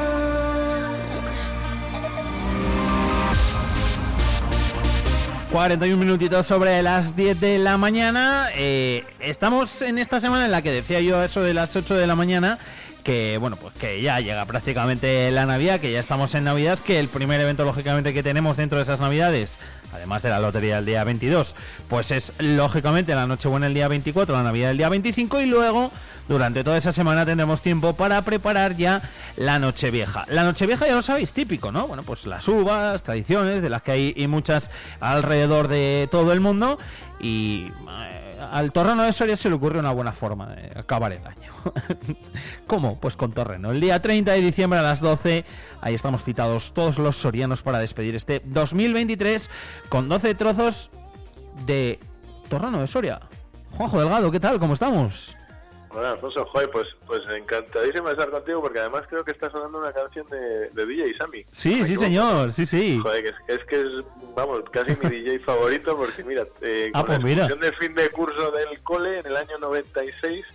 41 5.51 5.97
minutitos 5.97 6.47
sobre 6.47 6.81
las 6.81 7.15
10 7.15 7.39
de 7.39 7.59
la 7.59 7.77
mañana. 7.77 8.49
Eh, 8.55 9.03
estamos 9.19 9.81
en 9.81 9.97
esta 9.99 10.19
semana 10.19 10.45
en 10.45 10.51
la 10.51 10.61
que 10.61 10.71
decía 10.71 10.99
yo 11.01 11.23
eso 11.23 11.41
de 11.41 11.53
las 11.53 11.75
8 11.75 11.95
de 11.95 12.07
la 12.07 12.15
mañana. 12.15 12.57
Que 13.03 13.37
bueno, 13.39 13.55
pues 13.55 13.73
que 13.75 14.01
ya 14.01 14.19
llega 14.19 14.45
prácticamente 14.45 15.31
la 15.31 15.45
Navidad, 15.45 15.79
que 15.79 15.91
ya 15.91 15.99
estamos 15.99 16.35
en 16.35 16.43
Navidad, 16.43 16.77
que 16.79 16.99
el 16.99 17.07
primer 17.07 17.39
evento 17.39 17.63
lógicamente 17.65 18.13
que 18.13 18.23
tenemos 18.23 18.57
dentro 18.57 18.77
de 18.77 18.83
esas 18.83 18.99
Navidades, 18.99 19.57
además 19.93 20.21
de 20.21 20.29
la 20.29 20.39
lotería 20.39 20.75
del 20.75 20.85
día 20.85 21.03
22, 21.03 21.55
pues 21.87 22.11
es 22.11 22.33
lógicamente 22.39 23.15
la 23.15 23.25
Nochebuena 23.25 23.67
el 23.67 23.73
día 23.73 23.87
24, 23.87 24.35
la 24.35 24.43
Navidad 24.43 24.71
el 24.71 24.77
día 24.77 24.89
25 24.89 25.41
y 25.41 25.45
luego 25.45 25.91
durante 26.29 26.63
toda 26.63 26.77
esa 26.77 26.93
semana 26.93 27.25
tendremos 27.25 27.61
tiempo 27.61 27.93
para 27.95 28.21
preparar 28.21 28.77
ya 28.77 29.01
la 29.35 29.57
Nochevieja. 29.57 30.25
La 30.29 30.43
Nochevieja 30.43 30.85
ya 30.85 30.93
lo 30.93 31.01
sabéis, 31.01 31.33
típico, 31.33 31.71
¿no? 31.71 31.87
Bueno, 31.87 32.03
pues 32.03 32.25
las 32.27 32.47
uvas, 32.47 33.01
tradiciones, 33.01 33.63
de 33.63 33.69
las 33.69 33.81
que 33.81 33.91
hay 33.91 34.13
y 34.15 34.27
muchas 34.27 34.69
alrededor 34.99 35.67
de 35.67 36.07
todo 36.11 36.31
el 36.31 36.39
mundo 36.39 36.77
y 37.19 37.71
eh, 38.11 38.39
al 38.51 38.71
torreno 38.71 39.03
de 39.03 39.11
Soria 39.11 39.35
se 39.37 39.49
le 39.49 39.55
ocurre 39.55 39.79
una 39.79 39.91
buena 39.91 40.11
forma 40.11 40.47
de 40.47 40.79
acabar 40.79 41.11
el 41.11 41.25
año. 41.25 41.38
¿Cómo? 42.67 42.99
Pues 42.99 43.15
con 43.15 43.31
torreno. 43.31 43.71
El 43.71 43.79
día 43.81 44.01
30 44.01 44.31
de 44.33 44.41
diciembre 44.41 44.79
a 44.79 44.83
las 44.83 44.99
12, 45.01 45.45
ahí 45.81 45.93
estamos 45.95 46.23
citados 46.23 46.73
todos 46.73 46.97
los 46.97 47.15
sorianos 47.17 47.61
para 47.63 47.79
despedir 47.79 48.15
este 48.15 48.41
2023 48.45 49.49
con 49.89 50.09
12 50.09 50.35
trozos 50.35 50.89
de 51.65 51.99
torreno 52.49 52.81
de 52.81 52.87
Soria. 52.87 53.19
Juanjo 53.71 53.99
Delgado, 53.99 54.31
¿qué 54.31 54.39
tal? 54.39 54.59
¿Cómo 54.59 54.73
estamos? 54.73 55.35
Hola, 55.91 56.11
Alfonso, 56.11 56.45
joder, 56.45 56.69
pues, 56.69 56.87
pues 57.07 57.21
encantadísimo 57.35 58.07
de 58.09 58.13
estar 58.13 58.29
contigo 58.29 58.61
porque 58.61 58.79
además 58.79 59.05
creo 59.09 59.23
que 59.25 59.31
está 59.31 59.49
sonando 59.49 59.79
una 59.79 59.91
canción 59.91 60.23
de, 60.27 60.69
de 60.69 60.85
DJ 60.85 61.15
Sammy. 61.15 61.43
Sí, 61.51 61.83
sí, 61.83 61.95
señor, 61.95 62.53
sí, 62.53 62.67
sí. 62.67 62.99
Joder, 63.01 63.23
que 63.23 63.29
es, 63.29 63.35
es 63.59 63.65
que 63.65 63.81
es, 63.81 63.89
vamos, 64.35 64.61
casi 64.71 64.91
mi 65.01 65.09
DJ 65.09 65.39
favorito 65.45 65.97
porque 65.97 66.23
mira, 66.23 66.45
eh, 66.61 66.91
Ah, 66.93 66.99
con 67.03 67.07
pues 67.07 67.19
la 67.19 67.25
mira. 67.25 67.47
de 67.55 67.71
fin 67.73 67.95
de 67.95 68.07
curso 68.11 68.51
del 68.51 68.79
cole 68.83 69.17
en 69.19 69.25
el 69.25 69.35
año 69.35 69.57
96 69.57 70.45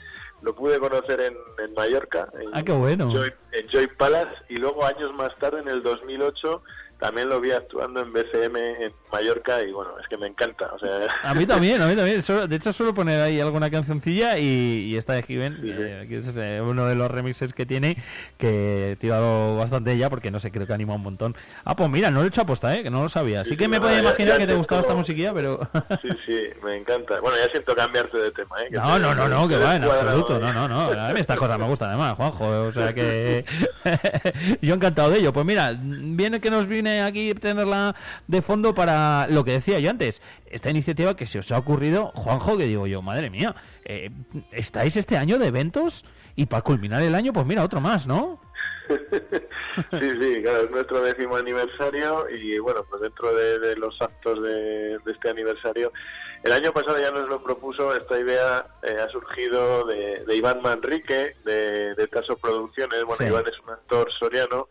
lo 0.45 0.55
pude 0.55 0.79
conocer 0.79 1.21
en, 1.21 1.37
en 1.59 1.73
Mallorca, 1.73 2.29
en, 2.39 2.51
Ah, 2.53 2.63
qué 2.63 2.73
bueno. 2.73 3.11
Joy, 3.11 3.33
en 3.53 3.67
Joy 3.69 3.87
Palace 3.87 4.35
y 4.51 4.59
luego 4.59 4.85
años 4.85 5.13
más 5.15 5.35
tarde, 5.39 5.61
en 5.61 5.69
el 5.69 5.83
2008, 5.83 6.63
también 6.99 7.29
lo 7.29 7.41
vi 7.41 7.51
actuando 7.53 8.01
en 8.01 8.13
BCM 8.13 8.57
en 8.57 8.93
Mallorca 9.13 9.63
y 9.63 9.73
bueno, 9.73 9.91
es 10.01 10.07
que 10.09 10.17
me 10.17 10.27
encanta. 10.27 10.71
O 10.75 10.79
sea, 10.79 11.01
A 11.23 11.35
mí 11.35 11.47
también, 11.47 11.81
a 11.83 11.87
mí 11.87 11.95
también. 11.97 12.21
De 12.49 12.57
hecho, 12.57 12.73
suelo 12.73 12.95
poner 12.95 13.21
ahí 13.21 13.41
alguna 13.41 13.71
cancioncilla 13.71 14.39
y, 14.39 14.45
y 14.91 14.97
esta 14.97 15.13
de 15.15 15.23
Given, 15.23 15.59
eh, 15.65 16.07
que 16.09 16.19
es 16.19 16.27
eh, 16.37 16.61
uno 16.63 16.87
de 16.87 16.95
los 16.95 17.11
remixes 17.11 17.53
que 17.53 17.67
tiene, 17.67 17.97
que 18.39 18.93
he 18.93 18.97
tirado 18.97 19.57
bastante 19.57 19.97
ya 19.99 20.09
porque 20.11 20.31
no 20.31 20.41
sé, 20.41 20.51
creo 20.51 20.67
que 20.67 20.73
anima 20.73 20.95
un 20.95 21.03
montón. 21.03 21.37
Ah, 21.65 21.77
pues 21.77 21.89
mira, 21.91 22.11
no 22.11 22.19
lo 22.21 22.25
he 22.25 22.29
hecho 22.29 22.41
aposta, 22.43 22.75
¿eh? 22.75 22.83
que 22.83 22.91
no 22.91 23.03
lo 23.03 23.09
sabía. 23.09 23.43
Así 23.43 23.51
Sí, 23.51 23.57
que 23.57 23.69
me 23.69 23.77
no, 23.77 23.83
podía 23.83 23.97
ya- 23.97 24.03
imaginar 24.03 24.33
ya 24.35 24.39
que 24.39 24.47
te 24.47 24.55
gustaba 24.55 24.81
esta 24.81 24.95
musiquilla, 24.95 25.33
pero... 25.35 25.61
sí, 26.03 26.09
sí, 26.27 26.41
me 26.65 26.77
encanta. 26.77 27.21
Bueno, 27.21 27.37
ya 27.45 27.51
siento 27.51 27.75
cambiarte 27.75 28.19
de 28.19 28.31
tema, 28.33 28.61
¿eh? 28.63 28.69
Que 28.71 28.77
No, 28.77 28.95
te- 28.95 29.01
no, 29.01 29.15
no, 29.15 29.29
no, 29.29 29.49
que 29.49 29.57
va, 29.57 29.77
en 29.77 29.85
absoluto, 29.85 30.39
¿no? 30.39 30.53
no, 30.53 30.69
no, 30.69 30.93
no. 30.95 31.01
A 31.01 31.13
mí 31.13 31.21
estas 31.21 31.39
cosas 31.39 31.59
me 31.59 31.67
gustan 31.67 31.91
además, 31.91 32.15
Juanjo, 32.17 32.45
o 32.67 32.73
sea 32.73 32.93
que 32.95 33.45
yo 34.63 34.75
encantado 34.75 35.11
de 35.11 35.19
ello. 35.19 35.33
Pues 35.33 35.45
mira, 35.47 35.73
viene 35.79 36.41
que 36.41 36.51
nos 36.51 36.67
viene 36.67 36.84
aquí 36.87 37.35
tenerla 37.35 37.95
de 38.27 38.43
fondo 38.43 38.75
para 38.75 39.27
lo 39.29 39.45
que 39.45 39.53
decía 39.53 39.79
yo 39.79 39.91
antes, 39.91 40.23
esta 40.47 40.71
iniciativa 40.71 41.17
que 41.17 41.27
se 41.27 41.39
os 41.39 41.51
ha 41.53 41.59
ocurrido, 41.59 42.13
Juanjo, 42.15 42.57
que 42.57 42.67
digo 42.67 42.87
yo, 42.87 43.03
madre 43.03 43.31
mía, 43.31 43.55
eh, 43.85 44.11
¿estáis 44.53 44.97
este 44.97 45.17
año 45.17 45.39
de 45.39 45.49
eventos? 45.49 46.05
Y 46.37 46.47
para 46.47 46.63
culminar 46.63 47.03
el 47.03 47.15
año, 47.15 47.33
pues 47.33 47.47
mira, 47.47 47.63
otro 47.63 47.81
más, 47.81 48.07
¿no? 48.07 48.41
Sí, 49.91 50.11
sí, 50.21 50.43
claro, 50.43 50.65
es 50.65 50.71
nuestro 50.71 51.01
décimo 51.01 51.37
aniversario 51.37 52.29
y 52.31 52.59
bueno, 52.61 52.85
pues 52.89 53.03
dentro 53.03 53.35
de, 53.35 53.59
de 53.59 53.77
los 53.77 54.01
actos 54.01 54.41
de, 54.41 54.99
de 54.99 55.13
este 55.13 55.31
aniversario, 55.31 55.93
el 56.45 56.53
año 56.53 56.73
pasado 56.73 57.01
ya 57.01 57.11
nos 57.11 57.29
lo 57.29 57.43
propuso, 57.43 57.95
esta 57.95 58.19
idea 58.21 58.67
eh, 58.83 58.97
ha 59.05 59.09
surgido 59.09 59.85
de, 59.87 60.25
de 60.25 60.37
Iván 60.37 60.61
Manrique, 60.63 61.35
de, 61.45 61.95
de 61.95 62.07
Taso 62.07 62.37
Producciones, 62.37 63.03
bueno, 63.05 63.19
Sí. 63.19 63.25
Iván 63.25 63.45
es 63.51 63.59
un 63.61 63.71
actor 63.71 64.13
soriano 64.13 64.69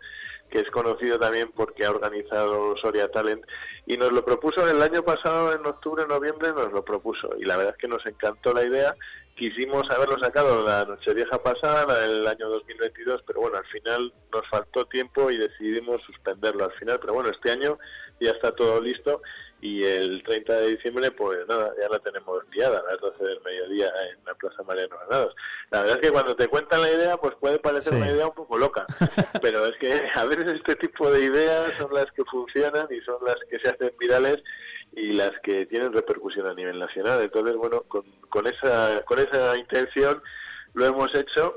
que 0.54 0.60
es 0.60 0.70
conocido 0.70 1.18
también 1.18 1.52
porque 1.52 1.84
ha 1.84 1.90
organizado 1.90 2.78
Soria 2.78 3.10
Talent 3.10 3.44
y 3.88 3.98
nos 3.98 4.12
lo 4.12 4.24
propuso 4.24 4.70
el 4.70 4.84
año 4.84 5.02
pasado 5.02 5.52
en 5.52 5.66
octubre 5.66 6.06
noviembre 6.08 6.54
nos 6.54 6.72
lo 6.72 6.86
propuso 6.86 7.28
y 7.40 7.46
la 7.46 7.58
verdad 7.58 7.74
es 7.74 7.80
que 7.80 7.88
nos 7.88 8.06
encantó 8.06 8.54
la 8.54 8.64
idea. 8.64 8.96
Quisimos 9.36 9.90
haberlo 9.90 10.20
sacado 10.20 10.64
la 10.64 10.86
Nochevieja 10.86 11.42
pasada 11.42 11.88
la 11.88 11.98
del 12.02 12.28
año 12.28 12.50
2022 12.50 13.24
pero 13.26 13.42
bueno 13.42 13.58
al 13.58 13.66
final 13.66 14.14
nos 14.32 14.48
faltó 14.48 14.86
tiempo 14.86 15.32
y 15.32 15.38
decidimos 15.38 16.04
suspenderlo 16.04 16.66
al 16.66 16.74
final 16.74 17.00
pero 17.00 17.14
bueno 17.14 17.32
este 17.32 17.50
año 17.50 17.80
ya 18.20 18.30
está 18.30 18.52
todo 18.52 18.80
listo 18.80 19.24
y 19.66 19.84
el 19.86 20.22
30 20.24 20.54
de 20.58 20.68
diciembre 20.76 21.12
pues 21.12 21.48
nada 21.48 21.74
ya 21.82 21.88
la 21.88 22.00
tenemos 22.00 22.44
enviada 22.44 22.80
a 22.80 22.92
las 22.92 23.00
12 23.00 23.24
del 23.24 23.42
mediodía 23.42 23.88
en 24.12 24.26
la 24.26 24.36
Plaza 24.36 24.62
Mariano 24.64 24.98
Granados 25.08 25.34
la 25.72 25.80
verdad 25.82 25.96
es 25.96 26.02
que 26.02 26.12
cuando 26.12 26.36
te 26.36 26.48
cuentan 26.48 26.82
la 26.82 26.92
idea 26.92 27.16
pues 27.18 27.34
puede 27.40 27.60
parecer 27.60 27.94
Sí. 27.94 28.00
una 28.02 28.12
idea 28.12 28.28
un 28.28 28.34
poco 28.36 28.58
loca 28.58 28.86
pero 29.42 29.66
es 29.66 29.78
que 29.78 30.02
a 30.14 30.26
veces 30.26 30.48
este 30.48 30.76
tipo 30.76 31.10
de 31.10 31.24
ideas 31.24 31.74
son 31.78 31.94
las 31.94 32.12
que 32.12 32.26
funcionan 32.26 32.88
y 32.92 33.00
son 33.02 33.18
las 33.26 33.38
que 33.50 33.58
se 33.60 33.70
hacen 33.70 33.94
virales 34.00 34.44
y 34.96 35.14
las 35.14 35.32
que 35.42 35.66
tienen 35.66 35.92
repercusión 35.92 36.46
a 36.46 36.54
nivel 36.54 36.78
nacional. 36.78 37.20
Entonces, 37.20 37.56
bueno, 37.56 37.82
con, 37.88 38.04
con 38.30 38.46
esa 38.46 39.02
con 39.06 39.18
esa 39.18 39.58
intención 39.58 40.22
lo 40.76 40.86
hemos 40.86 41.16
hecho. 41.16 41.56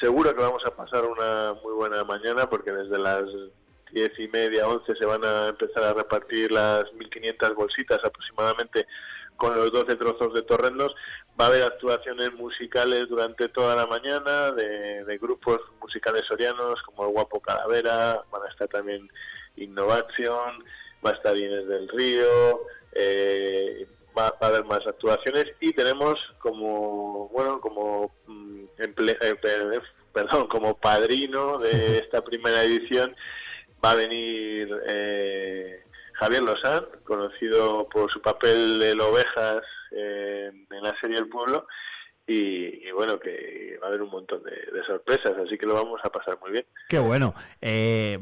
Seguro 0.00 0.34
que 0.34 0.40
vamos 0.40 0.64
a 0.64 0.74
pasar 0.74 1.04
una 1.04 1.52
muy 1.62 1.74
buena 1.74 2.02
mañana 2.04 2.48
porque 2.48 2.72
desde 2.72 2.98
las 2.98 3.24
diez 3.92 4.12
y 4.18 4.28
media, 4.28 4.66
once 4.68 4.94
se 4.96 5.04
van 5.06 5.24
a 5.24 5.48
empezar 5.48 5.84
a 5.84 5.94
repartir 5.94 6.50
las 6.52 6.84
1.500 6.94 7.54
bolsitas 7.54 8.02
aproximadamente 8.04 8.86
con 9.36 9.54
los 9.56 9.72
12 9.72 9.96
trozos 9.96 10.34
de 10.34 10.42
torrendos. 10.42 10.94
Va 11.40 11.46
a 11.46 11.48
haber 11.48 11.62
actuaciones 11.62 12.32
musicales 12.34 13.08
durante 13.08 13.48
toda 13.48 13.74
la 13.76 13.86
mañana 13.86 14.52
de, 14.52 15.04
de 15.04 15.18
grupos 15.18 15.60
musicales 15.80 16.22
sorianos 16.26 16.82
como 16.82 17.04
el 17.06 17.12
Guapo 17.12 17.40
Calavera, 17.40 18.22
van 18.30 18.42
a 18.42 18.48
estar 18.48 18.68
también 18.68 19.10
Innovación, 19.56 20.64
va 21.04 21.10
a 21.10 21.14
estar 21.14 21.36
Inés 21.36 21.66
del 21.66 21.88
Río, 21.88 22.60
eh, 22.92 23.86
va, 24.16 24.30
va 24.30 24.36
a 24.40 24.46
haber 24.46 24.64
más 24.64 24.86
actuaciones 24.86 25.52
y 25.60 25.72
tenemos 25.72 26.18
como, 26.38 27.28
bueno, 27.30 27.60
como 27.60 28.14
mm, 28.26 28.64
emple- 28.78 29.18
eh, 29.20 29.34
per- 29.36 29.82
perdón, 30.12 30.46
como 30.48 30.78
padrino 30.78 31.58
de 31.58 31.98
esta 31.98 32.22
primera 32.22 32.62
edición 32.62 33.16
va 33.84 33.92
a 33.92 33.96
venir 33.96 34.68
eh, 34.88 35.82
Javier 36.14 36.42
Lozán, 36.42 36.84
conocido 37.04 37.88
por 37.88 38.10
su 38.10 38.20
papel 38.20 38.78
de 38.78 38.92
Ovejas 38.92 39.62
eh, 39.90 40.50
en 40.70 40.82
la 40.82 40.94
serie 41.00 41.18
El 41.18 41.28
Pueblo, 41.28 41.66
y, 42.26 42.86
y 42.86 42.90
bueno, 42.92 43.18
que 43.18 43.78
va 43.82 43.86
a 43.86 43.88
haber 43.88 44.02
un 44.02 44.10
montón 44.10 44.42
de, 44.44 44.50
de 44.50 44.84
sorpresas, 44.84 45.32
así 45.44 45.58
que 45.58 45.66
lo 45.66 45.74
vamos 45.74 46.00
a 46.04 46.10
pasar 46.10 46.38
muy 46.40 46.52
bien. 46.52 46.64
Qué 46.88 47.00
bueno. 47.00 47.34
Eh, 47.60 48.20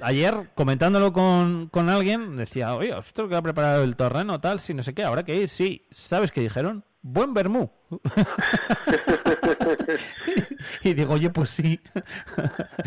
ayer, 0.00 0.48
comentándolo 0.54 1.12
con, 1.12 1.68
con 1.68 1.90
alguien, 1.90 2.36
decía, 2.36 2.74
oye, 2.74 2.96
¿esto 2.98 3.28
que 3.28 3.36
ha 3.36 3.42
preparado 3.42 3.84
el 3.84 3.96
terreno, 3.96 4.40
tal, 4.40 4.60
sí, 4.60 4.72
no 4.72 4.82
sé 4.82 4.94
qué, 4.94 5.04
habrá 5.04 5.24
que 5.24 5.36
ir? 5.36 5.50
Sí, 5.50 5.86
¿sabes 5.90 6.32
qué 6.32 6.40
dijeron? 6.40 6.82
Buen 7.02 7.34
vermú. 7.34 7.70
y 10.82 10.94
digo, 10.94 11.14
oye, 11.14 11.28
pues 11.28 11.50
sí. 11.50 11.78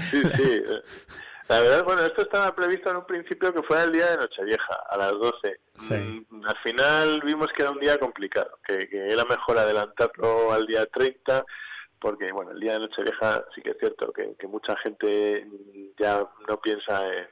Sí, 0.09 0.21
sí. 0.35 0.63
La 1.49 1.61
verdad, 1.61 1.83
bueno, 1.83 2.03
esto 2.03 2.21
estaba 2.21 2.53
previsto 2.55 2.89
en 2.91 2.97
un 2.97 3.05
principio 3.05 3.51
que 3.53 3.63
fuera 3.63 3.83
el 3.83 3.91
día 3.91 4.11
de 4.11 4.17
Nochevieja, 4.17 4.75
a 4.89 4.97
las 4.97 5.11
12. 5.13 5.59
Sí. 5.87 5.93
Mm, 6.29 6.45
Al 6.45 6.57
final 6.57 7.21
vimos 7.25 7.51
que 7.51 7.63
era 7.63 7.71
un 7.71 7.79
día 7.79 7.97
complicado, 7.97 8.59
que, 8.63 8.87
que 8.87 9.11
era 9.11 9.25
mejor 9.25 9.57
adelantarlo 9.57 10.53
al 10.53 10.67
día 10.67 10.85
30, 10.85 11.43
porque, 11.99 12.31
bueno, 12.31 12.51
el 12.51 12.59
día 12.59 12.73
de 12.73 12.79
Nochevieja 12.81 13.43
sí 13.55 13.61
que 13.61 13.71
es 13.71 13.77
cierto 13.79 14.13
que, 14.13 14.35
que 14.37 14.47
mucha 14.47 14.75
gente 14.77 15.47
ya 15.97 16.23
no 16.47 16.61
piensa 16.61 17.05
en, 17.07 17.13
en- 17.23 17.29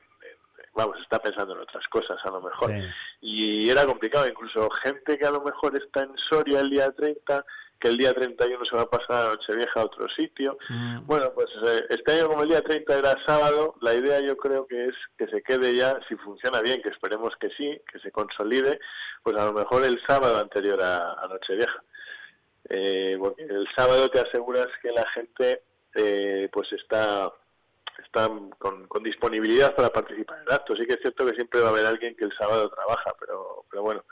Vamos, 0.73 0.99
está 1.01 1.19
pensando 1.19 1.53
en 1.55 1.61
otras 1.61 1.87
cosas 1.87 2.23
a 2.23 2.29
lo 2.29 2.41
mejor. 2.41 2.71
Sí. 2.71 2.87
Y 3.21 3.69
era 3.69 3.85
complicado, 3.85 4.27
incluso 4.27 4.69
gente 4.69 5.17
que 5.17 5.25
a 5.25 5.31
lo 5.31 5.41
mejor 5.41 5.75
está 5.77 6.03
en 6.03 6.15
Soria 6.17 6.59
el 6.59 6.69
día 6.69 6.91
30, 6.91 7.43
que 7.79 7.87
el 7.87 7.97
día 7.97 8.13
31 8.13 8.65
se 8.65 8.75
va 8.75 8.83
a 8.83 8.89
pasar 8.89 9.27
a 9.27 9.29
Nochevieja 9.29 9.81
a 9.81 9.85
otro 9.85 10.09
sitio. 10.09 10.57
Bueno, 11.03 11.31
pues 11.33 11.49
eh, 11.65 11.85
este 11.89 12.13
año 12.13 12.27
como 12.27 12.43
el 12.43 12.49
día 12.49 12.61
30 12.61 12.97
era 12.97 13.15
sábado, 13.25 13.75
la 13.81 13.93
idea 13.93 14.19
yo 14.19 14.35
creo 14.37 14.65
que 14.65 14.87
es 14.87 14.95
que 15.17 15.27
se 15.27 15.41
quede 15.43 15.75
ya, 15.75 15.99
si 16.07 16.15
funciona 16.15 16.61
bien, 16.61 16.81
que 16.81 16.89
esperemos 16.89 17.35
que 17.37 17.49
sí, 17.51 17.79
que 17.91 17.99
se 17.99 18.11
consolide, 18.11 18.79
pues 19.23 19.35
a 19.37 19.45
lo 19.45 19.53
mejor 19.53 19.83
el 19.83 20.01
sábado 20.05 20.39
anterior 20.39 20.81
a, 20.81 21.13
a 21.13 21.27
Nochevieja. 21.27 21.83
Eh, 22.69 23.15
porque 23.19 23.43
el 23.43 23.67
sábado 23.75 24.09
te 24.09 24.19
aseguras 24.19 24.67
que 24.81 24.91
la 24.91 25.07
gente 25.09 25.61
eh, 25.95 26.49
pues 26.51 26.71
está 26.73 27.31
está 28.03 28.29
con, 28.59 28.87
con 28.87 29.03
disponibilidad 29.03 29.75
para 29.75 29.89
participar 29.89 30.37
en 30.37 30.43
el 30.47 30.53
acto. 30.53 30.75
Sí 30.75 30.85
que 30.85 30.93
es 30.93 31.01
cierto 31.01 31.25
que 31.25 31.33
siempre 31.33 31.61
va 31.61 31.67
a 31.67 31.71
haber 31.71 31.85
alguien 31.85 32.15
que 32.15 32.25
el 32.25 32.33
sábado 32.33 32.69
trabaja, 32.69 33.13
pero, 33.19 33.65
pero 33.69 33.81
bueno, 33.83 34.03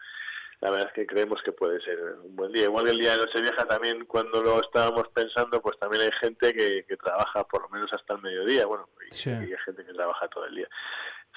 la 0.62 0.72
verdad 0.72 0.88
es 0.88 0.93
que 0.93 1.06
creemos 1.06 1.41
que 1.43 1.51
puede 1.51 1.80
ser 1.82 1.99
un 2.24 2.36
buen 2.36 2.51
día. 2.51 2.64
Igual 2.66 2.86
que 2.86 2.91
el 2.91 2.99
día 2.99 3.12
de 3.14 3.18
Nochevieja 3.26 3.66
también, 3.66 4.06
cuando 4.06 4.41
lo 4.41 4.62
estábamos 4.62 5.08
pensando, 5.10 5.62
pues 5.62 5.78
también 5.80 6.03
hay 6.03 6.12
gente 6.14 6.53
que, 6.53 6.86
que 6.88 6.97
trabaja 6.97 7.43
por 7.47 7.64
lo 7.64 7.70
menos 7.70 7.91
hasta 7.93 8.14
el 8.16 8.22
mediodía, 8.22 8.66
bueno, 8.66 8.89
y, 9.10 9.16
Sí. 9.16 9.30
y 9.30 9.34
hay 9.34 9.58
gente 9.66 9.86
que 9.86 9.93
trabaja 9.93 10.28
todo 10.30 10.45
el 10.45 10.56
día. 10.56 10.70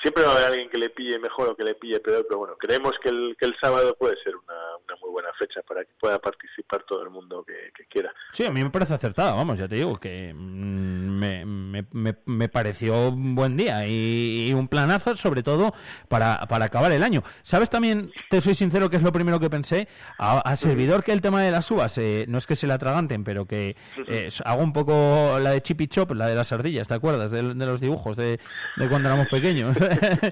Siempre 0.00 0.22
va 0.22 0.30
a 0.30 0.32
haber 0.36 0.46
alguien 0.46 0.68
que 0.70 0.78
le 0.78 0.90
pille 0.90 1.18
mejor 1.18 1.48
o 1.48 1.56
que 1.56 1.64
le 1.64 1.74
pille 1.74 1.98
peor, 2.00 2.24
pero 2.28 2.38
bueno, 2.38 2.54
creemos 2.58 2.96
que 3.02 3.08
el, 3.08 3.36
que 3.38 3.46
el 3.46 3.56
sábado 3.60 3.96
puede 3.98 4.16
ser 4.22 4.36
una, 4.36 4.54
una 4.86 4.96
muy 5.00 5.10
buena 5.10 5.28
fecha 5.38 5.60
para 5.62 5.84
que 5.84 5.90
pueda 5.98 6.18
participar 6.20 6.84
todo 6.84 7.02
el 7.02 7.10
mundo 7.10 7.44
que, 7.44 7.72
que 7.76 7.84
quiera. 7.86 8.12
Sí, 8.32 8.44
a 8.44 8.50
mí 8.52 8.62
me 8.62 8.70
parece 8.70 8.94
acertado, 8.94 9.34
vamos, 9.36 9.58
ya 9.58 9.66
te 9.66 9.74
digo 9.74 9.98
que 9.98 10.32
mm, 10.34 11.18
me, 11.18 11.44
me, 11.44 11.84
me- 11.92 12.16
me 12.26 12.48
pareció 12.48 13.08
un 13.08 13.34
buen 13.34 13.56
día 13.56 13.86
y, 13.88 14.48
y 14.50 14.54
un 14.54 14.68
planazo, 14.68 15.16
sobre 15.16 15.42
todo 15.42 15.74
para, 16.08 16.46
para 16.46 16.66
acabar 16.66 16.92
el 16.92 17.02
año. 17.02 17.24
¿Sabes 17.42 17.68
también, 17.68 18.12
te 18.30 18.40
soy 18.40 18.54
sincero, 18.54 18.88
que 18.90 18.96
es 18.98 19.02
lo 19.02 19.10
primero 19.12 19.40
que 19.40 19.50
pensé? 19.50 19.88
A, 20.18 20.38
a 20.40 20.56
servidor 20.56 21.02
que 21.02 21.10
el 21.12 21.20
tema 21.20 21.42
de 21.42 21.50
las 21.50 21.68
uvas, 21.72 21.98
eh, 21.98 22.24
no 22.28 22.38
es 22.38 22.46
que 22.46 22.54
se 22.54 22.68
la 22.68 22.74
atraganten, 22.74 23.24
pero 23.24 23.46
que 23.46 23.74
eh, 24.06 24.28
hago 24.44 24.62
un 24.62 24.72
poco 24.72 25.38
la 25.40 25.50
de 25.50 25.60
Chip 25.62 25.80
y 25.80 25.88
Chop, 25.88 26.12
la 26.12 26.26
de 26.28 26.36
las 26.36 26.52
ardillas, 26.52 26.86
¿te 26.86 26.94
acuerdas? 26.94 27.32
De, 27.32 27.42
de 27.42 27.66
los 27.66 27.80
dibujos 27.80 28.16
de, 28.16 28.38
de 28.76 28.88
cuando 28.88 29.08
éramos 29.08 29.26
pequeños. 29.28 29.76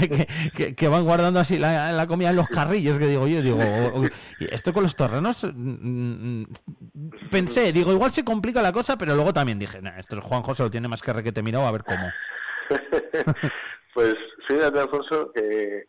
que, 0.00 0.28
que- 0.56 0.74
que 0.74 0.88
van 0.88 1.04
guardando 1.04 1.40
así 1.40 1.58
la, 1.58 1.92
la 1.92 2.06
comida 2.06 2.30
en 2.30 2.36
los 2.36 2.48
carrillos, 2.48 2.98
que 2.98 3.06
digo 3.06 3.26
yo, 3.26 3.42
digo, 3.42 3.58
esto 4.40 4.72
con 4.72 4.82
los 4.82 4.96
terrenos, 4.96 5.44
mm, 5.44 6.40
mm, 6.40 6.46
pensé, 7.30 7.72
digo, 7.72 7.92
igual 7.92 8.12
se 8.12 8.24
complica 8.24 8.62
la 8.62 8.72
cosa, 8.72 8.96
pero 8.96 9.14
luego 9.14 9.32
también 9.32 9.58
dije, 9.58 9.80
nah, 9.82 9.98
esto 9.98 10.16
es 10.16 10.24
Juanjo 10.24 10.54
se 10.54 10.62
lo 10.62 10.70
tiene 10.70 10.88
más 10.88 11.02
que 11.02 11.12
requete 11.12 11.42
mirado, 11.42 11.66
a 11.66 11.72
ver 11.72 11.84
cómo. 11.84 12.10
Pues 13.94 14.14
fíjate, 14.46 14.78
Alfonso, 14.78 15.32
que 15.32 15.88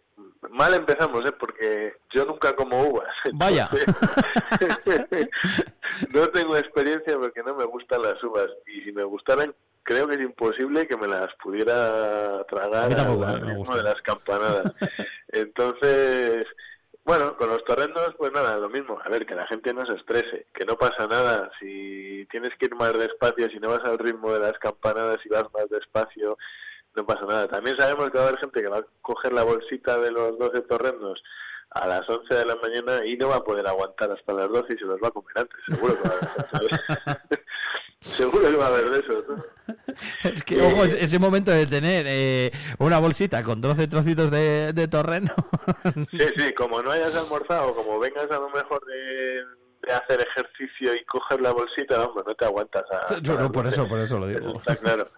mal 0.52 0.74
empezamos, 0.74 1.26
¿eh? 1.26 1.34
Porque 1.38 1.92
yo 2.10 2.24
nunca 2.24 2.56
como 2.56 2.82
uvas. 2.84 3.14
Vaya. 3.34 3.70
Entonces, 4.62 5.28
no 6.14 6.28
tengo 6.30 6.56
experiencia 6.56 7.18
porque 7.18 7.44
no 7.44 7.54
me 7.56 7.66
gustan 7.66 8.02
las 8.02 8.24
uvas. 8.24 8.48
Y 8.66 8.80
si 8.80 8.94
me 8.94 9.04
gustaran, 9.04 9.54
creo 9.88 10.06
que 10.06 10.16
es 10.16 10.22
imposible 10.22 10.86
que 10.86 10.98
me 10.98 11.08
las 11.08 11.34
pudiera 11.36 12.42
A 12.42 12.44
tragar 12.44 12.94
tampoco, 12.94 13.26
al 13.26 13.50
eh, 13.50 13.78
de 13.78 13.84
las 13.84 14.02
campanadas. 14.02 14.74
Entonces, 15.30 16.46
bueno, 17.06 17.38
con 17.38 17.50
los 17.50 17.64
torrendos, 17.64 18.14
pues 18.18 18.34
nada, 18.34 18.58
lo 18.58 18.70
mismo. 18.70 19.00
A 19.02 19.08
ver, 19.08 19.26
que 19.26 19.34
la 19.34 19.48
gente 19.48 19.74
no 19.74 19.86
se 19.86 19.96
estrese, 19.96 20.48
que 20.54 20.66
no 20.66 20.76
pasa 20.78 21.08
nada. 21.08 21.50
Si 21.58 22.28
tienes 22.30 22.54
que 22.58 22.66
ir 22.66 22.76
más 22.76 22.92
despacio, 23.00 23.50
si 23.50 23.60
no 23.60 23.70
vas 23.70 23.86
al 23.86 23.98
ritmo 23.98 24.34
de 24.34 24.42
las 24.42 24.60
campanadas 24.60 25.26
y 25.26 25.30
vas 25.30 25.46
más 25.54 25.70
despacio, 25.70 26.38
no 26.94 27.06
pasa 27.06 27.26
nada. 27.26 27.48
También 27.48 27.78
sabemos 27.78 28.12
que 28.12 28.18
va 28.18 28.26
a 28.26 28.28
haber 28.28 28.40
gente 28.42 28.62
que 28.62 28.68
va 28.68 28.80
a 28.80 28.86
coger 29.02 29.32
la 29.32 29.46
bolsita 29.46 29.98
de 30.00 30.12
los 30.12 30.38
12 30.38 30.62
torrendos 30.64 31.24
a 31.70 31.88
las 31.88 32.10
11 32.10 32.34
de 32.34 32.46
la 32.46 32.56
mañana 32.58 33.06
y 33.06 33.16
no 33.16 33.30
va 33.30 33.38
a 33.38 33.44
poder 33.44 33.66
aguantar 33.68 34.12
hasta 34.12 34.34
las 34.34 34.50
12 34.50 34.74
y 34.74 34.78
se 34.78 34.86
los 34.86 35.02
va 35.02 35.08
a 35.08 35.12
comer 35.12 35.38
antes. 35.38 35.60
Seguro 35.66 35.96
que 35.96 36.10
va 36.10 36.16
a 36.16 36.58
haber. 36.58 37.22
Seguro 38.02 38.50
que 38.50 38.56
va 38.58 38.66
a 38.66 38.68
haber 38.68 38.90
de 38.90 39.00
eso. 39.00 39.24
¿no? 39.30 39.57
Es 40.24 40.44
que, 40.44 40.62
ojo, 40.62 40.84
es- 40.86 40.94
ese 40.94 41.20
momento 41.20 41.52
de 41.52 41.66
tener 41.66 42.06
eh, 42.08 42.52
una 42.80 43.00
bolsita 43.00 43.42
con 43.44 43.62
12 43.62 43.88
trocitos 43.88 44.32
de, 44.32 44.74
de 44.74 44.88
torreno. 44.88 45.34
Sí, 46.12 46.20
sí, 46.38 46.54
como 46.54 46.82
no 46.82 46.92
hayas 46.92 47.14
almorzado, 47.16 47.76
como 47.76 48.00
vengas 48.00 48.30
a 48.32 48.40
lo 48.40 48.50
mejor 48.50 48.86
de, 48.86 49.44
de 49.86 49.94
hacer 49.94 50.22
ejercicio 50.22 50.96
y 50.96 51.04
coger 51.06 51.42
la 51.42 51.52
bolsita, 51.52 52.04
hombre, 52.06 52.24
no 52.26 52.36
te 52.36 52.46
aguantas 52.46 52.84
a... 52.92 53.20
No, 53.20 53.52
por 53.52 53.66
12. 53.66 53.76
eso, 53.76 53.88
por 53.88 54.00
eso 54.00 54.18
lo 54.20 54.30
Eso 54.30 54.40
digo. 54.40 54.60
está 54.60 54.76
claro. 54.78 55.10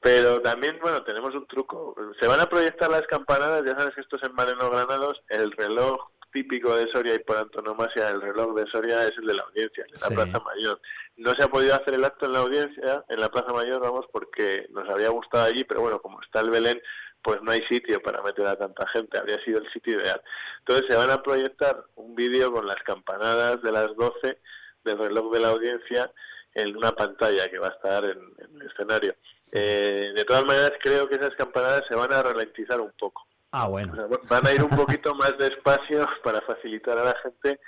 Pero 0.00 0.40
también, 0.40 0.78
bueno, 0.80 1.02
tenemos 1.02 1.34
un 1.34 1.46
truco. 1.46 1.94
Se 2.20 2.26
van 2.26 2.40
a 2.40 2.48
proyectar 2.48 2.88
las 2.90 3.02
campanadas, 3.06 3.64
ya 3.64 3.76
sabes 3.78 3.94
que 3.94 4.00
esto 4.00 4.16
es 4.16 4.22
en 4.24 4.34
Mareno 4.34 4.70
Granados, 4.70 5.22
el 5.28 5.50
reloj 5.52 5.98
típico 6.32 6.76
de 6.76 6.86
Soria 6.88 7.14
y 7.14 7.18
por 7.20 7.36
antonomasia 7.38 8.10
el 8.10 8.20
reloj 8.20 8.54
de 8.54 8.66
Soria 8.66 9.06
es 9.08 9.16
el 9.18 9.26
de 9.26 9.34
la 9.34 9.42
audiencia, 9.42 9.84
el 9.84 9.92
de 9.92 9.98
la 10.00 10.06
Sí. 10.08 10.14
Plaza 10.14 10.44
Mayor. 10.44 10.80
No 11.18 11.34
se 11.34 11.42
ha 11.42 11.48
podido 11.48 11.74
hacer 11.74 11.94
el 11.94 12.04
acto 12.04 12.26
en 12.26 12.32
la 12.32 12.38
audiencia, 12.38 13.04
en 13.08 13.20
la 13.20 13.28
Plaza 13.28 13.52
Mayor, 13.52 13.80
vamos, 13.80 14.06
porque 14.12 14.66
nos 14.70 14.88
había 14.88 15.08
gustado 15.08 15.44
allí, 15.44 15.64
pero 15.64 15.80
bueno, 15.80 16.00
como 16.00 16.20
está 16.20 16.40
el 16.40 16.50
Belén, 16.50 16.80
pues 17.22 17.42
no 17.42 17.50
hay 17.50 17.62
sitio 17.62 18.00
para 18.00 18.22
meter 18.22 18.46
a 18.46 18.56
tanta 18.56 18.86
gente, 18.86 19.18
habría 19.18 19.42
sido 19.42 19.58
el 19.58 19.70
sitio 19.72 19.96
ideal. 19.96 20.22
Entonces 20.60 20.86
se 20.88 20.96
van 20.96 21.10
a 21.10 21.22
proyectar 21.22 21.84
un 21.96 22.14
vídeo 22.14 22.52
con 22.52 22.66
las 22.66 22.80
campanadas 22.82 23.60
de 23.62 23.72
las 23.72 23.94
12 23.96 24.38
del 24.84 24.98
reloj 24.98 25.32
de 25.32 25.40
la 25.40 25.48
audiencia 25.48 26.12
en 26.54 26.76
una 26.76 26.92
pantalla 26.92 27.48
que 27.48 27.58
va 27.58 27.68
a 27.68 27.72
estar 27.72 28.04
en, 28.04 28.18
el 28.38 28.66
escenario. 28.66 29.14
Eh, 29.52 30.12
de 30.14 30.24
todas 30.24 30.44
maneras, 30.44 30.72
creo 30.80 31.08
que 31.08 31.16
esas 31.16 31.34
campanadas 31.34 31.84
se 31.86 31.94
van 31.94 32.12
a 32.12 32.22
ralentizar 32.22 32.80
un 32.80 32.92
poco. 32.92 33.27
Ah, 33.50 33.66
bueno. 33.66 33.94
van 34.28 34.46
a 34.46 34.52
ir 34.52 34.62
un 34.62 34.76
poquito 34.76 35.14
más 35.14 35.36
despacio 35.38 36.06
para 36.22 36.40
facilitar 36.42 36.98
a 36.98 37.04
la 37.04 37.16
gente 37.22 37.60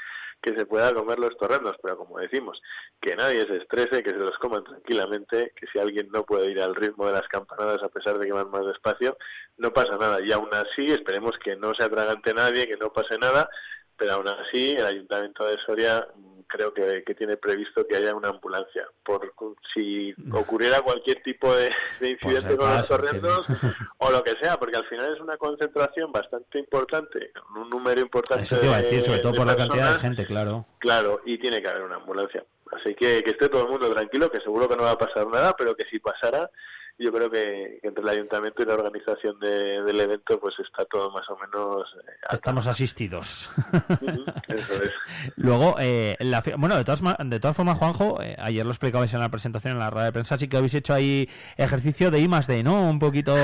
que 0.43 0.55
se 0.55 0.67
pueda 0.67 0.95
comer 0.95 1.19
los 1.19 1.37
torrendos, 1.37 1.77
pero 1.83 1.99
como 1.99 2.19
decimos, 2.19 2.63
que 3.01 3.15
nadie 3.15 3.47
se 3.47 3.59
estrese, 3.59 4.03
que 4.03 4.11
se 4.11 4.17
los 4.17 4.39
coman 4.39 4.65
tranquilamente, 4.65 5.53
que 5.55 5.67
si 5.67 5.79
alguien 5.79 6.09
no 6.13 6.25
puede 6.25 6.51
ir 6.51 6.61
al 6.63 6.75
ritmo 6.75 7.07
de 7.07 7.13
las 7.13 7.29
campanadas 7.29 7.83
a 7.83 7.91
pesar 7.91 8.19
de 8.19 8.27
que 8.27 8.33
van 8.33 8.51
más 8.51 8.67
despacio, 8.67 9.19
no 9.59 9.73
pasa 9.73 9.97
nada. 9.99 10.21
Y 10.23 10.33
aún 10.33 10.49
así, 10.53 10.91
esperemos 10.91 11.39
que 11.39 11.57
no 11.57 11.75
se 11.75 11.85
atragante 11.85 12.33
nadie, 12.33 12.67
que 12.67 12.79
no 12.79 12.93
pase 12.93 13.19
nada, 13.19 13.51
pero 13.97 14.15
aún 14.15 14.29
así 14.29 14.73
el 14.73 14.87
Ayuntamiento 14.87 15.47
de 15.47 15.59
Soria 15.59 16.07
creo 16.51 16.75
que, 16.75 17.03
que 17.05 17.15
tiene 17.15 17.37
previsto 17.37 17.87
que 17.87 17.97
haya 17.97 18.15
una 18.15 18.29
ambulancia. 18.29 18.87
Por 19.05 19.33
si 19.73 20.15
ocurriera 20.33 20.83
cualquier 20.83 21.23
tipo 21.23 21.55
de, 21.55 21.71
de 22.01 22.11
incidente 22.11 22.57
con 22.57 22.75
los 22.77 22.89
torrendos 22.89 23.47
o 23.99 24.11
lo 24.11 24.23
que 24.25 24.37
sea, 24.37 24.59
porque 24.59 24.77
al 24.77 24.85
final 24.87 25.15
es 25.15 25.21
una 25.21 25.37
concentración 25.37 26.11
bastante 26.13 26.59
importante, 26.59 27.33
un 27.57 27.71
número 27.71 28.01
importante 28.01 28.43
Eso 28.45 28.59
te 28.59 28.67
iba 28.67 28.77
a 28.77 28.83
decir, 28.83 28.99
de- 29.01 29.05
sobre 29.07 29.19
todo 29.21 29.33
de 29.33 29.39
por 29.39 29.47
la 29.47 29.57
cantidad 29.57 29.95
de 29.95 30.01
gente, 30.01 30.27
claro. 30.27 30.67
Claro, 30.79 31.21
y 31.25 31.39
tiene 31.39 31.63
que 31.63 31.69
haber 31.69 31.83
una 31.83 31.97
ambulancia. 31.97 32.45
Así 32.73 32.95
que 32.95 33.23
que 33.25 33.31
esté 33.31 33.49
todo 33.49 33.63
el 33.65 33.69
mundo 33.71 33.91
tranquilo, 33.93 34.31
que 34.31 34.41
seguro 34.41 34.69
que 34.69 34.77
no 34.77 34.83
va 34.85 34.93
a 34.93 34.99
pasar 34.99 35.27
nada, 35.29 35.55
pero 35.57 35.75
que 35.77 35.85
si 35.87 35.99
pasara, 35.99 36.51
yo 37.03 37.13
creo 37.13 37.31
que, 37.31 37.79
que 37.81 37.89
entre 37.89 38.03
el 38.03 38.09
ayuntamiento 38.11 38.63
y 38.63 38.67
la 38.67 38.75
organización 38.75 39.39
de- 39.41 39.83
del 39.83 40.01
evento 40.01 40.39
pues 40.39 40.55
está 40.61 40.85
todo 40.85 41.11
más 41.11 41.29
o 41.31 41.37
menos 41.39 41.97
eh, 42.07 42.13
Estamos 42.33 42.67
asistidos. 42.67 43.49
eso 44.49 44.83
es. 44.83 44.93
Luego, 45.37 45.77
eh, 45.81 46.17
la 46.21 46.43
bueno, 46.59 46.77
de 46.77 46.85
todas, 46.85 47.01
de 47.25 47.41
todas 47.41 47.57
formas, 47.57 47.79
Juanjo, 47.79 48.21
eh, 48.23 48.37
ayer 48.39 48.65
lo 48.65 48.73
explicabais 48.73 49.13
en 49.15 49.21
la 49.21 49.29
presentación 49.31 49.73
en 49.75 49.79
la 49.79 49.91
rueda 49.91 50.07
de 50.07 50.13
prensa, 50.13 50.37
sí 50.39 50.49
que 50.49 50.57
habéis 50.57 50.75
hecho 50.75 50.93
ahí 50.95 51.29
ejercicio 51.57 52.11
de 52.11 52.21
I 52.21 52.29
más 52.29 52.47
D, 52.47 52.63
¿no? 52.63 52.89
Un 52.91 52.99
poquito 52.99 53.35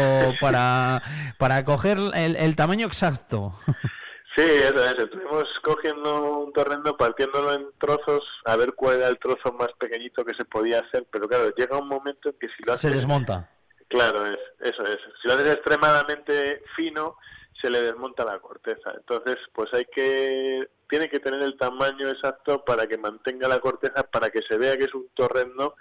para, 0.41 1.03
para 1.39 1.65
coger 1.65 1.99
el, 2.15 2.37
el 2.37 2.57
tamaño 2.57 2.87
exacto. 2.87 3.55
Sí, 4.37 4.43
eso 4.43 4.85
es. 4.85 4.99
Estuvimos 4.99 5.49
cogiendo 5.63 6.41
un 6.41 6.53
torrendo, 6.53 6.95
partiéndolo 6.97 7.55
en 7.55 7.71
trozos, 7.79 8.23
a 8.45 8.55
ver 8.57 8.75
cuál 8.75 8.97
era 8.99 9.09
el 9.09 9.19
trozo 9.19 9.51
más 9.53 9.73
pequeñito 9.79 10.27
que 10.27 10.35
se 10.35 10.45
podía 10.45 10.81
hacer, 10.81 11.07
pero 11.11 11.27
claro, 11.27 11.55
llega 11.57 11.79
un 11.79 11.89
momento 11.89 12.29
en 12.29 12.39
que 12.39 12.49
si 12.49 12.63
lo 12.63 12.77
Se 12.77 12.89
haces... 12.89 12.97
desmonta. 12.97 13.51
Claro, 13.89 14.27
es, 14.27 14.39
eso 14.61 14.83
es. 14.83 14.99
Si 15.23 15.29
lo 15.29 15.35
haces 15.35 15.55
extremadamente 15.55 16.63
fino, 16.75 17.17
se 17.61 17.71
le 17.71 17.81
desmonta 17.81 18.25
la 18.25 18.39
corteza. 18.41 18.93
Entonces, 18.95 19.39
pues 19.55 19.73
hay 19.73 19.87
que... 19.87 20.69
Tiene 20.89 21.09
que 21.09 21.21
tener 21.21 21.41
el 21.43 21.57
tamaño 21.57 22.09
exacto 22.11 22.65
para 22.65 22.87
que 22.87 22.99
mantenga 22.99 23.49
la 23.49 23.61
corteza, 23.61 24.03
para 24.03 24.31
que 24.31 24.43
se 24.43 24.59
vea 24.59 24.77
que 24.77 24.85
es 24.85 24.95
un 24.95 25.09
torrendo 25.15 25.77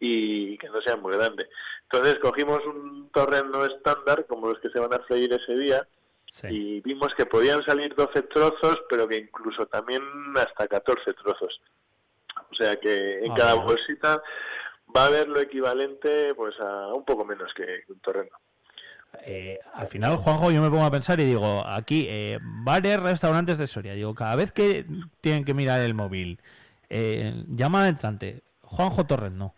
y 0.00 0.58
que 0.58 0.68
no 0.68 0.82
sea 0.82 0.96
muy 0.96 1.14
grande. 1.16 1.48
Entonces 1.84 2.18
cogimos 2.18 2.66
un 2.66 3.10
torrendo 3.12 3.64
estándar, 3.64 4.26
como 4.26 4.48
los 4.48 4.58
que 4.58 4.70
se 4.70 4.80
van 4.80 4.92
a 4.92 5.04
freír 5.04 5.32
ese 5.32 5.56
día, 5.56 5.86
y 6.48 6.80
vimos 6.80 7.14
que 7.14 7.26
podían 7.26 7.62
salir 7.62 7.94
12 7.94 8.22
trozos, 8.22 8.82
pero 8.88 9.06
que 9.06 9.18
incluso 9.18 9.66
también 9.66 10.02
hasta 10.36 10.66
14 10.66 11.12
trozos. 11.14 11.60
O 12.50 12.54
sea 12.54 12.76
que 12.76 13.24
en 13.24 13.32
Ah, 13.32 13.34
cada 13.36 13.54
bolsita 13.54 14.22
va 14.94 15.04
a 15.04 15.06
haber 15.06 15.28
lo 15.28 15.40
equivalente 15.40 16.34
pues 16.34 16.58
a 16.60 16.92
un 16.94 17.04
poco 17.04 17.24
menos 17.24 17.52
que 17.54 17.82
un 17.88 18.00
torrendo. 18.00 18.34
Eh, 19.24 19.58
al 19.74 19.88
final, 19.88 20.16
Juanjo, 20.16 20.50
yo 20.50 20.62
me 20.62 20.70
pongo 20.70 20.84
a 20.84 20.90
pensar 20.90 21.20
y 21.20 21.26
digo, 21.26 21.66
aquí, 21.66 22.06
eh, 22.08 22.38
bares, 22.42 22.98
restaurantes 22.98 23.58
de 23.58 23.66
Soria, 23.66 23.92
digo, 23.92 24.14
cada 24.14 24.36
vez 24.36 24.52
que 24.52 24.86
tienen 25.20 25.44
que 25.44 25.52
mirar 25.52 25.80
el 25.80 25.92
móvil, 25.92 26.40
eh, 26.88 27.44
llama 27.48 27.82
al 27.82 27.90
entrante, 27.90 28.42
Juanjo 28.62 29.04
Torres, 29.04 29.32
no. 29.32 29.54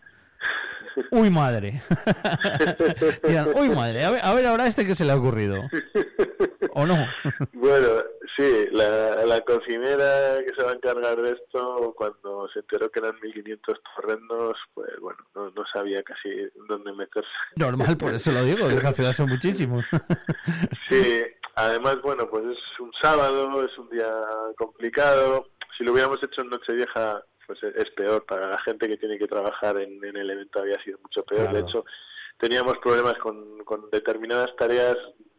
Uy, 1.12 1.30
madre. 1.30 1.82
Dirán, 3.26 3.48
Uy, 3.54 3.68
madre, 3.68 4.04
a 4.04 4.10
ver, 4.10 4.20
a 4.24 4.34
ver 4.34 4.46
ahora 4.46 4.66
este 4.66 4.86
que 4.86 4.94
se 4.94 5.04
le 5.04 5.12
ha 5.12 5.16
ocurrido. 5.16 5.62
¿O 6.74 6.84
no? 6.86 6.96
Bueno, 7.52 7.88
sí, 8.36 8.66
la, 8.72 9.24
la 9.24 9.40
cocinera 9.42 10.42
que 10.44 10.54
se 10.54 10.62
va 10.62 10.72
a 10.72 10.74
encargar 10.74 11.20
de 11.20 11.32
esto, 11.32 11.94
cuando 11.96 12.48
se 12.48 12.58
enteró 12.60 12.90
que 12.90 12.98
eran 13.00 13.18
1500 13.22 13.80
torrendos, 13.94 14.58
pues 14.74 14.90
bueno, 15.00 15.18
no, 15.34 15.50
no 15.50 15.64
sabía 15.66 16.02
casi 16.02 16.28
dónde 16.68 16.92
meterse. 16.92 17.30
Normal, 17.56 17.96
por 17.96 18.12
eso 18.12 18.32
lo 18.32 18.42
digo, 18.42 18.68
que 18.68 18.86
al 18.86 18.94
final 18.94 19.14
son 19.14 19.28
muchísimos. 19.28 19.84
Sí, 20.88 21.22
además, 21.54 22.00
bueno, 22.02 22.28
pues 22.28 22.44
es 22.44 22.80
un 22.80 22.92
sábado, 23.00 23.64
es 23.64 23.76
un 23.78 23.88
día 23.88 24.10
complicado. 24.56 25.48
Si 25.76 25.82
lo 25.82 25.92
hubiéramos 25.92 26.22
hecho 26.22 26.42
en 26.42 26.50
Nochevieja, 26.50 27.24
pues 27.46 27.62
es 27.62 27.90
peor. 27.92 28.26
Para 28.26 28.48
la 28.48 28.58
gente 28.58 28.86
que 28.86 28.98
tiene 28.98 29.18
que 29.18 29.26
trabajar 29.26 29.78
en, 29.78 30.04
en 30.04 30.16
el 30.16 30.30
evento 30.30 30.60
había 30.60 30.78
sido 30.82 30.98
mucho 30.98 31.24
peor. 31.24 31.44
Claro. 31.44 31.56
De 31.56 31.62
hecho, 31.62 31.84
teníamos 32.38 32.78
problemas 32.78 33.14
con, 33.14 33.64
con 33.64 33.90
determinadas 33.90 34.54
tareas. 34.56 34.96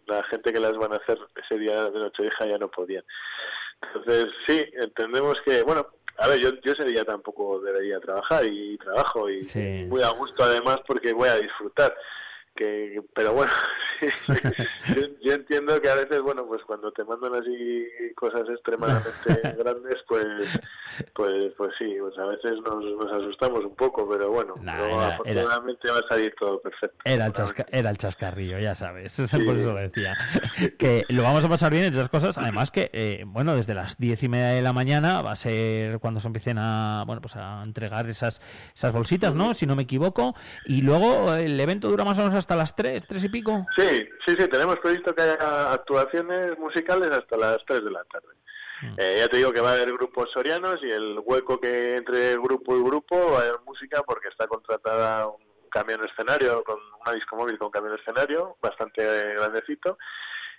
La 0.07 0.23
gente 0.23 0.53
que 0.53 0.59
las 0.59 0.77
van 0.77 0.93
a 0.93 0.97
hacer 0.97 1.17
ese 1.35 1.57
día 1.57 1.89
de 1.89 1.99
Nochevieja 1.99 2.45
ya 2.45 2.57
no 2.57 2.69
podía. 2.69 3.03
Entonces, 3.81 4.27
sí, 4.47 4.65
entendemos 4.73 5.41
que, 5.41 5.63
bueno, 5.63 5.87
a 6.17 6.27
ver, 6.27 6.39
yo, 6.39 6.49
yo 6.61 6.71
ese 6.73 6.85
día 6.85 7.03
tampoco 7.03 7.59
debería 7.59 7.99
trabajar 7.99 8.45
y 8.45 8.77
trabajo 8.77 9.29
y 9.29 9.43
Sí. 9.43 9.85
muy 9.87 10.01
a 10.01 10.09
gusto 10.09 10.43
además 10.43 10.81
porque 10.87 11.13
voy 11.13 11.29
a 11.29 11.35
disfrutar. 11.37 11.95
Que, 12.55 13.01
pero 13.13 13.33
bueno, 13.33 13.51
yo, 14.95 15.01
yo 15.21 15.33
entiendo 15.33 15.81
que 15.81 15.89
a 15.89 15.95
veces, 15.95 16.21
bueno, 16.21 16.45
pues 16.47 16.63
cuando 16.63 16.91
te 16.91 17.03
mandan 17.03 17.35
así 17.35 17.85
cosas 18.15 18.43
extremadamente 18.49 19.41
grandes, 19.57 20.03
pues, 20.07 20.25
pues, 21.13 21.53
pues 21.57 21.71
sí, 21.77 21.95
pues 21.99 22.17
a 22.17 22.25
veces 22.27 22.53
nos, 22.61 22.81
nos 22.83 23.11
asustamos 23.11 23.65
un 23.65 23.75
poco, 23.75 24.07
pero 24.09 24.31
bueno, 24.31 24.55
era- 24.61 25.07
afortunadamente 25.15 25.91
va 25.91 25.99
a 25.99 26.07
salir 26.07 26.33
todo 26.39 26.61
perfecto. 26.61 26.97
Era 27.03 27.25
el, 27.25 27.33
chasca- 27.33 27.65
era 27.71 27.89
el 27.89 27.97
chascarrillo, 27.97 28.59
ya 28.59 28.73
sabes. 28.75 29.13
Por 29.31 29.57
eso 29.57 29.73
lo 29.73 29.79
decía. 29.79 30.15
Que 30.77 31.03
lo 31.09 31.23
vamos 31.23 31.43
a 31.43 31.49
pasar 31.49 31.71
bien, 31.73 31.83
entre 31.85 32.01
otras 32.01 32.21
cosas. 32.21 32.37
Además 32.37 32.71
que, 32.71 32.89
eh, 32.93 33.23
bueno, 33.27 33.55
desde 33.55 33.73
las 33.73 33.97
diez 33.97 34.23
y 34.23 34.29
media 34.29 34.47
de 34.47 34.61
la 34.61 34.71
mañana 34.71 35.21
va 35.21 35.33
a 35.33 35.35
ser 35.35 35.99
cuando 35.99 36.19
se 36.21 36.27
empiecen 36.27 36.57
a, 36.57 37.03
bueno, 37.05 37.21
pues 37.21 37.35
a 37.35 37.63
entregar 37.63 38.07
esas, 38.09 38.41
esas 38.73 38.93
bolsitas, 38.93 39.35
¿no? 39.35 39.53
Si 39.53 39.65
no 39.65 39.75
me 39.75 39.83
equivoco. 39.83 40.35
Y 40.65 40.81
luego 40.83 41.33
el 41.35 41.59
evento 41.59 41.89
dura 41.89 42.05
más 42.05 42.17
o 42.17 42.21
menos 42.21 42.35
hasta 42.35 42.44
las 42.53 42.75
tres, 42.75 43.07
tres 43.07 43.23
y 43.23 43.29
pico. 43.29 43.65
Sí, 43.75 44.07
sí, 44.25 44.35
sí, 44.37 44.47
tenemos 44.49 44.77
previsto 44.79 45.15
que 45.15 45.21
haya 45.21 45.71
actuaciones 45.71 46.59
musicales 46.59 47.09
hasta 47.11 47.37
las 47.37 47.63
3 47.65 47.85
de 47.85 47.91
la 47.91 48.03
tarde. 48.03 48.35
Eh, 48.97 49.17
ya 49.19 49.29
te 49.29 49.37
digo 49.37 49.53
que 49.53 49.61
va 49.61 49.71
a 49.71 49.73
haber 49.73 49.91
grupos 49.93 50.29
sorianos 50.31 50.83
y 50.83 50.91
el 50.91 51.17
hueco 51.23 51.59
que 51.59 51.95
entre 51.95 52.37
grupo 52.37 52.75
y 52.75 52.83
grupo 52.83 53.31
va 53.31 53.39
a 53.39 53.41
haber 53.41 53.61
música 53.65 54.03
porque 54.03 54.27
está 54.27 54.47
contratada 54.47 55.27
un 55.27 55.69
camión 55.71 56.01
escenario, 56.05 56.63
con 56.63 56.77
una 57.01 57.13
disco 57.13 57.35
móvil 57.35 57.57
con 57.57 57.71
camión 57.71 57.95
escenario, 57.95 58.57
bastante 58.61 59.03
grandecito. 59.33 59.97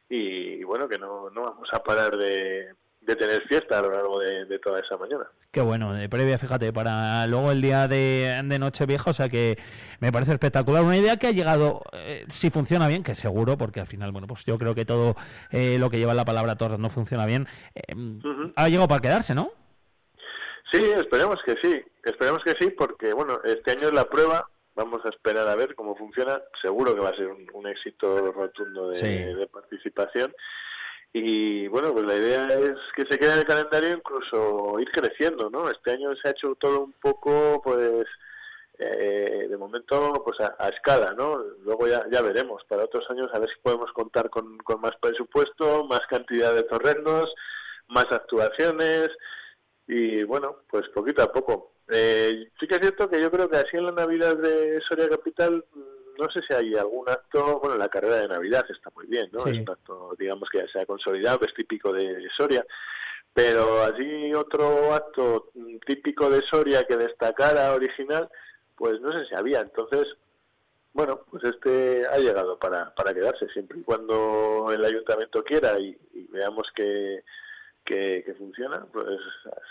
Y 0.09 0.64
bueno, 0.64 0.89
que 0.89 0.99
no, 0.99 1.30
no 1.30 1.43
vamos 1.43 1.68
a 1.72 1.82
parar 1.82 2.16
de, 2.16 2.72
de 3.07 3.14
tener 3.16 3.40
fiesta 3.42 3.78
a 3.78 3.82
lo 3.82 3.90
largo 3.92 4.18
de, 4.18 4.44
de 4.46 4.59
toda 4.59 4.80
esa 4.80 4.96
mañana. 4.96 5.24
Qué 5.52 5.61
bueno, 5.61 5.94
de 5.94 6.09
previa, 6.09 6.38
fíjate, 6.38 6.72
para 6.72 7.26
luego 7.28 7.52
el 7.52 7.62
día 7.62 7.86
de, 7.88 8.42
de 8.44 8.59
Nochevieja, 8.59 9.11
o 9.11 9.14
sea 9.14 9.28
que 9.28 9.57
me 10.00 10.11
parece 10.12 10.32
espectacular. 10.32 10.82
Una 10.82 10.96
idea 10.96 11.16
que 11.16 11.28
ha 11.28 11.30
llegado, 11.30 11.82
eh, 11.92 12.26
si 12.28 12.50
funciona 12.50 12.88
bien, 12.88 13.02
que 13.04 13.14
seguro, 13.14 13.57
porque 13.57 13.80
al 13.80 13.86
final, 13.86 14.11
bueno, 14.12 14.26
pues 14.26 14.44
yo 14.44 14.59
creo 14.59 14.74
que 14.74 14.84
todo 14.84 15.14
eh, 15.52 15.76
lo 15.78 15.88
que 15.88 15.98
lleva 15.98 16.14
la 16.14 16.24
palabra 16.24 16.57
Torres 16.57 16.78
no 16.80 16.90
funciona 16.90 17.24
bien, 17.26 17.46
eh, 17.74 17.94
ha 18.57 18.68
llegado 18.68 18.88
para 18.88 19.00
quedarse, 19.00 19.34
¿no? 19.34 19.52
Sí, 20.72 20.82
esperemos 20.96 21.40
que 21.44 21.54
sí, 21.62 21.80
esperemos 22.04 22.42
que 22.42 22.54
sí, 22.59 22.70
porque 22.76 23.12
bueno, 23.12 23.38
este 23.44 23.70
año 23.70 23.86
es 23.86 23.92
la 23.92 24.07
prueba, 24.07 24.48
vamos 24.74 25.00
a 25.04 25.11
esperar 25.11 25.46
a 25.46 25.54
ver 25.54 25.76
cómo 25.76 25.94
funciona, 25.96 26.42
seguro 26.61 26.92
que 26.92 27.00
va 27.00 27.11
a 27.11 27.14
ser 27.14 27.28
un, 27.28 27.46
un 27.54 27.66
éxito 27.68 28.32
rotundo 28.32 28.88
de, 28.88 28.96
Sí. 28.96 29.07
de 29.07 29.46
participación. 29.46 30.34
Y 31.18 31.66
bueno, 31.68 31.94
pues 31.94 32.04
la 32.04 32.14
idea 32.14 32.46
es 32.46 32.76
que 32.94 33.06
se 33.06 33.18
quede 33.18 33.32
en 33.32 33.38
el 33.38 33.46
calendario 33.46 33.94
incluso 33.94 34.78
ir 34.78 34.90
creciendo, 34.90 35.48
¿no? 35.48 35.70
Este 35.70 35.92
año 35.92 36.14
se 36.14 36.28
ha 36.28 36.32
hecho 36.32 36.54
todo 36.56 36.84
un 36.84 36.92
poco, 36.92 37.62
pues, 37.64 38.06
eh, 38.78 39.46
de 39.48 39.56
momento, 39.56 40.22
pues 40.22 40.38
a, 40.40 40.68
escala, 40.68 41.14
¿no? 41.14 41.38
Luego 41.64 41.86
ya, 41.88 42.20
veremos, 42.20 42.64
para 42.64 42.84
otros 42.84 43.08
años 43.08 43.30
a 43.32 43.38
ver 43.38 43.48
si 43.48 43.56
podemos 43.62 43.90
contar 43.92 44.28
con, 44.28 44.58
con 44.58 44.82
más 44.82 44.94
presupuesto, 45.00 45.86
más 45.86 46.00
cantidad 46.06 46.54
de 46.54 46.64
torrendos, 46.64 47.34
más 47.88 48.12
actuaciones, 48.12 49.08
y 49.86 50.22
bueno, 50.24 50.64
pues 50.68 50.86
poquito 50.90 51.22
a 51.22 51.32
poco. 51.32 51.72
Eh, 51.88 52.50
sí 52.60 52.66
que 52.66 52.74
es 52.74 52.80
cierto 52.82 53.08
que 53.08 53.22
yo 53.22 53.30
creo 53.30 53.48
que 53.48 53.56
así 53.56 53.78
en 53.78 53.86
la 53.86 53.92
Navidad 53.92 54.36
de 54.36 54.82
Soria 54.82 55.08
Capital, 55.08 55.64
no 56.18 56.30
sé 56.30 56.42
si 56.42 56.52
hay 56.54 56.74
algún 56.74 57.08
acto, 57.08 57.60
bueno, 57.60 57.76
la 57.76 57.88
carrera 57.88 58.16
de 58.16 58.28
Navidad 58.28 58.64
está 58.68 58.90
muy 58.94 59.06
bien, 59.06 59.28
¿no? 59.32 59.40
Sí. 59.40 59.50
Es 59.50 59.58
un 59.60 59.70
acto, 59.70 60.14
digamos, 60.18 60.48
que 60.50 60.58
ya 60.58 60.68
se 60.68 60.80
ha 60.80 60.86
consolidado, 60.86 61.40
que 61.40 61.46
es 61.46 61.54
típico 61.54 61.92
de 61.92 62.28
Soria, 62.36 62.64
pero 63.32 63.82
allí 63.84 64.32
otro 64.34 64.94
acto 64.94 65.50
típico 65.86 66.30
de 66.30 66.42
Soria 66.42 66.84
que 66.84 66.96
destacara 66.96 67.74
original, 67.74 68.28
pues 68.76 69.00
no 69.00 69.12
sé 69.12 69.26
si 69.26 69.34
había. 69.34 69.60
Entonces, 69.60 70.16
bueno, 70.92 71.20
pues 71.30 71.44
este 71.44 72.06
ha 72.06 72.16
llegado 72.18 72.58
para, 72.58 72.94
para 72.94 73.12
quedarse 73.12 73.48
siempre 73.48 73.80
y 73.80 73.82
cuando 73.82 74.70
el 74.72 74.84
ayuntamiento 74.84 75.44
quiera 75.44 75.78
y, 75.78 75.96
y 76.14 76.26
veamos 76.28 76.72
que, 76.74 77.22
que, 77.87 78.22
que 78.26 78.34
funciona, 78.34 78.84
pues 78.93 79.07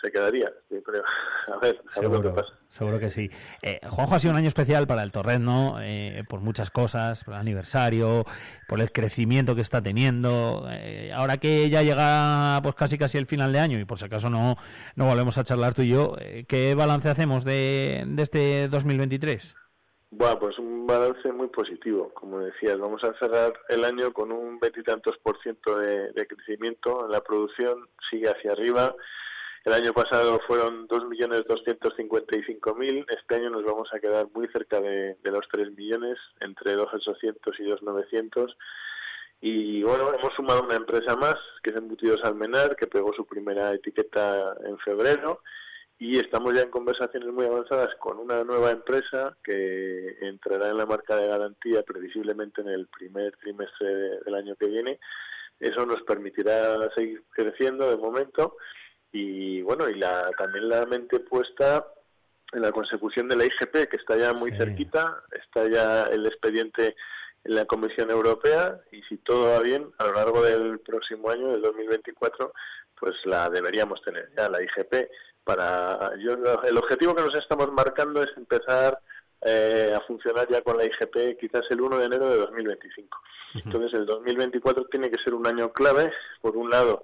se 0.02 0.12
quedaría, 0.12 0.52
yo 0.72 0.82
creo. 0.82 1.04
A 1.54 1.58
ver, 1.60 1.80
a 1.96 2.00
ver 2.02 2.10
lo 2.10 2.22
que 2.22 2.24
Seguro, 2.24 2.34
pasa. 2.34 2.54
seguro 2.70 3.00
que 3.00 3.12
sí. 3.12 3.30
Eh, 3.62 3.80
Juanjo 3.88 4.16
ha 4.16 4.20
sido 4.20 4.32
un 4.32 4.38
año 4.38 4.48
especial 4.48 4.88
para 4.88 5.04
el 5.04 5.12
Torreno, 5.12 5.78
eh, 5.80 6.24
por 6.28 6.40
muchas 6.42 6.72
cosas, 6.72 7.24
por 7.24 7.36
el 7.36 7.40
aniversario, 7.42 8.26
por 8.68 8.82
el 8.82 8.92
crecimiento 8.92 9.54
que 9.56 9.62
está 9.62 9.82
teniendo. 9.84 10.66
Eh, 10.72 11.12
ahora 11.14 11.38
que 11.38 11.70
ya 11.70 11.84
llega 11.84 12.60
pues 12.64 12.74
casi 12.74 12.98
casi 12.98 13.20
el 13.20 13.28
final 13.28 13.54
de 13.54 13.60
año 13.60 13.80
y 13.80 13.86
por 13.86 14.00
si 14.00 14.06
acaso 14.06 14.30
no, 14.32 14.58
no 14.96 15.06
volvemos 15.06 15.38
a 15.38 15.44
charlar 15.44 15.76
tú 15.76 15.84
y 15.84 15.90
yo, 15.90 16.16
eh, 16.20 16.46
¿qué 16.48 16.74
balance 16.74 17.10
hacemos 17.10 17.46
de, 17.46 18.04
de 18.08 18.24
este 18.24 18.68
2023? 18.70 19.56
Bueno, 20.18 20.40
pues 20.40 20.58
un 20.60 20.88
balance 20.88 21.30
muy 21.34 21.50
positivo, 21.50 22.14
como 22.14 22.40
decías. 22.40 22.80
Vamos 22.80 23.04
a 23.04 23.14
cerrar 23.16 23.52
el 23.68 23.84
año 23.84 24.14
con 24.14 24.32
un 24.32 24.60
veintitantos 24.60 25.18
por 25.18 25.42
ciento 25.42 25.78
de, 25.78 26.26
crecimiento 26.26 27.04
en 27.04 27.12
la 27.12 27.22
producción, 27.22 27.90
sigue 28.10 28.30
hacia 28.30 28.54
arriba. 28.54 28.96
El 29.66 29.74
año 29.74 29.92
pasado 29.92 30.40
fueron 30.48 30.88
2.255.000, 30.88 33.06
este 33.10 33.36
año 33.36 33.50
nos 33.50 33.66
vamos 33.66 33.94
a 33.94 34.00
quedar 34.00 34.30
muy 34.34 34.48
cerca 34.48 34.80
de, 34.80 35.18
de 35.22 35.32
los 35.32 35.50
3 35.50 35.74
millones, 35.74 36.18
entre 36.40 36.78
2.800 36.78 37.60
y 37.60 37.64
2.900. 37.64 38.56
Y 39.42 39.84
bueno, 39.84 40.14
hemos 40.18 40.34
sumado 40.34 40.64
una 40.64 40.76
empresa 40.76 41.18
más, 41.18 41.36
que 41.62 41.72
es 41.72 41.76
Embutidos 41.76 42.24
Almenar, 42.24 42.78
que 42.78 42.88
pegó 42.88 43.12
su 43.12 43.26
primera 43.26 43.74
etiqueta 43.74 44.56
en 44.64 44.78
febrero. 44.78 45.42
Y 45.98 46.20
estamos 46.20 46.54
ya 46.54 46.62
en 46.62 46.70
conversaciones 46.72 47.30
muy 47.32 47.46
avanzadas 47.46 47.96
con 47.96 48.20
una 48.20 48.44
nueva 48.44 48.72
empresa 48.72 49.38
que 49.44 50.18
entrará 50.22 50.70
en 50.70 50.78
la 50.78 50.86
marca 50.86 51.16
de 51.16 51.28
garantía 51.28 51.84
previsiblemente 51.84 52.62
en 52.62 52.68
el 52.70 52.88
primer 52.88 53.36
trimestre 53.38 53.88
de- 53.88 54.20
del 54.20 54.36
año 54.36 54.56
que 54.58 54.66
viene. 54.68 55.00
Eso 55.60 55.86
nos 55.86 56.02
permitirá 56.04 56.78
seguir 56.92 57.24
creciendo 57.30 57.90
de 57.90 57.96
momento 57.96 58.58
y 59.14 59.62
bueno, 59.62 59.88
y 59.90 59.96
la, 59.96 60.30
también 60.38 60.68
la 60.68 60.86
mente 60.86 61.22
puesta 61.22 61.88
en 62.52 62.62
la 62.62 62.72
consecución 62.74 63.30
de 63.30 63.38
la 63.38 63.46
IGP, 63.46 63.88
que 63.90 63.96
está 63.98 64.18
ya 64.18 64.34
muy 64.34 64.52
cerquita, 64.58 65.24
está 65.32 65.68
ya 65.70 66.04
el 66.08 66.26
expediente 66.26 66.96
en 67.46 67.56
la 67.56 67.66
Comisión 67.66 68.10
Europea 68.12 68.82
y 68.92 69.02
si 69.04 69.18
todo 69.18 69.52
va 69.54 69.60
bien, 69.62 69.90
a 69.98 70.06
lo 70.08 70.14
largo 70.14 70.42
del 70.44 70.80
próximo 70.80 71.30
año, 71.30 71.54
del 71.54 71.62
2024, 71.62 72.52
pues 73.00 73.16
la 73.26 73.50
deberíamos 73.50 74.02
tener 74.02 74.30
ya, 74.36 74.50
la 74.50 74.62
IGP. 74.62 75.10
Para, 75.46 76.12
yo, 76.18 76.34
el 76.64 76.78
objetivo 76.78 77.16
que 77.16 77.24
nos 77.24 77.36
estamos 77.36 77.72
marcando 77.72 78.22
es 78.22 78.32
empezar 78.36 79.00
eh, 79.42 79.94
a 79.96 80.02
funcionar 80.02 80.48
ya 80.50 80.62
con 80.62 80.76
la 80.76 80.86
IGP 80.86 81.38
quizás 81.40 81.70
el 81.70 81.82
1 81.82 82.00
de 82.00 82.06
enero 82.06 82.30
de 82.30 82.38
2025. 82.38 83.22
Entonces 83.64 83.94
el 83.94 84.06
2024 84.06 84.86
tiene 84.86 85.10
que 85.12 85.22
ser 85.22 85.34
un 85.34 85.46
año 85.46 85.72
clave, 85.72 86.12
por 86.42 86.58
un 86.58 86.70
lado, 86.70 87.04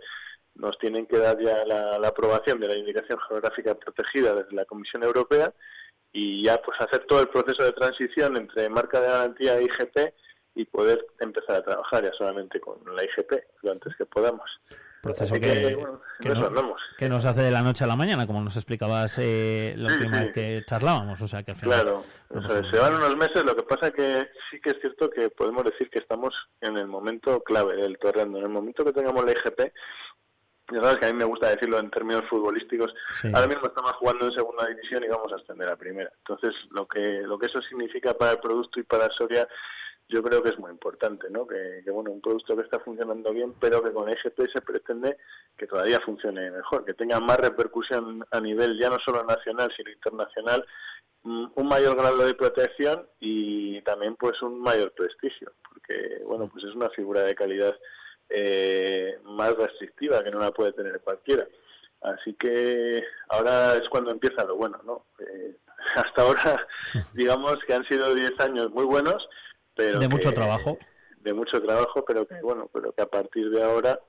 nos 0.55 0.77
tienen 0.79 1.05
que 1.05 1.17
dar 1.17 1.39
ya 1.39 1.63
la, 1.65 1.99
la 1.99 2.07
aprobación 2.07 2.59
de 2.59 2.67
la 2.67 2.75
indicación 2.75 3.19
geográfica 3.27 3.75
protegida 3.75 4.33
desde 4.33 4.55
la 4.55 4.65
Comisión 4.65 5.03
Europea 5.03 5.53
y 6.11 6.43
ya 6.43 6.61
pues 6.61 6.81
hacer 6.81 7.05
todo 7.05 7.21
el 7.21 7.29
proceso 7.29 7.63
de 7.63 7.71
transición 7.71 8.35
entre 8.35 8.69
marca 8.69 8.99
de 8.99 9.07
garantía 9.07 9.59
e 9.59 9.63
IGP 9.63 10.13
y 10.55 10.65
poder 10.65 11.05
empezar 11.19 11.57
a 11.57 11.63
trabajar 11.63 12.03
ya 12.03 12.13
solamente 12.13 12.59
con 12.59 12.79
la 12.95 13.03
IGP 13.03 13.33
lo 13.61 13.71
antes 13.71 13.95
que 13.95 14.05
podamos. 14.05 14.59
Proceso 15.01 15.33
que, 15.35 15.75
bueno, 15.75 16.01
que 16.19 16.27
en 16.27 16.31
eso 16.33 16.41
no, 16.41 16.47
andamos. 16.47 16.81
que 16.97 17.09
no 17.09 17.19
se 17.19 17.27
hace 17.27 17.41
de 17.41 17.49
la 17.51 17.61
noche 17.63 17.83
a 17.83 17.87
la 17.87 17.95
mañana, 17.95 18.27
como 18.27 18.41
nos 18.41 18.55
explicabas 18.55 19.17
eh, 19.17 19.73
la 19.77 19.89
Sí, 19.89 19.95
última 19.97 20.17
sí. 20.17 20.23
vez 20.25 20.33
que 20.33 20.63
charlábamos. 20.67 21.19
O 21.21 21.27
sea, 21.27 21.41
que 21.43 21.51
al 21.51 21.57
final. 21.57 21.81
Claro, 21.81 22.03
bueno, 22.29 22.47
o 22.47 22.51
sea, 22.51 22.63
se 22.71 22.77
van 22.77 22.93
unos 22.95 23.17
meses, 23.17 23.43
lo 23.43 23.55
que 23.55 23.63
pasa 23.63 23.89
que 23.91 24.29
sí 24.51 24.59
que 24.61 24.69
es 24.71 24.79
cierto 24.79 25.09
que 25.09 25.29
podemos 25.31 25.63
decir 25.63 25.89
que 25.89 25.99
estamos 25.99 26.35
en 26.61 26.77
el 26.77 26.87
momento 26.87 27.41
clave 27.41 27.75
del 27.75 27.97
torrendo, 27.97 28.37
en 28.37 28.43
el 28.43 28.49
momento 28.51 28.85
que 28.85 28.93
tengamos 28.93 29.25
la 29.25 29.31
IGP, 29.31 29.73
ya 30.71 30.79
sabes 30.81 30.97
que 30.99 31.05
a 31.07 31.11
mí 31.11 31.17
me 31.17 31.25
gusta 31.25 31.49
decirlo 31.49 31.79
en 31.79 31.89
términos 31.89 32.23
futbolísticos, 32.29 32.93
Sí. 33.19 33.29
ahora 33.33 33.47
mismo 33.47 33.65
estamos 33.67 33.91
jugando 33.93 34.25
en 34.27 34.31
segunda 34.31 34.67
división 34.67 35.03
y 35.03 35.07
vamos 35.07 35.33
a 35.33 35.35
ascender 35.35 35.67
a 35.67 35.75
primera. 35.75 36.11
Entonces, 36.19 36.55
lo 36.69 36.87
que 36.87 37.21
lo 37.23 37.37
que 37.39 37.47
eso 37.47 37.61
significa 37.61 38.13
para 38.13 38.33
el 38.33 38.39
producto 38.39 38.79
y 38.79 38.83
para 38.83 39.09
Soria, 39.09 39.47
yo 40.11 40.21
creo 40.21 40.43
que 40.43 40.49
es 40.49 40.59
muy 40.59 40.69
importante, 40.69 41.29
¿no? 41.29 41.47
Que, 41.47 41.81
que, 41.83 41.89
bueno, 41.89 42.11
un 42.11 42.21
producto 42.21 42.55
que 42.55 42.63
está 42.63 42.79
funcionando 42.79 43.31
bien, 43.31 43.53
pero 43.59 43.81
que 43.81 43.93
con 43.93 44.09
IGP 44.09 44.51
se 44.51 44.61
pretende 44.61 45.17
que 45.57 45.67
todavía 45.67 46.01
funcione 46.01 46.51
mejor, 46.51 46.83
que 46.83 46.93
tenga 46.93 47.19
más 47.19 47.37
repercusión 47.37 48.25
a 48.29 48.41
nivel 48.41 48.77
ya 48.77 48.89
no 48.89 48.99
solo 48.99 49.23
nacional, 49.23 49.71
sino 49.75 49.89
internacional, 49.89 50.65
mm, 51.23 51.45
un 51.55 51.67
mayor 51.67 51.95
grado 51.95 52.25
de 52.25 52.33
protección 52.33 53.07
y 53.19 53.81
también 53.81 54.15
pues 54.17 54.41
un 54.41 54.59
mayor 54.59 54.91
prestigio, 54.91 55.53
porque 55.69 56.21
bueno, 56.25 56.49
pues 56.51 56.65
es 56.65 56.75
una 56.75 56.89
figura 56.89 57.21
de 57.21 57.35
calidad 57.35 57.75
eh, 58.29 59.17
más 59.23 59.55
restrictiva 59.55 60.23
que 60.23 60.31
no 60.31 60.39
la 60.39 60.51
puede 60.51 60.73
tener 60.73 60.99
cualquiera. 60.99 61.47
Así 62.01 62.33
que 62.33 63.03
ahora 63.29 63.75
es 63.75 63.87
cuando 63.87 64.11
empieza 64.11 64.43
lo 64.43 64.57
bueno, 64.57 64.81
¿no? 64.83 65.05
Eh, 65.19 65.55
hasta 65.95 66.21
ahora, 66.23 66.67
digamos 67.13 67.63
que 67.65 67.73
han 67.73 67.85
sido 67.85 68.13
10 68.13 68.39
años 68.39 68.71
muy 68.71 68.85
buenos, 68.85 69.29
pero 69.75 69.99
de 69.99 70.07
mucho 70.07 70.29
que- 70.29 70.35
trabajo. 70.35 70.77
de 71.17 71.33
mucho 71.33 71.61
trabajo, 71.61 72.03
pero 72.05 72.25
que 72.27 72.41
bueno, 72.41 72.69
pero 72.73 72.91
que 72.93 73.01
a 73.03 73.05
partir 73.07 73.49
de 73.51 73.63
ahora, 73.63 73.99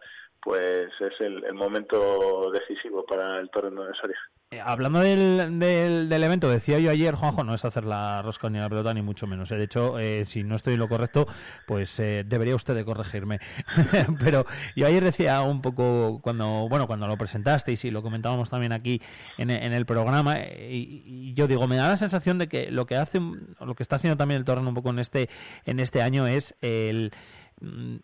pues 0.40 0.88
es 1.00 1.20
el, 1.20 1.44
el 1.44 1.54
momento 1.54 2.50
decisivo 2.52 3.04
para 3.04 3.38
el 3.38 3.50
torneo 3.50 3.84
de 3.84 3.94
Soria. 3.94 4.18
Eh, 4.52 4.60
hablando 4.62 5.00
del, 5.00 5.58
del, 5.58 6.22
evento, 6.22 6.46
decía 6.50 6.78
yo 6.78 6.90
ayer, 6.90 7.14
Juanjo, 7.14 7.42
no 7.42 7.54
es 7.54 7.64
hacer 7.64 7.84
la 7.84 8.20
rosca 8.20 8.50
ni 8.50 8.58
la 8.58 8.68
pelota, 8.68 8.92
ni 8.92 9.00
mucho 9.00 9.26
menos. 9.26 9.50
eh. 9.50 9.56
De 9.56 9.64
hecho, 9.64 9.98
eh, 9.98 10.26
si 10.26 10.44
no 10.44 10.56
estoy 10.56 10.76
lo 10.76 10.90
correcto, 10.90 11.26
pues 11.66 11.98
eh, 12.00 12.22
debería 12.26 12.54
usted 12.54 12.74
de 12.74 12.84
corregirme. 12.84 13.40
Pero 14.22 14.44
yo 14.76 14.86
ayer 14.86 15.02
decía 15.02 15.40
un 15.40 15.62
poco, 15.62 16.20
cuando 16.22 16.68
bueno 16.68 16.86
cuando 16.86 17.06
lo 17.06 17.16
presentasteis 17.16 17.82
y 17.86 17.90
lo 17.90 18.02
comentábamos 18.02 18.50
también 18.50 18.72
aquí 18.72 19.00
en, 19.38 19.48
en 19.48 19.72
el 19.72 19.86
programa, 19.86 20.36
eh, 20.36 20.68
y, 20.70 21.02
y 21.06 21.32
yo 21.32 21.48
digo, 21.48 21.66
me 21.66 21.76
da 21.76 21.88
la 21.88 21.96
sensación 21.96 22.36
de 22.36 22.48
que 22.48 22.70
lo 22.70 22.84
que 22.84 22.96
hace, 22.96 23.20
lo 23.20 23.74
que 23.74 23.82
está 23.82 23.96
haciendo 23.96 24.18
también 24.18 24.38
el 24.38 24.44
torneo 24.44 24.68
un 24.68 24.74
poco 24.74 24.90
en 24.90 24.98
este, 24.98 25.30
en 25.64 25.80
este 25.80 26.02
año 26.02 26.26
es 26.26 26.56
el 26.60 27.12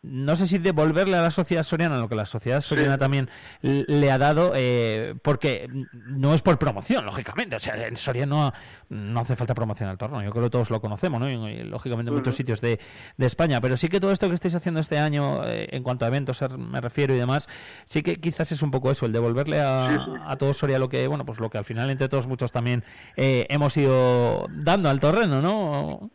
no 0.02 0.36
sé 0.36 0.46
si 0.46 0.58
devolverle 0.58 1.16
a 1.16 1.22
la 1.22 1.30
sociedad 1.30 1.62
soriana 1.62 1.98
lo 1.98 2.08
que 2.08 2.14
la 2.14 2.26
sociedad 2.26 2.60
soriana 2.60 2.98
también 2.98 3.28
le 3.60 4.10
ha 4.10 4.18
dado, 4.18 4.52
eh, 4.54 5.14
porque 5.22 5.68
no 5.92 6.34
es 6.34 6.42
por 6.42 6.58
promoción, 6.58 7.04
lógicamente. 7.04 7.56
O 7.56 7.60
sea, 7.60 7.74
en 7.86 7.96
Soria 7.96 8.26
no, 8.26 8.52
no 8.88 9.20
hace 9.20 9.36
falta 9.36 9.54
promocionar 9.54 9.92
el 9.92 9.98
torneo. 9.98 10.22
Yo 10.22 10.30
creo 10.30 10.44
que 10.44 10.50
todos 10.50 10.70
lo 10.70 10.80
conocemos, 10.80 11.20
¿no? 11.20 11.28
Y, 11.28 11.64
lógicamente 11.64 12.10
en 12.10 12.16
muchos 12.16 12.36
sitios 12.36 12.60
de, 12.60 12.78
de 13.16 13.26
España. 13.26 13.60
Pero 13.60 13.76
sí 13.76 13.88
que 13.88 14.00
todo 14.00 14.12
esto 14.12 14.28
que 14.28 14.34
estáis 14.34 14.54
haciendo 14.54 14.80
este 14.80 14.98
año, 14.98 15.44
eh, 15.44 15.68
en 15.72 15.82
cuanto 15.82 16.04
a 16.04 16.08
eventos 16.08 16.40
eh, 16.42 16.48
me 16.48 16.80
refiero 16.80 17.14
y 17.14 17.18
demás, 17.18 17.48
sí 17.86 18.02
que 18.02 18.16
quizás 18.16 18.52
es 18.52 18.62
un 18.62 18.70
poco 18.70 18.90
eso, 18.90 19.06
el 19.06 19.12
devolverle 19.12 19.60
a, 19.60 20.06
a 20.26 20.36
todo 20.36 20.54
Soria 20.54 20.78
lo 20.78 20.88
que, 20.88 21.06
bueno, 21.08 21.24
pues 21.24 21.40
lo 21.40 21.50
que 21.50 21.58
al 21.58 21.64
final 21.64 21.90
entre 21.90 22.08
todos 22.08 22.26
muchos 22.26 22.52
también 22.52 22.84
eh, 23.16 23.46
hemos 23.50 23.76
ido 23.76 24.46
dando 24.50 24.88
al 24.88 25.00
terreno, 25.00 25.42
¿no? 25.42 26.10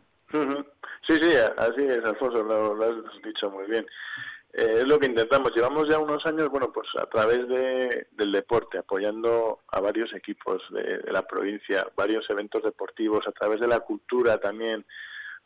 Sí, 1.06 1.14
sí, 1.20 1.36
así 1.56 1.82
es, 1.82 2.04
Alfonso, 2.04 2.42
lo, 2.42 2.82
has 2.82 3.22
dicho 3.22 3.50
muy 3.50 3.66
bien. 3.66 3.86
Eh, 4.52 4.76
es 4.78 4.86
lo 4.86 4.98
que 4.98 5.06
intentamos. 5.06 5.54
Llevamos 5.54 5.88
ya 5.88 5.98
unos 5.98 6.24
años, 6.26 6.48
bueno, 6.48 6.72
pues 6.72 6.88
a 6.96 7.06
través 7.06 7.46
de, 7.48 8.06
del 8.12 8.32
deporte, 8.32 8.78
apoyando 8.78 9.60
a 9.68 9.80
varios 9.80 10.14
equipos 10.14 10.62
de, 10.70 10.98
de 10.98 11.12
la 11.12 11.26
provincia, 11.26 11.86
varios 11.96 12.28
eventos 12.30 12.62
deportivos, 12.62 13.26
a 13.26 13.32
través 13.32 13.60
de 13.60 13.68
la 13.68 13.80
cultura 13.80 14.38
también, 14.38 14.86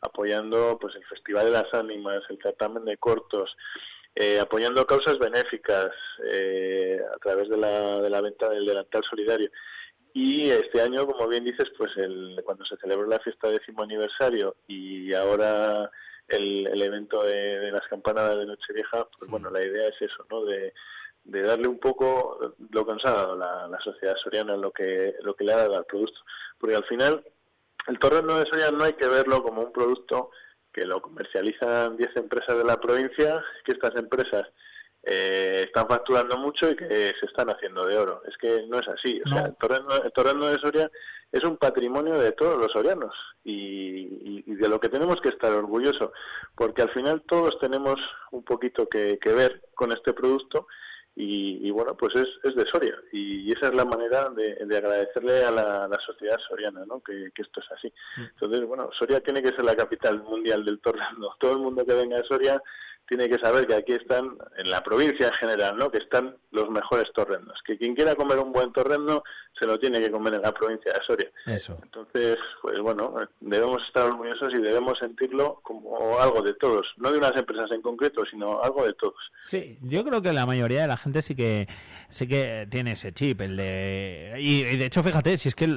apoyando 0.01 0.77
pues 0.79 0.95
el 0.95 1.05
Festival 1.05 1.45
de 1.45 1.51
las 1.51 1.73
Ánimas, 1.73 2.23
el 2.29 2.39
certamen 2.41 2.85
de 2.85 2.97
cortos, 2.97 3.57
eh, 4.15 4.39
apoyando 4.39 4.85
causas 4.85 5.19
benéficas 5.19 5.91
eh, 6.25 6.99
a 7.13 7.17
través 7.19 7.49
de 7.49 7.57
la, 7.57 8.01
de 8.01 8.09
la 8.09 8.21
venta 8.21 8.49
del 8.49 8.65
delantal 8.65 9.03
solidario. 9.03 9.49
Y 10.13 10.49
este 10.49 10.81
año, 10.81 11.05
como 11.05 11.27
bien 11.27 11.43
dices, 11.45 11.71
pues 11.77 11.95
el, 11.97 12.41
cuando 12.43 12.65
se 12.65 12.77
celebró 12.77 13.07
la 13.07 13.19
fiesta 13.19 13.47
décimo 13.49 13.83
aniversario 13.83 14.55
y 14.67 15.13
ahora 15.13 15.89
el, 16.27 16.67
el 16.67 16.81
evento 16.81 17.23
de, 17.23 17.59
de 17.59 17.71
las 17.71 17.87
campanadas 17.87 18.37
de 18.37 18.45
Nochevieja, 18.45 19.07
pues 19.17 19.29
bueno, 19.29 19.49
la 19.49 19.63
idea 19.63 19.87
es 19.87 20.01
eso, 20.01 20.25
¿no? 20.29 20.45
De, 20.45 20.73
de 21.23 21.41
darle 21.43 21.67
un 21.67 21.79
poco 21.79 22.55
lo 22.71 22.85
que 22.85 22.93
nos 22.93 23.05
ha 23.05 23.11
dado 23.11 23.35
la, 23.35 23.67
la 23.67 23.79
sociedad 23.81 24.15
soriana, 24.17 24.55
lo 24.55 24.71
que, 24.71 25.15
lo 25.21 25.35
que 25.35 25.43
le 25.43 25.53
ha 25.53 25.57
dado 25.57 25.77
al 25.77 25.85
producto. 25.85 26.21
Porque 26.57 26.75
al 26.75 26.85
final, 26.85 27.23
el 27.87 27.99
torreno 27.99 28.39
de 28.39 28.45
soya 28.45 28.71
no 28.71 28.83
hay 28.83 28.93
que 28.93 29.07
verlo 29.07 29.43
como 29.43 29.61
un 29.61 29.71
producto 29.71 30.31
que 30.71 30.85
lo 30.85 31.01
comercializan 31.01 31.97
10 31.97 32.15
empresas 32.17 32.57
de 32.57 32.63
la 32.63 32.79
provincia, 32.79 33.43
que 33.63 33.73
estas 33.73 33.95
empresas 33.95 34.47
eh, 35.03 35.63
están 35.67 35.87
facturando 35.87 36.37
mucho 36.37 36.69
y 36.69 36.75
que 36.75 37.13
se 37.19 37.25
están 37.25 37.49
haciendo 37.49 37.85
de 37.85 37.97
oro. 37.97 38.21
Es 38.27 38.37
que 38.37 38.65
no 38.67 38.79
es 38.79 38.87
así. 38.87 39.21
O 39.25 39.29
sea, 39.29 39.45
el 40.03 40.11
torreno 40.13 40.47
de 40.47 40.59
Soria 40.59 40.91
es 41.31 41.43
un 41.43 41.57
patrimonio 41.57 42.17
de 42.17 42.31
todos 42.33 42.57
los 42.59 42.71
sorianos 42.71 43.15
y, 43.43 43.53
y- 43.53 44.43
y 44.47 44.55
de 44.55 44.67
lo 44.69 44.79
que 44.79 44.89
tenemos 44.89 45.21
que 45.21 45.29
estar 45.29 45.51
orgullosos, 45.51 46.11
porque 46.55 46.81
al 46.81 46.89
final 46.89 47.23
todos 47.27 47.57
tenemos 47.59 47.99
un 48.31 48.43
poquito 48.43 48.87
que, 48.89 49.17
que 49.19 49.31
ver 49.33 49.61
con 49.75 49.91
este 49.91 50.13
producto 50.13 50.67
y, 51.15 51.67
y 51.67 51.71
bueno, 51.71 51.95
pues 51.97 52.15
es, 52.15 52.27
es 52.43 52.55
de 52.55 52.65
Soria 52.65 52.95
y 53.11 53.51
esa 53.51 53.67
es 53.67 53.73
la 53.73 53.83
manera 53.85 54.29
de, 54.29 54.55
de 54.65 54.77
agradecerle 54.77 55.43
a 55.43 55.51
la, 55.51 55.99
sociedad 56.05 56.39
soriana, 56.47 56.85
¿no? 56.85 57.01
Que, 57.01 57.31
que 57.35 57.41
esto 57.41 57.59
es 57.59 57.71
así. 57.71 57.93
Entonces, 58.17 58.65
bueno, 58.65 58.89
Soria 58.93 59.19
tiene 59.21 59.41
que 59.43 59.49
ser 59.51 59.65
la 59.65 59.75
capital 59.75 60.21
mundial 60.23 60.63
del 60.63 60.79
torrendo. 60.79 61.35
Todo 61.39 61.51
el 61.53 61.59
mundo 61.59 61.85
que 61.85 61.93
venga 61.93 62.19
a 62.19 62.23
Soria 62.23 62.61
tiene 63.09 63.27
que 63.27 63.39
saber 63.39 63.65
que 63.65 63.73
aquí 63.73 63.93
están, 63.93 64.37
en 64.57 64.69
la 64.69 64.83
provincia 64.83 65.27
en 65.27 65.33
general, 65.33 65.75
¿no? 65.77 65.89
que 65.89 65.97
están 65.97 66.37
los 66.51 66.69
mejores 66.69 67.11
torrendos. 67.11 67.59
Que 67.65 67.75
quien 67.75 67.95
quiera 67.95 68.13
comer 68.13 68.37
un 68.37 68.53
buen 68.53 68.71
torrendo 68.71 69.23
se 69.59 69.65
lo 69.65 69.79
tiene 69.79 69.99
que 69.99 70.11
comer 70.11 70.35
en 70.35 70.43
la 70.43 70.53
provincia 70.53 70.93
de 70.93 71.01
Soria. 71.03 71.31
Eso. 71.47 71.75
Entonces, 71.81 72.37
pues 72.61 72.79
bueno, 72.79 73.15
debemos 73.41 73.83
estar 73.87 74.05
orgullosos 74.05 74.53
y 74.53 74.59
debemos 74.59 74.99
sentirlo 74.99 75.59
como 75.63 76.19
algo 76.19 76.43
de 76.43 76.53
todos. 76.53 76.93
No 76.97 77.11
de 77.11 77.17
unas 77.17 77.35
empresas 77.35 77.71
en 77.71 77.81
concreto, 77.81 78.23
sino 78.27 78.61
algo 78.61 78.85
de 78.85 78.93
todos. 78.93 79.31
Sí, 79.41 79.79
yo 79.81 80.03
creo 80.03 80.21
que 80.21 80.31
la 80.31 80.45
mayoría 80.45 80.81
de 80.81 80.87
la 80.87 80.97
gente 80.97 81.23
sí 81.23 81.35
que 81.35 81.67
sí 82.09 82.27
que 82.27 82.67
tiene 82.69 82.91
ese 82.91 83.11
chip, 83.11 83.41
el 83.41 83.57
de 83.57 84.35
y, 84.39 84.65
y 84.65 84.77
de 84.77 84.85
hecho 84.85 85.01
fíjate, 85.01 85.37
si 85.39 85.49
es 85.49 85.55
que 85.55 85.67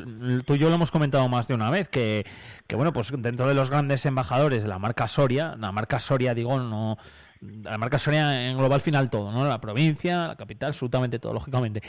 tú 0.46 0.54
y 0.54 0.58
yo 0.58 0.68
lo 0.68 0.74
hemos 0.74 0.90
comentado 0.90 1.26
más 1.28 1.48
de 1.48 1.54
una 1.54 1.70
vez 1.70 1.88
que, 1.88 2.26
que 2.66 2.76
bueno, 2.76 2.92
pues 2.92 3.10
dentro 3.10 3.48
de 3.48 3.54
los 3.54 3.70
grandes 3.70 4.04
embajadores 4.04 4.62
de 4.62 4.68
la 4.68 4.78
marca 4.78 5.08
Soria, 5.08 5.56
la 5.58 5.72
marca 5.72 5.98
Soria 5.98 6.34
digo, 6.34 6.58
no 6.60 6.98
la 7.42 7.76
marca 7.76 7.98
Soria 7.98 8.48
engloba 8.48 8.76
al 8.76 8.80
final 8.80 9.10
todo, 9.10 9.32
¿no? 9.32 9.44
La 9.46 9.60
provincia, 9.60 10.28
la 10.28 10.36
capital, 10.36 10.68
absolutamente 10.68 11.18
todo, 11.18 11.32
lógicamente. 11.34 11.82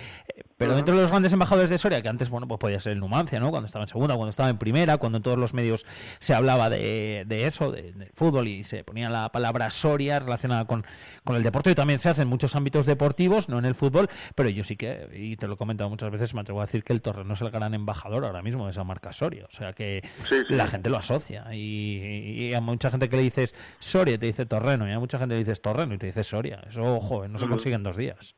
Pero 0.58 0.76
dentro 0.76 0.96
de 0.96 1.02
los 1.02 1.12
grandes 1.12 1.34
embajadores 1.34 1.70
de 1.70 1.78
Soria, 1.78 2.02
que 2.02 2.10
antes, 2.10 2.30
bueno, 2.30 2.48
pues 2.48 2.60
podía 2.60 2.80
ser 2.80 2.94
el 2.94 3.00
Numancia, 3.00 3.40
¿no? 3.40 3.50
Cuando 3.52 3.68
estaba 3.68 3.84
en 3.84 3.90
segunda, 3.90 4.16
cuando 4.16 4.30
estaba 4.30 4.50
en 4.50 4.58
primera, 4.58 4.98
cuando 4.98 5.18
en 5.18 5.24
todos 5.24 5.38
los 5.38 5.54
medios 5.54 5.86
se 6.20 6.34
hablaba 6.34 6.70
de, 6.70 7.24
de 7.28 7.48
eso, 7.48 7.72
de- 7.72 7.92
del 7.94 8.10
fútbol, 8.14 8.48
y 8.48 8.64
se 8.64 8.84
ponía 8.84 9.10
la 9.10 9.32
palabra 9.32 9.70
Soria 9.72 10.20
relacionada 10.20 10.66
con, 10.66 10.86
con 11.24 11.36
el 11.36 11.44
deporte, 11.44 11.72
y 11.72 11.76
también 11.76 12.00
se 12.00 12.10
hace 12.10 12.22
en 12.24 12.28
muchos 12.28 12.56
ámbitos 12.56 12.86
deportivos, 12.86 13.50
no 13.50 13.60
en 13.60 13.66
el 13.66 13.76
fútbol, 13.76 14.10
pero 14.36 14.50
yo 14.50 14.64
sí 14.64 14.76
que, 14.76 15.10
y 15.14 15.36
te 15.38 15.48
lo 15.48 15.56
he 15.56 15.58
comentado 15.58 15.90
muchas 15.90 16.12
veces, 16.12 16.34
me 16.34 16.42
atrevo 16.42 16.62
a 16.62 16.66
decir 16.66 16.84
que 16.84 16.94
el 16.94 17.02
Torreno 17.02 17.34
es 17.34 17.42
el 17.42 17.52
gran 17.52 17.74
embajador 17.74 18.26
ahora 18.26 18.42
mismo 18.42 18.66
de 18.66 18.72
esa 18.72 18.84
marca 18.84 19.12
Soria. 19.12 19.46
O 19.46 19.52
sea 19.56 19.74
que 19.74 20.02
la 20.50 20.68
gente 20.68 20.90
lo 20.90 20.98
asocia. 20.98 21.46
Y, 21.54 22.48
y 22.50 22.54
a 22.54 22.62
mucha 22.62 22.90
gente 22.90 23.10
que 23.10 23.18
le 23.18 23.24
dices 23.24 23.54
Soria 23.80 24.18
te 24.18 24.26
dice 24.28 24.46
Torreno, 24.46 24.88
y 24.88 24.92
a 24.94 25.00
mucha 25.00 25.20
gente 25.20 25.34
le 25.36 25.40
dices 25.44 25.62
Torreno 25.62 25.94
y 25.94 25.98
te 25.98 26.08
dice 26.08 26.24
Soria. 26.24 26.62
Eso, 26.68 26.84
ojo, 26.84 27.28
no 27.28 27.38
se 27.38 27.46
Ujú. 27.46 27.54
consigue 27.54 27.76
en 27.76 27.84
dos 27.84 27.98
días. 27.98 28.36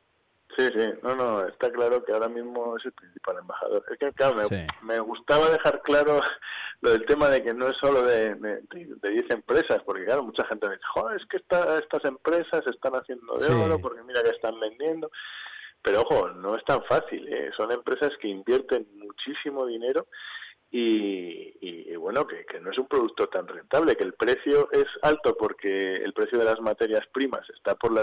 Sí, 0.56 0.70
sí, 0.74 0.88
no, 1.02 1.14
no, 1.14 1.46
está 1.46 1.70
claro 1.70 2.02
que 2.02 2.12
ahora 2.12 2.28
mismo 2.28 2.76
es 2.78 2.84
el 2.86 2.92
principal 2.92 3.36
embajador. 3.38 3.84
Es 3.90 3.98
que, 3.98 4.10
claro, 4.12 4.36
me, 4.36 4.44
Sí. 4.44 4.66
me 4.82 5.00
gustaba 5.00 5.50
dejar 5.50 5.82
claro 5.82 6.20
lo 6.80 6.90
del 6.92 7.04
tema 7.04 7.28
de 7.28 7.42
que 7.42 7.52
no 7.52 7.68
es 7.68 7.76
solo 7.76 8.02
de, 8.02 8.34
de, 8.36 8.62
de 8.70 9.10
10 9.10 9.30
empresas, 9.30 9.82
porque, 9.84 10.04
claro, 10.06 10.22
mucha 10.22 10.46
gente 10.46 10.66
me 10.68 10.74
dice, 10.76 10.86
joder, 10.94 11.16
es 11.20 11.26
que 11.26 11.36
esta- 11.38 11.78
estas 11.78 12.04
empresas 12.06 12.66
están 12.66 12.94
haciendo 12.94 13.34
de 13.34 13.46
Sí. 13.48 13.52
oro 13.52 13.78
porque 13.80 14.02
mira 14.02 14.22
que 14.22 14.30
están 14.30 14.58
vendiendo. 14.58 15.10
Pero, 15.82 16.00
ojo, 16.00 16.28
no 16.30 16.56
es 16.56 16.64
tan 16.64 16.82
fácil. 16.84 17.28
¿eh? 17.28 17.50
Son 17.54 17.70
empresas 17.70 18.16
que 18.16 18.28
invierten 18.28 18.88
muchísimo 18.96 19.66
dinero 19.66 20.08
y, 20.70 21.56
y- 21.60 21.96
bueno, 21.96 22.26
que, 22.26 22.44
que 22.46 22.60
no 22.60 22.70
es 22.70 22.78
un 22.78 22.86
producto 22.86 23.28
tan 23.28 23.48
rentable, 23.48 23.96
que 23.96 24.04
el 24.04 24.14
precio 24.14 24.70
es 24.70 24.86
alto 25.02 25.36
porque 25.36 25.96
el 25.96 26.12
precio 26.12 26.38
de 26.38 26.44
las 26.44 26.60
materias 26.60 27.04
primas 27.12 27.48
está 27.50 27.74
por 27.74 27.92
las 27.92 27.94